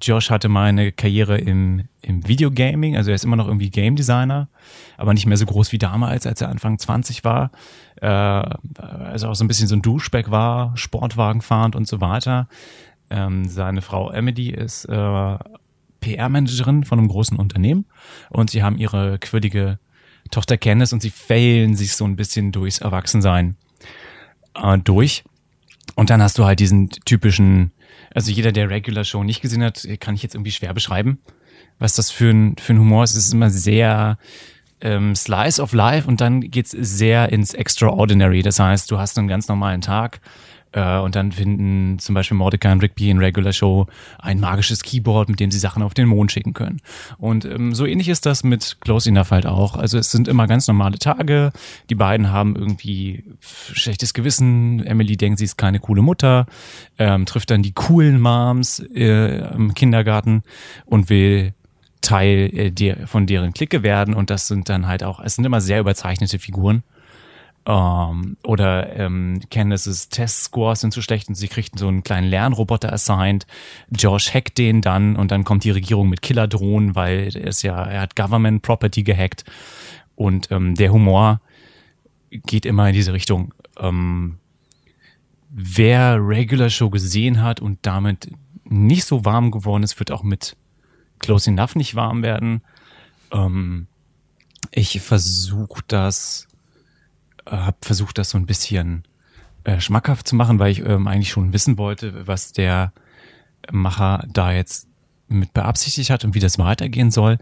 Josh 0.00 0.30
hatte 0.30 0.48
mal 0.48 0.66
eine 0.66 0.92
Karriere 0.92 1.38
im, 1.38 1.84
im 2.02 2.26
Videogaming, 2.26 2.96
also 2.96 3.10
er 3.10 3.14
ist 3.14 3.24
immer 3.24 3.36
noch 3.36 3.46
irgendwie 3.46 3.70
Game 3.70 3.96
Designer, 3.96 4.48
aber 4.96 5.14
nicht 5.14 5.26
mehr 5.26 5.36
so 5.36 5.46
groß 5.46 5.72
wie 5.72 5.78
damals, 5.78 6.26
als 6.26 6.40
er 6.40 6.48
Anfang 6.48 6.78
20 6.78 7.24
war. 7.24 7.50
Äh, 8.00 8.06
also 8.06 9.28
auch 9.28 9.34
so 9.34 9.44
ein 9.44 9.48
bisschen 9.48 9.68
so 9.68 9.76
ein 9.76 9.82
Duschback 9.82 10.30
war, 10.30 10.76
Sportwagen 10.76 11.40
fahrend 11.40 11.76
und 11.76 11.88
so 11.88 12.00
weiter. 12.00 12.48
Ähm, 13.10 13.46
seine 13.46 13.82
Frau 13.82 14.10
Emily 14.10 14.50
ist 14.50 14.84
äh, 14.84 15.38
PR-Managerin 16.00 16.84
von 16.84 16.98
einem 16.98 17.08
großen 17.08 17.36
Unternehmen 17.36 17.86
und 18.30 18.50
sie 18.50 18.62
haben 18.62 18.78
ihre 18.78 19.18
quirlige 19.18 19.78
Tochter 20.30 20.58
Candice 20.58 20.92
und 20.92 21.00
sie 21.00 21.10
failen 21.10 21.74
sich 21.74 21.96
so 21.96 22.04
ein 22.04 22.16
bisschen 22.16 22.52
durchs 22.52 22.78
Erwachsensein 22.78 23.56
äh, 24.54 24.78
durch. 24.78 25.24
Und 25.94 26.10
dann 26.10 26.22
hast 26.22 26.38
du 26.38 26.44
halt 26.44 26.60
diesen 26.60 26.90
typischen 26.90 27.72
also 28.18 28.32
jeder, 28.32 28.50
der 28.50 28.68
Regular 28.68 29.04
Show 29.04 29.22
nicht 29.22 29.40
gesehen 29.40 29.62
hat, 29.62 29.86
kann 30.00 30.16
ich 30.16 30.24
jetzt 30.24 30.34
irgendwie 30.34 30.50
schwer 30.50 30.74
beschreiben, 30.74 31.20
was 31.78 31.94
das 31.94 32.10
für 32.10 32.30
ein, 32.30 32.56
für 32.58 32.72
ein 32.72 32.80
Humor 32.80 33.04
ist. 33.04 33.14
Es 33.14 33.26
ist 33.26 33.32
immer 33.32 33.48
sehr 33.48 34.18
ähm, 34.80 35.14
Slice 35.14 35.62
of 35.62 35.72
Life 35.72 36.08
und 36.08 36.20
dann 36.20 36.40
geht's 36.40 36.72
sehr 36.72 37.30
ins 37.30 37.54
Extraordinary. 37.54 38.42
Das 38.42 38.58
heißt, 38.58 38.90
du 38.90 38.98
hast 38.98 39.16
einen 39.18 39.28
ganz 39.28 39.46
normalen 39.46 39.82
Tag 39.82 40.20
äh, 40.72 40.98
und 40.98 41.14
dann 41.14 41.32
finden 41.32 41.98
zum 41.98 42.14
Beispiel 42.14 42.36
Mordecai 42.36 42.72
und 42.72 42.82
Rigby 42.82 43.10
in 43.10 43.18
Regular 43.18 43.52
Show 43.52 43.86
ein 44.18 44.40
magisches 44.40 44.82
Keyboard, 44.82 45.28
mit 45.28 45.40
dem 45.40 45.50
sie 45.50 45.58
Sachen 45.58 45.82
auf 45.82 45.94
den 45.94 46.08
Mond 46.08 46.32
schicken 46.32 46.52
können. 46.52 46.80
Und 47.18 47.44
ähm, 47.44 47.74
so 47.74 47.86
ähnlich 47.86 48.08
ist 48.08 48.26
das 48.26 48.44
mit 48.44 48.78
Close 48.80 49.08
Enough 49.08 49.30
halt 49.30 49.46
auch. 49.46 49.76
Also 49.76 49.98
es 49.98 50.10
sind 50.10 50.28
immer 50.28 50.46
ganz 50.46 50.68
normale 50.68 50.98
Tage. 50.98 51.52
Die 51.90 51.94
beiden 51.94 52.30
haben 52.30 52.56
irgendwie 52.56 53.24
schlechtes 53.40 54.14
Gewissen. 54.14 54.84
Emily 54.84 55.16
denkt, 55.16 55.38
sie 55.38 55.44
ist 55.44 55.56
keine 55.56 55.80
coole 55.80 56.02
Mutter, 56.02 56.46
ähm, 56.98 57.26
trifft 57.26 57.50
dann 57.50 57.62
die 57.62 57.72
coolen 57.72 58.20
Moms 58.20 58.80
äh, 58.94 59.38
im 59.54 59.74
Kindergarten 59.74 60.42
und 60.86 61.10
will 61.10 61.54
Teil 62.00 62.50
äh, 62.52 62.70
der, 62.70 63.06
von 63.06 63.26
deren 63.26 63.52
Clique 63.52 63.82
werden 63.82 64.14
und 64.14 64.30
das 64.30 64.46
sind 64.46 64.68
dann 64.68 64.86
halt 64.86 65.02
auch, 65.02 65.20
es 65.20 65.34
sind 65.34 65.44
immer 65.44 65.60
sehr 65.60 65.80
überzeichnete 65.80 66.38
Figuren. 66.38 66.82
Ähm, 67.68 68.38
oder 68.44 68.96
ähm, 68.96 69.40
Candaces 69.50 70.08
Test-Scores 70.08 70.80
sind 70.80 70.94
zu 70.94 71.02
schlecht 71.02 71.28
und 71.28 71.34
sie 71.34 71.48
kriegt 71.48 71.78
so 71.78 71.86
einen 71.86 72.02
kleinen 72.02 72.26
Lernroboter 72.26 72.90
assigned. 72.90 73.46
Josh 73.90 74.32
hackt 74.32 74.56
den 74.56 74.80
dann 74.80 75.16
und 75.16 75.30
dann 75.30 75.44
kommt 75.44 75.64
die 75.64 75.70
Regierung 75.70 76.08
mit 76.08 76.22
Killerdrohnen, 76.22 76.94
weil 76.94 77.28
es 77.36 77.60
ja, 77.60 77.84
er 77.84 78.00
hat 78.00 78.16
Government 78.16 78.62
Property 78.62 79.02
gehackt. 79.02 79.44
Und 80.14 80.50
ähm, 80.50 80.76
der 80.76 80.92
Humor 80.92 81.42
geht 82.30 82.64
immer 82.64 82.88
in 82.88 82.94
diese 82.94 83.12
Richtung. 83.12 83.52
Ähm, 83.78 84.38
wer 85.50 86.16
Regular 86.26 86.70
Show 86.70 86.88
gesehen 86.88 87.42
hat 87.42 87.60
und 87.60 87.80
damit 87.82 88.30
nicht 88.64 89.04
so 89.04 89.26
warm 89.26 89.50
geworden 89.50 89.82
ist, 89.82 89.98
wird 89.98 90.10
auch 90.10 90.22
mit 90.22 90.56
Close 91.18 91.50
Enough 91.50 91.76
nicht 91.76 91.94
warm 91.94 92.22
werden. 92.22 92.62
Ähm, 93.30 93.88
ich 94.70 95.00
versuche 95.02 95.82
das, 95.86 96.47
habe 97.56 97.76
versucht, 97.82 98.18
das 98.18 98.30
so 98.30 98.38
ein 98.38 98.46
bisschen 98.46 99.04
äh, 99.64 99.80
schmackhaft 99.80 100.26
zu 100.28 100.36
machen, 100.36 100.58
weil 100.58 100.72
ich 100.72 100.80
ähm, 100.84 101.06
eigentlich 101.06 101.30
schon 101.30 101.52
wissen 101.52 101.78
wollte, 101.78 102.26
was 102.26 102.52
der 102.52 102.92
Macher 103.70 104.24
da 104.32 104.52
jetzt 104.52 104.88
mit 105.28 105.52
beabsichtigt 105.52 106.10
hat 106.10 106.24
und 106.24 106.34
wie 106.34 106.40
das 106.40 106.58
weitergehen 106.58 107.10
soll. 107.10 107.38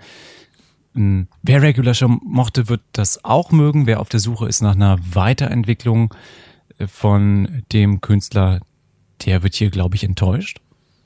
Ähm, 0.97 1.29
wer 1.43 1.63
Regular 1.63 1.95
Show 1.95 2.09
mochte, 2.09 2.69
wird 2.69 2.83
das 2.93 3.25
auch 3.25 3.53
mögen. 3.53 3.87
Wer 3.87 4.01
auf 4.01 4.09
der 4.09 4.21
Suche 4.21 4.49
ist 4.49 4.63
nach 4.63 4.75
einer 4.75 4.99
Weiterentwicklung 5.15 6.15
äh, 6.79 6.87
von 6.87 7.63
dem 7.73 8.01
Künstler, 8.01 8.61
der 9.25 9.43
wird 9.43 9.55
hier, 9.55 9.71
glaube 9.71 9.97
ich, 9.97 10.05
enttäuscht. 10.05 10.61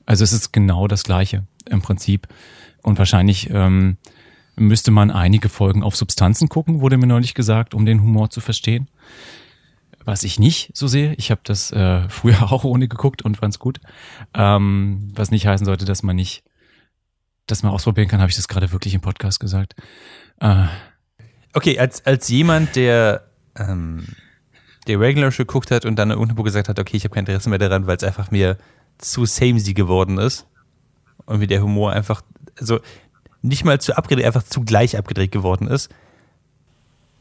Also 0.05 0.23
es 0.23 0.33
ist 0.33 0.51
genau 0.51 0.87
das 0.87 1.03
Gleiche 1.03 1.45
im 1.69 1.81
Prinzip. 1.81 2.27
Und 2.81 2.97
wahrscheinlich 2.97 3.49
ähm, 3.51 3.97
müsste 4.61 4.91
man 4.91 5.11
einige 5.11 5.49
Folgen 5.49 5.83
auf 5.83 5.95
Substanzen 5.95 6.49
gucken, 6.49 6.81
wurde 6.81 6.97
mir 6.97 7.07
neulich 7.07 7.33
gesagt, 7.33 7.73
um 7.73 7.85
den 7.85 8.01
Humor 8.01 8.29
zu 8.29 8.41
verstehen. 8.41 8.87
Was 10.03 10.23
ich 10.23 10.39
nicht 10.39 10.71
so 10.73 10.87
sehe, 10.87 11.13
ich 11.15 11.31
habe 11.31 11.41
das 11.43 11.71
äh, 11.71 12.07
früher 12.09 12.51
auch 12.51 12.63
ohne 12.63 12.87
geguckt 12.87 13.21
und 13.21 13.37
fand's 13.37 13.59
gut. 13.59 13.79
Ähm, 14.33 15.11
was 15.13 15.31
nicht 15.31 15.47
heißen 15.47 15.65
sollte, 15.65 15.85
dass 15.85 16.03
man 16.03 16.15
nicht 16.15 16.43
das 17.47 17.63
mal 17.63 17.69
ausprobieren 17.69 18.07
kann, 18.07 18.21
habe 18.21 18.29
ich 18.29 18.35
das 18.37 18.47
gerade 18.47 18.71
wirklich 18.71 18.93
im 18.93 19.01
Podcast 19.01 19.39
gesagt. 19.39 19.75
Äh, 20.39 20.67
Okay, 21.53 21.77
als, 21.79 22.05
als 22.05 22.29
jemand, 22.29 22.75
der, 22.75 23.27
ähm, 23.57 24.07
der 24.87 24.99
Regular 24.99 25.31
Show 25.31 25.43
geguckt 25.43 25.71
hat 25.71 25.85
und 25.85 25.97
dann 25.97 26.11
irgendwo 26.11 26.43
gesagt 26.43 26.69
hat, 26.69 26.79
okay, 26.79 26.95
ich 26.95 27.03
habe 27.03 27.13
kein 27.13 27.25
Interesse 27.25 27.49
mehr 27.49 27.59
daran, 27.59 27.87
weil 27.87 27.97
es 27.97 28.03
einfach 28.03 28.31
mir 28.31 28.57
zu 28.97 29.25
samey 29.25 29.73
geworden 29.73 30.17
ist 30.17 30.47
und 31.25 31.41
wie 31.41 31.47
der 31.47 31.61
Humor 31.61 31.91
einfach, 31.91 32.21
also 32.57 32.79
nicht 33.41 33.63
mal 33.65 33.79
zu 33.81 33.97
abgedreht, 33.97 34.25
einfach 34.25 34.43
zu 34.43 34.61
gleich 34.61 34.97
abgedreht 34.97 35.31
geworden 35.31 35.67
ist, 35.67 35.89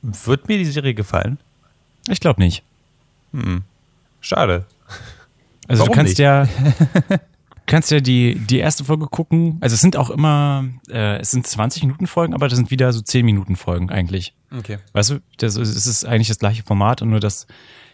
wird 0.02 0.48
mir 0.48 0.58
die 0.58 0.64
Serie 0.64 0.94
gefallen? 0.94 1.38
ich 2.08 2.20
glaube 2.20 2.40
nicht. 2.40 2.62
Schade. 4.20 4.66
Also 5.68 5.80
Warum 5.82 5.92
du 5.92 5.96
kannst 5.96 6.10
nicht? 6.12 6.18
ja 6.18 6.48
kannst 7.66 7.90
ja 7.92 8.00
die 8.00 8.34
die 8.38 8.58
erste 8.58 8.84
Folge 8.84 9.06
gucken. 9.06 9.58
Also 9.60 9.74
es 9.74 9.80
sind 9.80 9.96
auch 9.96 10.10
immer 10.10 10.64
äh, 10.90 11.18
es 11.18 11.30
sind 11.30 11.46
20 11.46 11.84
Minuten 11.84 12.06
Folgen, 12.06 12.34
aber 12.34 12.48
das 12.48 12.56
sind 12.56 12.70
wieder 12.70 12.92
so 12.92 13.00
10 13.00 13.24
Minuten 13.24 13.54
Folgen 13.56 13.90
eigentlich. 13.90 14.34
Okay. 14.56 14.78
Weißt 14.92 15.10
du, 15.10 15.20
das 15.36 15.54
ist, 15.56 15.68
es 15.76 15.86
ist 15.86 16.04
eigentlich 16.04 16.28
das 16.28 16.38
gleiche 16.40 16.64
Format 16.64 17.02
und 17.02 17.10
nur 17.10 17.20
dass 17.20 17.46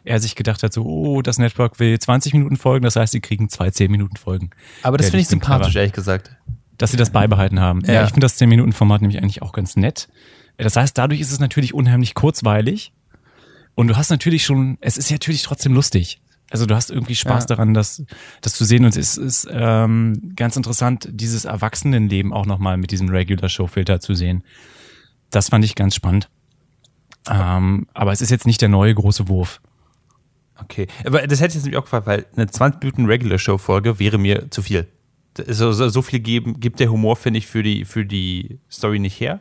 er 0.05 0.21
sich 0.21 0.37
gedacht 0.37 0.62
hat, 0.62 0.73
so, 0.73 0.85
oh, 0.85 1.21
das 1.21 1.37
Network 1.37 1.81
will 1.81 1.99
20 1.99 2.33
Minuten 2.33 2.57
Folgen, 2.57 2.85
das 2.85 2.95
heißt, 2.97 3.12
sie 3.12 3.21
kriegen 3.21 3.49
zwei 3.51 3.71
10 3.71 3.91
Minuten 3.91 4.17
Folgen. 4.17 4.51
Aber 4.85 4.97
das 4.97 5.09
Ja, 5.09 5.11
finde 5.11 5.23
ich 5.23 5.29
sympathisch, 5.29 5.73
clever. 5.73 5.81
ehrlich 5.81 5.93
gesagt. 5.95 6.31
Dass 6.79 6.91
sie 6.91 6.97
das 6.97 7.11
beibehalten 7.11 7.61
haben. 7.61 7.83
Ja, 7.87 7.95
Ja. 7.95 8.03
ich 8.05 8.09
finde 8.11 8.25
das 8.27 8.37
10 8.37 8.49
Minuten 8.49 8.73
Format 8.73 9.01
nämlich 9.01 9.19
eigentlich 9.23 9.43
auch 9.43 9.53
ganz 9.53 9.77
nett. 9.77 10.09
Das 10.59 10.77
heißt, 10.77 10.97
dadurch 10.97 11.21
ist 11.21 11.33
es 11.33 11.39
natürlich 11.41 11.75
unheimlich 11.75 12.15
kurzweilig 12.15 12.93
und 13.75 13.89
du 13.89 13.97
hast 13.97 14.11
natürlich 14.11 14.45
schon, 14.45 14.79
es 14.81 14.97
ist 14.97 15.11
ja 15.11 15.15
natürlich 15.15 15.43
trotzdem 15.43 15.73
lustig. 15.75 16.21
Also 16.51 16.65
du 16.65 16.75
hast 16.77 16.91
irgendwie 16.91 17.15
Spaß 17.17 17.45
Ja. 17.45 17.47
daran, 17.49 17.75
das, 17.75 18.03
das 18.41 18.55
zu 18.55 18.65
sehen 18.65 18.85
und 18.85 18.97
es 18.97 19.17
ist 19.17 19.49
ähm, 19.51 20.33
ganz 20.37 20.57
interessant, 20.57 21.09
dieses 21.11 21.45
Erwachsenenleben 21.45 22.33
auch 22.33 22.47
nochmal 22.47 22.77
mit 22.77 22.91
diesem 22.91 23.09
Regular 23.09 23.49
Show 23.49 23.67
Filter 23.67 24.01
zu 24.01 24.15
sehen. 24.15 24.45
Das 25.31 25.49
fand 25.49 25.65
ich 25.65 25.75
ganz 25.75 25.95
spannend. 25.97 26.29
Ähm, 27.29 27.89
aber 27.93 28.12
es 28.12 28.21
ist 28.21 28.31
jetzt 28.31 28.47
nicht 28.47 28.61
der 28.62 28.69
neue 28.69 28.95
große 28.95 29.29
Wurf. 29.29 29.61
Okay. 30.59 30.87
Aber 31.05 31.27
das 31.27 31.41
hätte 31.41 31.49
ich 31.51 31.55
jetzt 31.57 31.65
nämlich 31.65 31.79
auch 31.79 31.85
gefragt, 31.85 32.07
weil 32.07 32.27
eine 32.37 32.47
20 32.47 32.81
Minuten 32.83 33.07
Regular 33.07 33.39
Show 33.39 33.59
Folge 33.59 33.99
wäre 33.99 34.17
mir 34.17 34.51
zu 34.51 34.62
viel. 34.62 34.87
So, 35.46 35.72
so, 35.72 36.03
viel 36.03 36.20
geben, 36.20 36.61
gibt 36.61 36.81
der 36.81 36.90
Humor, 36.90 37.16
finde 37.16 37.38
ich, 37.38 37.46
für 37.46 37.62
die, 37.62 37.85
für 37.85 38.05
die 38.05 38.59
Story 38.70 38.99
nicht 38.99 39.20
her. 39.20 39.40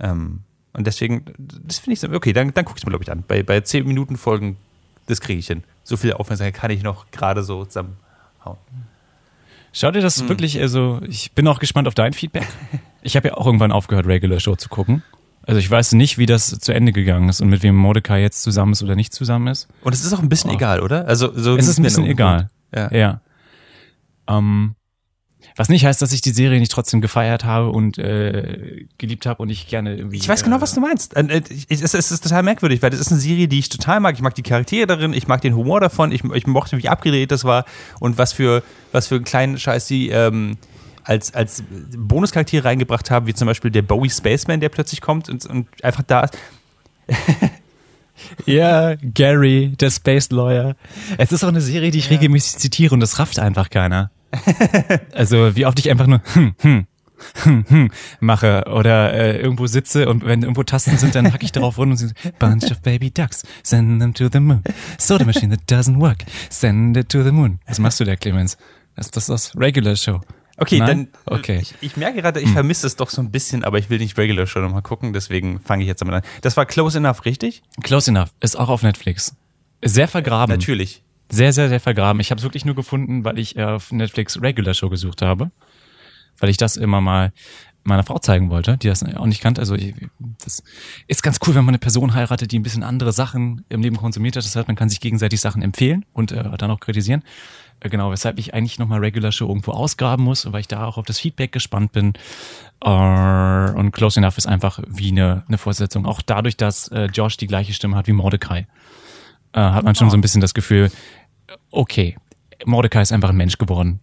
Ähm, 0.00 0.40
und 0.72 0.86
deswegen, 0.86 1.24
das 1.38 1.78
finde 1.78 1.94
ich 1.94 2.00
so, 2.00 2.08
okay, 2.10 2.32
dann, 2.32 2.54
dann 2.54 2.64
gucke 2.64 2.78
ich 2.78 2.82
es 2.82 2.86
mir, 2.86 2.90
glaube 2.90 3.04
ich, 3.04 3.12
an. 3.12 3.24
Bei, 3.26 3.42
bei 3.42 3.60
10 3.60 3.86
Minuten 3.86 4.16
Folgen, 4.16 4.56
das 5.06 5.20
kriege 5.20 5.38
ich 5.38 5.46
hin. 5.46 5.64
So 5.84 5.96
viel 5.96 6.14
Aufmerksamkeit 6.14 6.54
kann 6.54 6.70
ich 6.70 6.82
noch 6.82 7.10
gerade 7.10 7.42
so 7.42 7.64
zusammenhauen. 7.64 8.58
Schau 9.72 9.90
dir 9.90 10.00
das 10.00 10.28
wirklich, 10.28 10.60
also 10.60 11.00
ich 11.06 11.32
bin 11.32 11.48
auch 11.48 11.58
gespannt 11.58 11.88
auf 11.88 11.94
dein 11.94 12.12
Feedback. 12.12 12.46
Ich 13.04 13.16
habe 13.16 13.26
ja 13.26 13.34
auch 13.34 13.46
irgendwann 13.46 13.72
aufgehört, 13.72 14.06
Regular 14.06 14.38
Show 14.38 14.54
zu 14.54 14.68
gucken. 14.68 15.02
Also 15.44 15.58
ich 15.58 15.68
weiß 15.68 15.94
nicht, 15.94 16.18
wie 16.18 16.26
das 16.26 16.56
zu 16.60 16.72
Ende 16.72 16.92
gegangen 16.92 17.28
ist 17.28 17.40
und 17.40 17.48
mit 17.48 17.64
wem 17.64 17.74
Mordecai 17.74 18.20
jetzt 18.22 18.44
zusammen 18.44 18.74
ist 18.74 18.82
oder 18.84 18.94
nicht 18.94 19.12
zusammen 19.12 19.48
ist. 19.48 19.66
Und 19.82 19.92
es 19.92 20.04
ist 20.04 20.12
auch 20.12 20.20
ein 20.20 20.28
bisschen 20.28 20.52
egal, 20.52 20.78
oder? 20.78 21.08
Also, 21.08 21.32
so 21.34 21.56
Es 21.56 21.66
ist 21.66 21.78
ein 21.78 21.82
bisschen 21.82 22.04
egal. 22.04 22.48
Ja. 22.72 22.94
Ja. 22.94 23.20
Ähm, 24.28 24.76
was 25.56 25.68
nicht 25.68 25.84
heißt, 25.84 26.00
dass 26.00 26.12
ich 26.12 26.20
die 26.20 26.30
Serie 26.30 26.58
nicht 26.60 26.72
trotzdem 26.72 27.00
gefeiert 27.00 27.44
habe 27.44 27.70
und 27.70 27.98
äh, 27.98 28.86
geliebt 28.98 29.26
habe 29.26 29.42
und 29.42 29.50
ich 29.50 29.66
gerne 29.68 29.96
irgendwie. 29.96 30.16
Ich 30.16 30.28
weiß 30.28 30.44
genau, 30.44 30.58
äh, 30.58 30.60
was 30.60 30.74
du 30.74 30.80
meinst. 30.80 31.16
Äh, 31.16 31.22
äh, 31.22 31.42
es 31.68 31.94
ist 31.94 32.22
total 32.22 32.42
merkwürdig, 32.42 32.82
weil 32.82 32.90
das 32.90 33.00
ist 33.00 33.10
eine 33.10 33.20
Serie, 33.20 33.48
die 33.48 33.58
ich 33.58 33.68
total 33.68 34.00
mag. 34.00 34.14
Ich 34.14 34.22
mag 34.22 34.34
die 34.34 34.42
Charaktere 34.42 34.86
darin, 34.86 35.12
ich 35.12 35.28
mag 35.28 35.40
den 35.40 35.54
Humor 35.54 35.80
davon, 35.80 36.12
ich, 36.12 36.24
ich 36.24 36.46
mochte, 36.46 36.78
wie 36.78 36.88
abgedreht 36.88 37.30
das 37.30 37.44
war 37.44 37.64
und 38.00 38.18
was 38.18 38.32
für, 38.32 38.62
was 38.92 39.08
für 39.08 39.16
einen 39.16 39.24
kleinen 39.24 39.58
Scheiß 39.58 39.86
die 39.86 40.08
ähm, 40.08 40.56
als, 41.04 41.34
als 41.34 41.64
Bonuscharaktere 41.96 42.64
reingebracht 42.64 43.10
haben, 43.10 43.26
wie 43.26 43.34
zum 43.34 43.46
Beispiel 43.46 43.70
der 43.70 43.82
Bowie 43.82 44.10
Spaceman, 44.10 44.60
der 44.60 44.68
plötzlich 44.68 45.00
kommt 45.00 45.28
und, 45.28 45.44
und 45.46 45.66
einfach 45.82 46.02
da 46.04 46.20
ist. 46.20 46.38
Ja, 48.46 48.94
Gary, 48.96 49.74
der 49.78 49.90
Space 49.90 50.30
Lawyer. 50.30 50.76
Es 51.18 51.32
ist 51.32 51.44
auch 51.44 51.48
eine 51.48 51.60
Serie, 51.60 51.90
die 51.90 51.98
ich 51.98 52.10
regelmäßig 52.10 52.58
zitiere 52.58 52.94
und 52.94 53.00
das 53.00 53.18
rafft 53.18 53.38
einfach 53.38 53.70
keiner. 53.70 54.10
also 55.12 55.54
wie 55.56 55.66
oft 55.66 55.78
ich 55.78 55.90
einfach 55.90 56.06
nur 56.06 56.22
hm, 56.32 56.54
hm, 56.60 56.86
hm, 57.42 57.64
hm 57.68 57.90
mache 58.20 58.64
oder 58.66 59.12
äh, 59.12 59.40
irgendwo 59.40 59.66
sitze 59.66 60.08
und 60.08 60.24
wenn 60.24 60.42
irgendwo 60.42 60.62
Tasten 60.62 60.96
sind, 60.96 61.14
dann 61.14 61.32
hack 61.32 61.42
ich 61.42 61.52
darauf 61.52 61.78
rum 61.78 61.90
und 61.90 61.96
sie 61.98 62.12
Bunch 62.38 62.70
of 62.70 62.80
baby 62.80 63.10
ducks, 63.10 63.42
send 63.62 64.00
them 64.00 64.14
to 64.14 64.28
the 64.32 64.40
moon. 64.40 64.62
Soda 64.98 65.24
machine 65.24 65.54
that 65.54 65.70
doesn't 65.70 66.00
work, 66.00 66.24
send 66.48 66.96
it 66.96 67.10
to 67.10 67.22
the 67.22 67.30
moon. 67.32 67.58
Was 67.66 67.78
machst 67.78 68.00
du 68.00 68.04
da, 68.04 68.16
Clemens? 68.16 68.56
Das, 68.96 69.10
das 69.10 69.28
ist 69.28 69.54
das 69.54 69.56
Regular 69.56 69.96
Show. 69.96 70.20
Okay, 70.62 70.78
Nein? 70.78 71.08
dann. 71.26 71.38
Okay. 71.38 71.58
Ich, 71.60 71.74
ich 71.80 71.96
merke 71.96 72.22
gerade, 72.22 72.40
ich 72.40 72.50
vermisse 72.50 72.86
es 72.86 72.94
doch 72.94 73.10
so 73.10 73.20
ein 73.20 73.32
bisschen, 73.32 73.64
aber 73.64 73.78
ich 73.78 73.90
will 73.90 73.98
nicht 73.98 74.16
Regular 74.16 74.46
Show 74.46 74.60
nochmal 74.60 74.82
gucken, 74.82 75.12
deswegen 75.12 75.58
fange 75.58 75.82
ich 75.82 75.88
jetzt 75.88 76.00
damit 76.02 76.14
an. 76.14 76.22
Das 76.40 76.56
war 76.56 76.66
Close 76.66 76.98
Enough, 76.98 77.24
richtig? 77.24 77.62
Close 77.82 78.10
Enough 78.10 78.30
ist 78.40 78.56
auch 78.56 78.68
auf 78.68 78.84
Netflix. 78.84 79.34
Sehr 79.82 80.06
vergraben. 80.06 80.54
Natürlich. 80.54 81.02
Sehr, 81.28 81.52
sehr, 81.52 81.68
sehr 81.68 81.80
vergraben. 81.80 82.20
Ich 82.20 82.30
habe 82.30 82.38
es 82.38 82.44
wirklich 82.44 82.64
nur 82.64 82.76
gefunden, 82.76 83.24
weil 83.24 83.40
ich 83.40 83.56
äh, 83.56 83.64
auf 83.64 83.90
Netflix 83.90 84.40
Regular 84.40 84.74
Show 84.74 84.88
gesucht 84.88 85.20
habe. 85.20 85.50
Weil 86.38 86.50
ich 86.50 86.58
das 86.58 86.76
immer 86.76 87.00
mal 87.00 87.32
meiner 87.84 88.04
Frau 88.04 88.18
zeigen 88.18 88.50
wollte, 88.50 88.78
die 88.78 88.86
das 88.86 89.02
auch 89.02 89.26
nicht 89.26 89.42
kannte. 89.42 89.60
Also 89.60 89.76
das 90.44 90.62
ist 91.08 91.22
ganz 91.22 91.40
cool, 91.44 91.54
wenn 91.56 91.64
man 91.64 91.72
eine 91.72 91.78
Person 91.78 92.14
heiratet, 92.14 92.52
die 92.52 92.58
ein 92.58 92.62
bisschen 92.62 92.84
andere 92.84 93.12
Sachen 93.12 93.64
im 93.68 93.82
Leben 93.82 93.96
konsumiert 93.96 94.36
hat. 94.36 94.44
Das 94.44 94.54
heißt, 94.54 94.68
man 94.68 94.76
kann 94.76 94.88
sich 94.88 95.00
gegenseitig 95.00 95.40
Sachen 95.40 95.62
empfehlen 95.62 96.04
und 96.12 96.30
äh, 96.30 96.56
dann 96.56 96.70
auch 96.70 96.78
kritisieren. 96.78 97.24
Äh, 97.82 97.88
genau, 97.88 98.10
weshalb 98.10 98.38
ich 98.38 98.54
eigentlich 98.54 98.78
nochmal 98.78 99.00
Regular 99.00 99.32
Show 99.32 99.48
irgendwo 99.48 99.72
ausgraben 99.72 100.24
muss, 100.24 100.50
weil 100.50 100.60
ich 100.60 100.68
da 100.68 100.86
auch 100.86 100.98
auf 100.98 101.04
das 101.04 101.18
Feedback 101.18 101.52
gespannt 101.52 101.92
bin. 101.92 102.14
Äh, 102.80 102.88
und 102.88 103.92
Close 103.92 104.20
Enough 104.20 104.38
ist 104.38 104.46
einfach 104.46 104.80
wie 104.86 105.10
eine, 105.10 105.44
eine 105.48 105.58
Fortsetzung. 105.58 106.06
Auch 106.06 106.22
dadurch, 106.22 106.56
dass 106.56 106.88
äh, 106.88 107.06
Josh 107.06 107.36
die 107.36 107.46
gleiche 107.46 107.72
Stimme 107.72 107.96
hat 107.96 108.06
wie 108.06 108.12
Mordecai, 108.12 108.66
äh, 109.52 109.60
hat 109.60 109.84
man 109.84 109.94
schon 109.94 110.10
so 110.10 110.16
ein 110.16 110.20
bisschen 110.20 110.40
das 110.40 110.54
Gefühl, 110.54 110.90
okay, 111.70 112.16
Mordecai 112.64 113.02
ist 113.02 113.12
einfach 113.12 113.30
ein 113.30 113.36
Mensch 113.36 113.58
geworden 113.58 114.00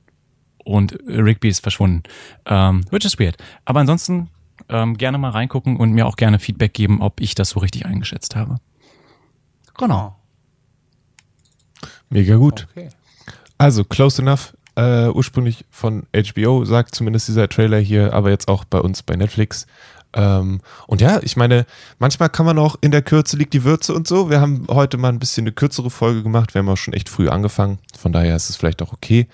und 0.65 0.97
Rigby 1.07 1.47
ist 1.47 1.61
verschwunden. 1.61 2.03
Ähm, 2.45 2.85
which 2.91 3.05
is 3.05 3.17
weird. 3.17 3.37
Aber 3.65 3.79
ansonsten 3.79 4.29
ähm, 4.67 4.97
gerne 4.97 5.17
mal 5.17 5.31
reingucken 5.31 5.77
und 5.77 5.91
mir 5.91 6.05
auch 6.05 6.17
gerne 6.17 6.37
Feedback 6.37 6.73
geben, 6.73 7.01
ob 7.01 7.21
ich 7.21 7.33
das 7.33 7.49
so 7.49 7.59
richtig 7.59 7.85
eingeschätzt 7.85 8.35
habe. 8.35 8.57
Genau. 9.77 10.17
Mega 12.09 12.35
gut. 12.35 12.67
Okay. 12.71 12.89
Also, 13.59 13.83
Close 13.83 14.21
Enough, 14.21 14.53
äh, 14.75 15.09
ursprünglich 15.09 15.65
von 15.69 16.07
HBO, 16.13 16.63
sagt 16.63 16.95
zumindest 16.95 17.27
dieser 17.27 17.49
Trailer 17.49 17.79
hier, 17.79 18.13
aber 18.13 18.29
jetzt 18.29 18.47
auch 18.47 18.63
bei 18.63 18.79
uns 18.79 19.03
bei 19.03 19.17
Netflix. 19.17 19.67
Ähm, 20.13 20.61
und 20.87 21.01
ja, 21.01 21.19
ich 21.21 21.35
meine, 21.35 21.65
manchmal 21.99 22.29
kann 22.29 22.45
man 22.45 22.57
auch 22.57 22.77
in 22.79 22.91
der 22.91 23.01
Kürze 23.01 23.35
liegt 23.35 23.53
die 23.53 23.65
Würze 23.65 23.93
und 23.93 24.07
so. 24.07 24.29
Wir 24.29 24.39
haben 24.39 24.65
heute 24.69 24.97
mal 24.97 25.09
ein 25.09 25.19
bisschen 25.19 25.43
eine 25.43 25.51
kürzere 25.51 25.89
Folge 25.89 26.23
gemacht. 26.23 26.53
Wir 26.53 26.59
haben 26.59 26.69
auch 26.69 26.77
schon 26.77 26.93
echt 26.93 27.09
früh 27.09 27.27
angefangen. 27.27 27.79
Von 27.97 28.13
daher 28.13 28.35
ist 28.35 28.49
es 28.49 28.55
vielleicht 28.55 28.81
auch 28.81 28.93
okay. 28.93 29.27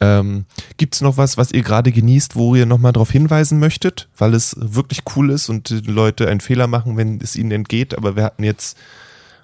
Ähm, 0.00 0.44
Gibt 0.76 0.96
es 0.96 1.00
noch 1.00 1.16
was, 1.16 1.36
was 1.36 1.52
ihr 1.52 1.62
gerade 1.62 1.92
genießt, 1.92 2.34
wo 2.34 2.56
ihr 2.56 2.66
nochmal 2.66 2.92
darauf 2.92 3.12
hinweisen 3.12 3.60
möchtet, 3.60 4.08
weil 4.18 4.34
es 4.34 4.56
wirklich 4.58 5.02
cool 5.14 5.30
ist 5.30 5.48
und 5.48 5.70
die 5.70 5.90
Leute 5.90 6.28
einen 6.28 6.40
Fehler 6.40 6.66
machen, 6.66 6.96
wenn 6.96 7.20
es 7.20 7.36
ihnen 7.36 7.52
entgeht, 7.52 7.96
aber 7.96 8.16
wir 8.16 8.24
hatten 8.24 8.44
jetzt 8.44 8.76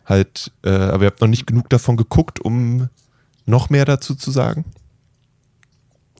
halt, 0.07 0.53
äh, 0.64 0.70
aber 0.70 1.05
ihr 1.05 1.07
habt 1.07 1.20
noch 1.20 1.28
nicht 1.28 1.47
genug 1.47 1.70
davon 1.70 1.97
geguckt, 1.97 2.41
um 2.41 2.89
noch 3.47 3.71
mehr 3.71 3.85
dazu 3.85 4.15
zu 4.15 4.31
sagen? 4.31 4.65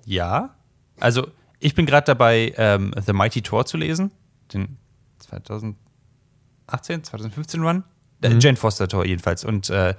Ja. 0.05 0.55
Also, 1.01 1.29
ich 1.59 1.75
bin 1.75 1.87
gerade 1.87 2.05
dabei, 2.05 2.53
ähm, 2.57 2.93
The 3.05 3.12
Mighty 3.12 3.43
Thor 3.43 3.66
zu 3.66 3.77
lesen. 3.77 4.11
Den 4.53 4.77
2018, 5.20 7.05
2015 7.05 7.62
Run. 7.62 7.85
Mhm. 8.22 8.41
Jane 8.41 8.57
Foster 8.57 8.89
Tor 8.89 9.07
jedenfalls. 9.07 9.45
Und 9.45 9.70
äh, 9.70 9.95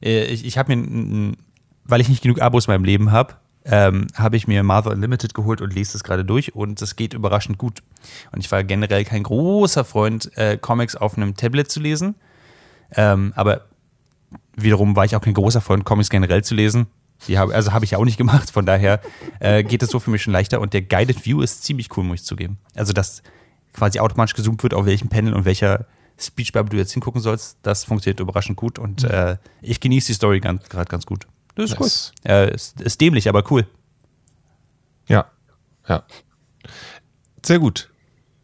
ich, 0.00 0.44
ich 0.44 0.58
habe 0.58 0.76
mir, 0.76 1.36
weil 1.84 2.00
ich 2.00 2.08
nicht 2.08 2.22
genug 2.22 2.40
Abos 2.40 2.66
in 2.66 2.74
meinem 2.74 2.84
Leben 2.84 3.12
habe, 3.12 3.34
ähm, 3.64 4.06
habe 4.14 4.36
ich 4.36 4.46
mir 4.46 4.62
Marvel 4.62 4.92
Unlimited 4.92 5.34
geholt 5.34 5.60
und 5.60 5.74
lese 5.74 5.96
es 5.96 6.04
gerade 6.04 6.24
durch 6.24 6.54
und 6.54 6.80
es 6.80 6.94
geht 6.96 7.14
überraschend 7.14 7.58
gut. 7.58 7.82
Und 8.30 8.40
ich 8.40 8.52
war 8.52 8.62
generell 8.62 9.04
kein 9.04 9.24
großer 9.24 9.84
Freund, 9.84 10.36
äh, 10.36 10.56
Comics 10.56 10.94
auf 10.94 11.16
einem 11.16 11.34
Tablet 11.34 11.70
zu 11.70 11.80
lesen. 11.80 12.14
Ähm, 12.92 13.32
aber 13.34 13.66
wiederum 14.56 14.96
war 14.96 15.04
ich 15.04 15.16
auch 15.16 15.20
kein 15.20 15.34
großer 15.34 15.60
Freund, 15.60 15.84
Comics 15.84 16.10
generell 16.10 16.42
zu 16.42 16.54
lesen. 16.54 16.86
Hab, 17.30 17.50
also 17.50 17.72
habe 17.72 17.84
ich 17.84 17.92
ja 17.92 17.98
auch 17.98 18.04
nicht 18.04 18.18
gemacht, 18.18 18.50
von 18.50 18.66
daher 18.66 19.00
äh, 19.40 19.64
geht 19.64 19.82
es 19.82 19.90
so 19.90 19.98
für 19.98 20.10
mich 20.10 20.22
schon 20.22 20.32
leichter 20.32 20.60
und 20.60 20.72
der 20.74 20.82
Guided 20.82 21.24
View 21.24 21.40
ist 21.40 21.64
ziemlich 21.64 21.96
cool, 21.96 22.04
muss 22.04 22.20
ich 22.20 22.26
zugeben. 22.26 22.58
Also, 22.74 22.92
dass 22.92 23.22
quasi 23.72 24.00
automatisch 24.00 24.34
gezoomt 24.34 24.62
wird, 24.62 24.74
auf 24.74 24.86
welchem 24.86 25.08
Panel 25.08 25.34
und 25.34 25.44
welcher 25.44 25.86
Speech 26.18 26.52
Bubble 26.52 26.70
du 26.70 26.76
jetzt 26.76 26.92
hingucken 26.92 27.20
sollst, 27.20 27.58
das 27.62 27.84
funktioniert 27.84 28.20
überraschend 28.20 28.56
gut 28.56 28.78
und 28.78 29.02
mhm. 29.02 29.10
äh, 29.10 29.36
ich 29.60 29.80
genieße 29.80 30.08
die 30.08 30.14
Story 30.14 30.40
gerade 30.40 30.86
ganz 30.86 31.06
gut. 31.06 31.26
Das 31.54 31.70
ist 31.70 31.80
nice. 31.80 32.12
cool. 32.24 32.30
Äh, 32.30 32.54
ist, 32.54 32.80
ist 32.80 33.00
dämlich, 33.00 33.28
aber 33.28 33.50
cool. 33.50 33.66
Ja, 35.08 35.30
ja. 35.88 36.04
Sehr 37.44 37.58
gut. 37.58 37.90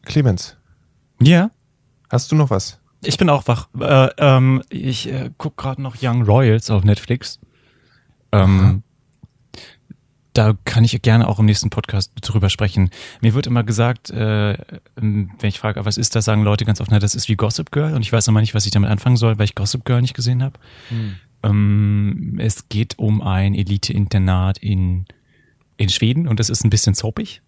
Clemens. 0.03 0.57
Ja. 1.20 1.51
Hast 2.09 2.30
du 2.30 2.37
noch 2.37 2.51
was? 2.51 2.78
Ich 3.05 3.18
bin 3.18 3.28
auch 3.28 3.46
wach. 3.48 3.68
Äh, 3.78 4.11
ähm, 4.18 4.62
ich 4.70 5.09
äh, 5.09 5.30
gucke 5.36 5.62
gerade 5.62 5.82
noch 5.82 5.96
Young 6.00 6.22
Royals 6.22 6.70
auf 6.70 6.84
Netflix. 6.84 7.40
Ähm, 8.30 8.82
da 10.32 10.55
kann 10.64 10.84
ich 10.84 11.00
gerne 11.03 11.28
auch 11.28 11.38
im 11.38 11.46
nächsten 11.46 11.68
Podcast 11.68 12.12
drüber 12.22 12.48
sprechen. 12.48 12.90
Mir 13.20 13.34
wird 13.34 13.46
immer 13.46 13.64
gesagt, 13.64 14.11
äh, 14.11 14.57
wenn 14.96 15.30
ich 15.42 15.59
frage, 15.59 15.84
was 15.84 15.98
ist 15.98 16.14
das, 16.14 16.24
sagen 16.24 16.42
Leute 16.42 16.64
ganz 16.64 16.80
oft, 16.80 16.90
na, 16.90 16.98
das 16.98 17.14
ist 17.14 17.28
wie 17.28 17.36
Gossip 17.36 17.70
Girl 17.70 17.94
und 17.94 18.03
ich 18.03 18.12
weiß 18.12 18.28
immer 18.28 18.40
nicht, 18.40 18.55
was 18.55 18.64
ich 18.64 18.72
damit 18.72 18.90
anfangen 18.90 19.16
soll, 19.16 19.38
weil 19.38 19.44
ich 19.44 19.55
Gossip 19.55 19.84
Girl 19.84 20.00
nicht 20.00 20.14
gesehen 20.14 20.42
habe. 20.42 20.59
Hm. 20.88 21.16
Ähm, 21.42 22.38
es 22.38 22.68
geht 22.68 22.98
um 22.98 23.20
ein 23.20 23.55
Elite-Internat 23.55 24.59
in, 24.59 25.05
in 25.76 25.90
Schweden 25.90 26.26
und 26.28 26.40
es 26.40 26.48
ist 26.48 26.64
ein 26.64 26.70
bisschen 26.70 26.94
soapig. 26.94 27.42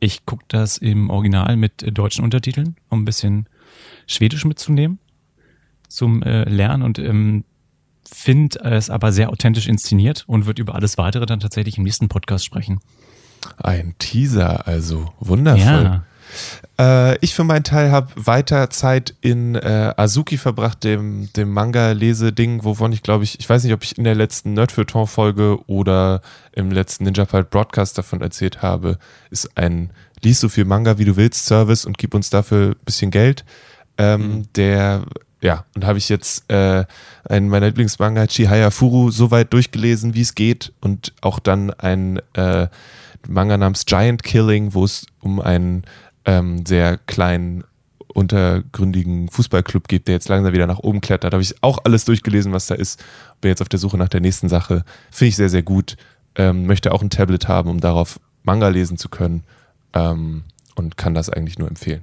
Ich 0.00 0.24
gucke 0.24 0.44
das 0.48 0.78
im 0.78 1.10
Original 1.10 1.56
mit 1.56 1.84
deutschen 1.96 2.24
Untertiteln, 2.24 2.76
um 2.88 3.02
ein 3.02 3.04
bisschen 3.04 3.48
Schwedisch 4.08 4.44
mitzunehmen 4.44 4.98
zum 5.88 6.22
äh, 6.22 6.44
Lernen 6.44 6.82
und 6.82 6.98
ähm, 6.98 7.44
finde 8.10 8.58
es 8.60 8.90
aber 8.90 9.12
sehr 9.12 9.30
authentisch 9.30 9.68
inszeniert 9.68 10.24
und 10.26 10.46
wird 10.46 10.58
über 10.58 10.74
alles 10.74 10.98
weitere 10.98 11.26
dann 11.26 11.40
tatsächlich 11.40 11.78
im 11.78 11.84
nächsten 11.84 12.08
Podcast 12.08 12.44
sprechen. 12.44 12.80
Ein 13.58 13.94
Teaser, 13.98 14.66
also 14.66 15.12
wundervoll. 15.20 15.62
Ja. 15.84 16.04
Äh, 16.78 17.18
ich 17.20 17.34
für 17.34 17.44
meinen 17.44 17.64
Teil 17.64 17.90
habe 17.90 18.08
weiter 18.16 18.70
Zeit 18.70 19.14
in 19.20 19.54
äh, 19.54 19.94
Azuki 19.96 20.36
verbracht, 20.36 20.84
dem, 20.84 21.30
dem 21.34 21.50
Manga-Lese-Ding, 21.52 22.64
wovon 22.64 22.92
ich 22.92 23.02
glaube 23.02 23.24
ich, 23.24 23.38
ich 23.40 23.48
weiß 23.48 23.64
nicht, 23.64 23.72
ob 23.72 23.82
ich 23.82 23.96
in 23.96 24.04
der 24.04 24.14
letzten 24.14 24.54
Nerdfeuilleton-Folge 24.54 25.58
oder 25.66 26.20
im 26.52 26.70
letzten 26.70 27.04
Ninja 27.04 27.26
Fight 27.26 27.50
Broadcast 27.50 27.96
davon 27.96 28.20
erzählt 28.20 28.62
habe, 28.62 28.98
ist 29.30 29.56
ein 29.56 29.90
Lies 30.22 30.40
so 30.40 30.48
viel 30.48 30.64
Manga 30.64 30.98
wie 30.98 31.04
du 31.04 31.16
willst 31.16 31.46
Service 31.46 31.84
und 31.84 31.96
gib 31.96 32.14
uns 32.14 32.30
dafür 32.30 32.70
ein 32.70 32.84
bisschen 32.84 33.10
Geld. 33.10 33.44
Ähm, 33.98 34.20
mhm. 34.20 34.52
Der 34.54 35.04
ja, 35.40 35.64
und 35.74 35.84
habe 35.84 35.98
ich 35.98 36.08
jetzt 36.08 36.50
äh, 36.50 36.84
einen 37.24 37.48
meiner 37.48 37.66
Lieblingsmanga, 37.66 38.26
Chihaya 38.26 38.70
Furu, 38.70 39.10
so 39.10 39.30
weit 39.30 39.52
durchgelesen, 39.52 40.14
wie 40.14 40.22
es 40.22 40.34
geht. 40.34 40.72
Und 40.80 41.12
auch 41.20 41.38
dann 41.38 41.70
ein 41.70 42.20
äh, 42.34 42.66
Manga 43.28 43.56
namens 43.56 43.86
Giant 43.86 44.22
Killing, 44.22 44.74
wo 44.74 44.84
es 44.84 45.06
um 45.20 45.40
einen 45.40 45.84
ähm, 46.24 46.66
sehr 46.66 46.98
kleinen, 46.98 47.64
untergründigen 48.12 49.28
Fußballclub 49.28 49.86
geht, 49.86 50.08
der 50.08 50.14
jetzt 50.14 50.28
langsam 50.28 50.52
wieder 50.52 50.66
nach 50.66 50.80
oben 50.80 51.00
klettert. 51.00 51.32
Da 51.32 51.36
habe 51.36 51.42
ich 51.42 51.62
auch 51.62 51.78
alles 51.84 52.04
durchgelesen, 52.04 52.52
was 52.52 52.66
da 52.66 52.74
ist. 52.74 53.04
Bin 53.40 53.50
jetzt 53.50 53.62
auf 53.62 53.68
der 53.68 53.78
Suche 53.78 53.96
nach 53.96 54.08
der 54.08 54.20
nächsten 54.20 54.48
Sache. 54.48 54.84
Finde 55.12 55.28
ich 55.28 55.36
sehr, 55.36 55.50
sehr 55.50 55.62
gut. 55.62 55.96
Ähm, 56.34 56.66
möchte 56.66 56.90
auch 56.90 57.02
ein 57.02 57.10
Tablet 57.10 57.46
haben, 57.46 57.70
um 57.70 57.80
darauf 57.80 58.18
Manga 58.42 58.68
lesen 58.68 58.98
zu 58.98 59.08
können. 59.08 59.44
Ähm, 59.92 60.42
und 60.74 60.96
kann 60.96 61.14
das 61.14 61.30
eigentlich 61.30 61.58
nur 61.58 61.68
empfehlen. 61.68 62.02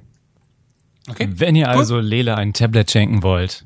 Okay. 1.08 1.28
Wenn 1.30 1.54
ihr 1.54 1.66
cool. 1.68 1.78
also 1.78 1.98
Lele 1.98 2.36
ein 2.36 2.52
Tablet 2.52 2.90
schenken 2.90 3.22
wollt, 3.22 3.64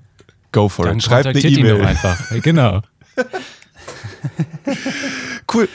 go 0.53 0.68
for 0.68 0.86
dann 0.86 0.99
it. 0.99 1.03
Schreibt 1.03 1.26
eine 1.26 1.41
E-Mail. 1.41 1.82
einfach. 1.84 2.18
Genau. 2.43 2.82
cool. 5.55 5.68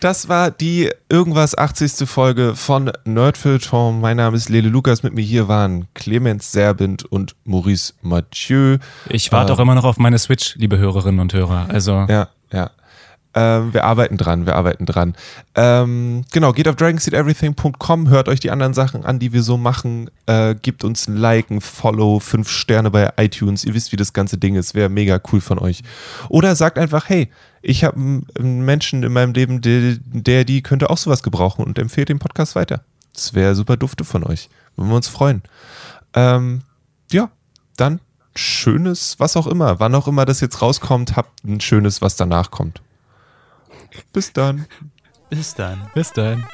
Das 0.00 0.28
war 0.28 0.50
die 0.50 0.90
irgendwas 1.08 1.56
80. 1.56 2.08
Folge 2.08 2.56
von 2.56 2.90
Nerdfilter. 3.04 3.92
Mein 3.92 4.16
Name 4.16 4.36
ist 4.36 4.48
Lele 4.48 4.68
Lukas. 4.68 5.04
Mit 5.04 5.14
mir 5.14 5.22
hier 5.22 5.46
waren 5.46 5.86
Clemens 5.94 6.50
Serbind 6.50 7.04
und 7.04 7.36
Maurice 7.44 7.92
Mathieu. 8.02 8.78
Ich 9.08 9.30
warte 9.30 9.52
äh, 9.52 9.54
auch 9.54 9.60
immer 9.60 9.76
noch 9.76 9.84
auf 9.84 9.98
meine 9.98 10.18
Switch, 10.18 10.56
liebe 10.56 10.76
Hörerinnen 10.76 11.20
und 11.20 11.32
Hörer. 11.32 11.66
Also 11.68 12.06
ja, 12.08 12.30
ja. 12.52 12.72
Ähm, 13.34 13.72
wir 13.72 13.84
arbeiten 13.84 14.16
dran, 14.16 14.44
wir 14.46 14.56
arbeiten 14.56 14.84
dran. 14.84 15.14
Ähm, 15.54 16.24
genau, 16.32 16.52
geht 16.52 16.68
auf 16.68 16.76
dragonseedeverything.com, 16.76 18.08
hört 18.10 18.28
euch 18.28 18.40
die 18.40 18.50
anderen 18.50 18.74
Sachen 18.74 19.04
an, 19.04 19.18
die 19.18 19.32
wir 19.32 19.42
so 19.42 19.56
machen. 19.56 20.10
Äh, 20.26 20.54
gebt 20.54 20.84
uns 20.84 21.08
ein 21.08 21.16
Like, 21.16 21.50
ein 21.50 21.60
Follow, 21.60 22.20
fünf 22.20 22.50
Sterne 22.50 22.90
bei 22.90 23.10
iTunes. 23.16 23.64
Ihr 23.64 23.74
wisst, 23.74 23.92
wie 23.92 23.96
das 23.96 24.12
ganze 24.12 24.36
Ding 24.36 24.54
ist. 24.54 24.74
Wäre 24.74 24.90
mega 24.90 25.20
cool 25.32 25.40
von 25.40 25.58
euch. 25.58 25.82
Oder 26.28 26.54
sagt 26.56 26.78
einfach, 26.78 27.08
hey, 27.08 27.30
ich 27.62 27.84
habe 27.84 27.96
einen 27.96 28.64
Menschen 28.64 29.02
in 29.02 29.12
meinem 29.12 29.32
Leben, 29.32 29.60
der, 29.60 29.96
der, 29.98 30.44
die 30.44 30.62
könnte 30.62 30.90
auch 30.90 30.98
sowas 30.98 31.22
gebrauchen 31.22 31.64
und 31.64 31.78
empfehlt 31.78 32.08
den 32.08 32.18
Podcast 32.18 32.54
weiter. 32.54 32.82
Das 33.14 33.34
wäre 33.34 33.54
super 33.54 33.76
dufte 33.76 34.04
von 34.04 34.24
euch. 34.24 34.50
Würden 34.76 34.90
wir 34.90 34.96
uns 34.96 35.08
freuen. 35.08 35.42
Ähm, 36.14 36.62
ja, 37.10 37.30
dann 37.76 38.00
schönes, 38.34 39.18
was 39.18 39.36
auch 39.36 39.46
immer, 39.46 39.80
wann 39.80 39.94
auch 39.94 40.08
immer 40.08 40.24
das 40.24 40.40
jetzt 40.40 40.62
rauskommt, 40.62 41.16
habt 41.16 41.44
ein 41.44 41.60
schönes, 41.60 42.02
was 42.02 42.16
danach 42.16 42.50
kommt. 42.50 42.80
Bis 44.12 44.32
dann. 44.32 44.66
Bis 45.30 45.54
dann. 45.54 45.90
Bis 45.94 46.12
dann. 46.12 46.44